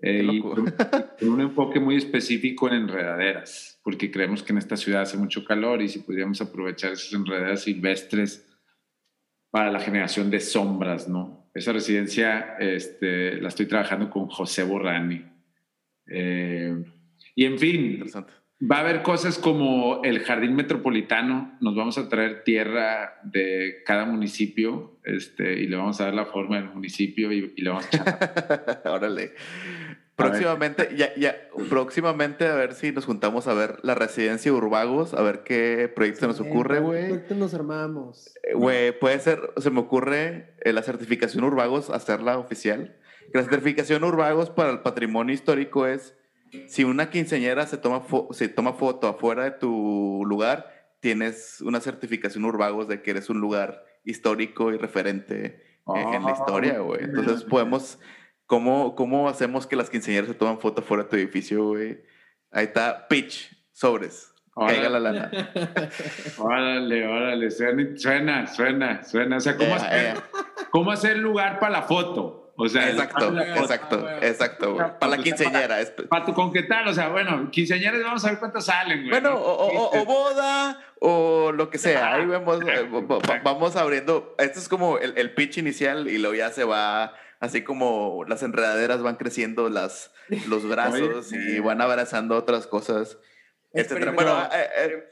[0.02, 0.74] Eh, y con,
[1.22, 5.82] un enfoque muy específico en enredaderas, porque creemos que en esta ciudad hace mucho calor
[5.82, 8.49] y si pudiéramos aprovechar esas enredaderas silvestres
[9.52, 11.50] para la generación de sombras, ¿no?
[11.54, 15.26] Esa residencia este, la estoy trabajando con José Borrani.
[16.08, 16.84] Eh,
[17.36, 18.04] y en fin,
[18.62, 24.06] va a haber cosas como el jardín metropolitano, nos vamos a traer tierra de cada
[24.06, 27.88] municipio este, y le vamos a dar la forma del municipio y, le vamos a
[27.88, 28.82] echar.
[28.86, 29.34] Órale.
[30.16, 31.38] Próximamente, ya, ya,
[31.70, 36.28] próximamente a ver si nos juntamos a ver la residencia Urbagos, a ver qué proyecto
[36.28, 37.08] nos ocurre, güey.
[37.08, 38.36] proyecto nos armamos?
[38.44, 42.98] Eh, güey, puede ser, se me ocurre eh, la certificación Urbagos, hacerla oficial.
[43.34, 46.18] La certificación Urbagos para el patrimonio histórico es
[46.68, 52.46] si una quinceañera se toma, se toma foto afuera de tu lugar, tienes una certificación
[52.46, 55.46] Urbagos de que eres un lugar histórico y referente
[55.96, 57.04] eh, en la historia, ah, güey.
[57.04, 58.00] Entonces podemos
[58.50, 62.02] ¿Cómo, ¿Cómo hacemos que las quinceañeras se toman fotos fuera de tu edificio, güey?
[62.50, 64.34] Ahí está, pitch, sobres.
[64.56, 65.30] Caiga la lana.
[66.40, 69.38] órale, órale, suena, suena, suena.
[69.38, 70.18] O sea, ¿cómo, hacer,
[70.72, 72.39] ¿cómo hacer lugar para la foto?
[72.62, 75.78] O sea, exacto, exacto, exacto, Para la quinceañera.
[76.10, 79.12] Para, tu conquistar, o sea, bueno, quinceañeras vamos a ver cuántas salen, güey.
[79.12, 82.16] Bueno, o, boda, o lo que sea.
[82.16, 82.86] Ahí vemos, eh,
[83.44, 84.36] vamos abriendo.
[84.38, 88.44] Esto es como el, el pitch inicial y luego ya se va así como las
[88.44, 90.12] enredaderas van creciendo las,
[90.48, 93.18] los brazos y van abrazando otras cosas.
[93.72, 94.12] Etcétera.
[94.12, 95.04] Bueno, eh, eh,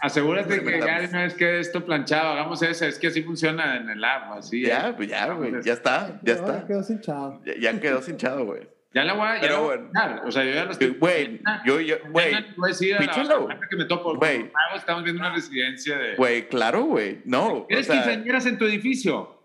[0.00, 3.90] asegúrate que ya una vez que esto planchado, hagamos eso, es que así funciona en
[3.90, 4.62] el agua, así.
[4.62, 6.60] Ya, pues ya, güey, ya está, ya está.
[6.60, 7.42] Ya quedó cinchado.
[7.44, 8.66] Ya, ya quedó cinchado, güey.
[8.94, 9.90] Ya la voy a, ya bueno.
[10.24, 10.88] o sea, yo ya lo estoy.
[10.98, 12.34] Güey, yo, yo, güey.
[12.98, 13.48] Píchalo.
[13.68, 14.16] que me topo.
[14.16, 14.50] Güey.
[14.74, 16.16] Estamos viendo una residencia de.
[16.16, 17.20] Güey, claro, güey.
[17.26, 17.66] No.
[17.68, 19.42] ¿Eres o sea, quinceañeras en tu edificio?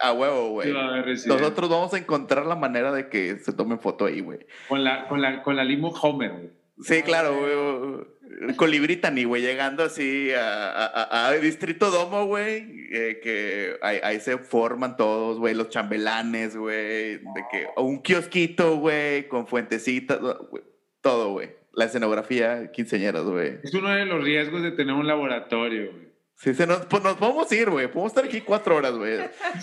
[0.00, 0.72] A huevo, güey.
[0.72, 4.40] Nosotros vamos a encontrar la manera de que se tomen foto ahí, güey.
[4.68, 6.59] Con la, con la, con la limo Homer, güey.
[6.82, 8.56] Sí, claro, güey.
[8.56, 14.96] Con Libritani, güey, llegando así a, a, Distrito Domo, güey, eh, que ahí, se forman
[14.96, 20.18] todos, güey, los chambelanes, güey, de que un kiosquito, güey, con fuentecitas,
[21.02, 21.50] todo, güey.
[21.72, 23.58] La escenografía quinceañeras, güey.
[23.62, 26.10] Es uno de los riesgos de tener un laboratorio, güey.
[26.40, 27.86] Sí, se nos, pues nos podemos ir, güey.
[27.88, 29.18] Podemos estar aquí cuatro horas, güey.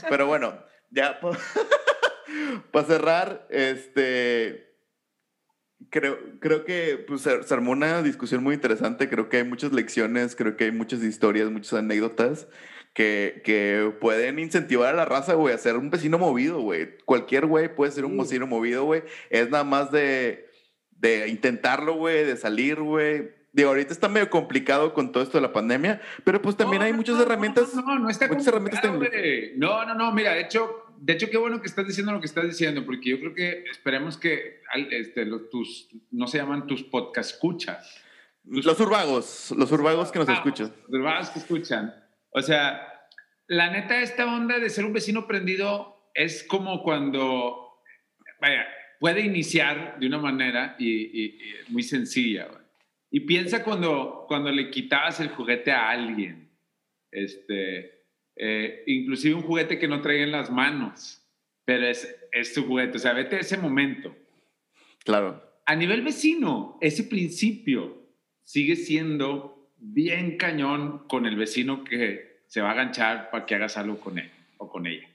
[0.09, 1.19] Pero bueno, ya
[2.71, 4.66] para cerrar, este.
[5.89, 9.09] Creo, creo que pues, se, armó una discusión muy interesante.
[9.09, 12.47] Creo que hay muchas lecciones, creo que hay muchas historias, muchas anécdotas
[12.93, 16.97] que, que pueden incentivar a la raza, güey, a ser un vecino movido, güey.
[17.05, 19.03] Cualquier güey puede ser un vecino movido, güey.
[19.29, 20.49] Es nada más de,
[20.91, 25.41] de intentarlo, güey, de salir, güey Digo, ahorita está medio complicado con todo esto de
[25.41, 27.73] la pandemia, pero pues también hay muchas herramientas.
[27.73, 28.83] No, no, no está muchas herramientas
[29.55, 32.25] No, no, no, mira, de hecho, de hecho, qué bueno que estás diciendo lo que
[32.25, 34.61] estás diciendo, porque yo creo que esperemos que
[34.91, 38.03] este, los, tus, no se llaman tus podcast escuchas.
[38.43, 40.73] los urbagos, los urbagos que nos escuchan.
[40.87, 41.93] Los urbagos que escuchan.
[42.31, 42.87] O sea,
[43.47, 47.81] la neta, esta onda de ser un vecino prendido es como cuando,
[48.41, 48.67] vaya,
[48.99, 52.47] puede iniciar de una manera y, y muy sencilla.
[53.09, 56.51] Y piensa cuando, cuando le quitabas el juguete a alguien.
[57.11, 57.96] Este,
[58.37, 61.21] eh, inclusive un juguete que no traía en las manos,
[61.65, 62.97] pero es, es tu juguete.
[62.97, 64.15] O sea, vete a ese momento.
[65.03, 65.43] Claro.
[65.65, 68.07] A nivel vecino, ese principio
[68.43, 73.77] sigue siendo bien cañón con el vecino que se va a ganchar para que hagas
[73.77, 75.07] algo con él o con ella.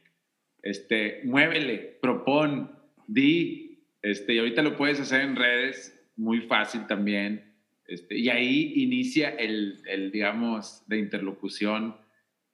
[0.62, 2.70] Este, muévele, propón,
[3.06, 7.52] di, este, y ahorita lo puedes hacer en redes, muy fácil también.
[7.86, 11.96] Este, y ahí inicia el, el, digamos, de interlocución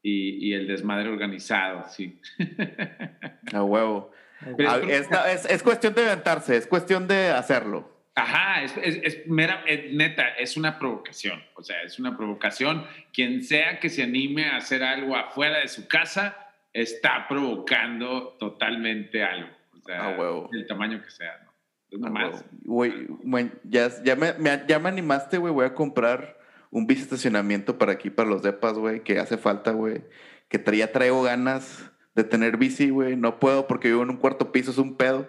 [0.03, 2.21] y, y, el desmadre organizado, sí.
[3.53, 4.13] A huevo.
[4.41, 7.99] A, es, es, es, cuestión de aventarse, es cuestión de hacerlo.
[8.15, 11.43] Ajá, es, es mera, neta, es una provocación.
[11.55, 12.85] O sea, es una provocación.
[13.13, 16.37] Quien sea que se anime a hacer algo afuera de su casa,
[16.73, 19.51] está provocando totalmente algo.
[19.77, 20.51] O sea, huevo.
[20.53, 21.53] el tamaño que sea, ¿no?
[21.91, 22.45] Es nomás.
[22.65, 25.53] Güey, ya, ya, me, me, ya me animaste, güey.
[25.53, 26.38] Voy a comprar
[26.71, 30.03] un bici estacionamiento para aquí, para los depas, güey, que hace falta, güey.
[30.49, 33.17] Que ya traigo ganas de tener bici, güey.
[33.17, 35.29] No puedo porque vivo en un cuarto piso, es un pedo.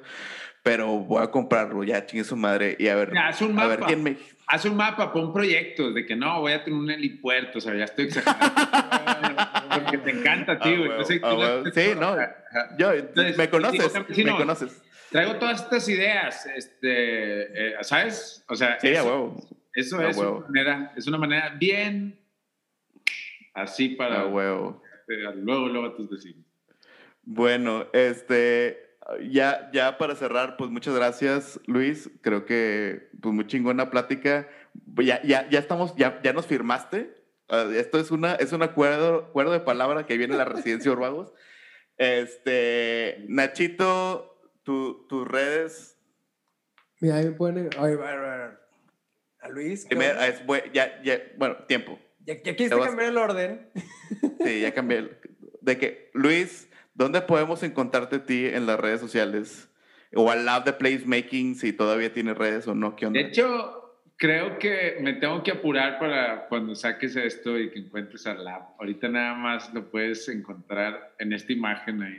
[0.64, 2.76] Pero voy a comprarlo, ya chingue su madre.
[2.80, 3.66] Y a ver, haz un mapa.
[3.66, 4.18] a ver quién me.
[4.48, 7.76] Haz un mapa, pon proyectos de que no, voy a tener un helipuerto, o sea,
[7.76, 8.56] ya estoy exagerando.
[9.74, 10.92] porque te encanta a ti, güey.
[10.92, 12.16] Ah, ah, sí, no.
[12.78, 14.82] Yo, Entonces, me conoces, sí, me conoces.
[15.12, 18.44] Traigo todas estas ideas, este, eh, ¿sabes?
[18.48, 19.36] O sea, sí, eso,
[19.80, 22.20] eso es, Una manera, es una manera bien
[23.54, 24.22] así para...
[24.22, 24.82] A huevo.
[25.08, 26.46] luego, luego a tus vecinos.
[27.24, 28.90] Bueno, este,
[29.30, 32.10] ya, ya para cerrar, pues muchas gracias, Luis.
[32.22, 34.48] Creo que, pues muy chingona plática.
[34.98, 37.16] Ya, ya, ya estamos, ya, ya nos firmaste.
[37.50, 40.92] Uh, esto es una, es un acuerdo, acuerdo de palabra que viene de la residencia
[40.92, 41.34] Urbagos.
[41.98, 45.98] Este, Nachito, tu, tus redes.
[47.00, 47.70] Mira, ahí me pueden.
[47.78, 47.96] Ay,
[49.42, 49.86] a, Luis.
[49.86, 50.42] Primero, es,
[50.74, 52.00] ya, ya, bueno, tiempo.
[52.26, 53.70] Ya, ya quisiste cambiar el orden.
[54.44, 55.00] Sí, ya cambié.
[55.00, 55.18] El,
[55.62, 59.70] de que, Luis, ¿dónde podemos encontrarte a ti en las redes sociales?
[60.16, 63.20] O al Lab de Placemaking, si todavía tiene redes o no, ¿qué onda?
[63.20, 63.80] De hecho,
[64.20, 68.64] creo que me tengo que apurar para cuando saques esto y que encuentres al lab.
[68.80, 72.18] Ahorita nada más lo puedes encontrar en esta imagen ahí.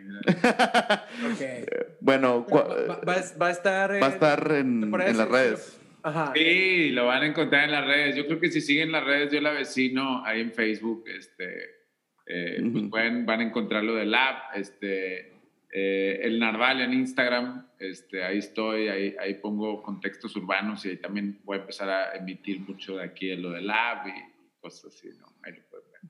[1.34, 1.64] okay.
[2.00, 3.00] Bueno, va, va,
[3.40, 5.79] va, a estar, va a estar en, en las redes.
[6.02, 6.32] Ajá.
[6.34, 8.16] Sí, lo van a encontrar en las redes.
[8.16, 11.80] Yo creo que si siguen las redes, yo la vecino ahí en Facebook, este,
[12.26, 15.32] eh, pues pueden, van a encontrar lo del lab, este,
[15.72, 20.96] eh, el Narval en Instagram, este, ahí estoy, ahí, ahí pongo contextos urbanos y ahí
[20.96, 24.94] también voy a empezar a emitir mucho de aquí en lo del lab y cosas
[24.94, 25.26] así, ¿no?
[25.42, 26.00] Ahí lo pueden ver.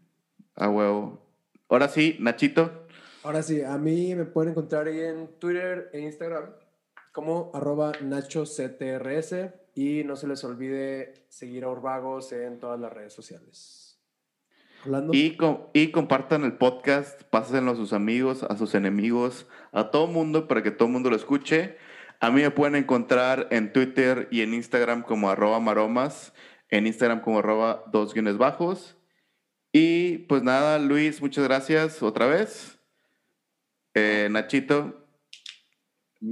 [0.56, 1.26] Ah, huevo.
[1.68, 2.86] Ahora sí, Nachito.
[3.22, 6.50] Ahora sí, a mí me pueden encontrar ahí en Twitter e Instagram
[7.12, 9.34] como arroba nachoctrs
[9.74, 13.98] y no se les olvide seguir a Urbagos en todas las redes sociales.
[14.84, 15.12] Hablando.
[15.14, 20.06] Y, com y compartan el podcast, pásenlo a sus amigos, a sus enemigos, a todo
[20.06, 21.76] mundo para que todo el mundo lo escuche.
[22.20, 26.32] A mí me pueden encontrar en Twitter y en Instagram como arroba maromas,
[26.68, 28.96] en Instagram como arroba dos guiones bajos.
[29.72, 32.78] Y pues nada, Luis, muchas gracias otra vez.
[33.94, 35.06] Eh, Nachito.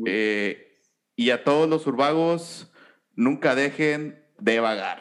[0.06, 0.82] Eh,
[1.16, 2.70] y a todos los urbagos,
[3.19, 4.99] nunca dejen de vagar.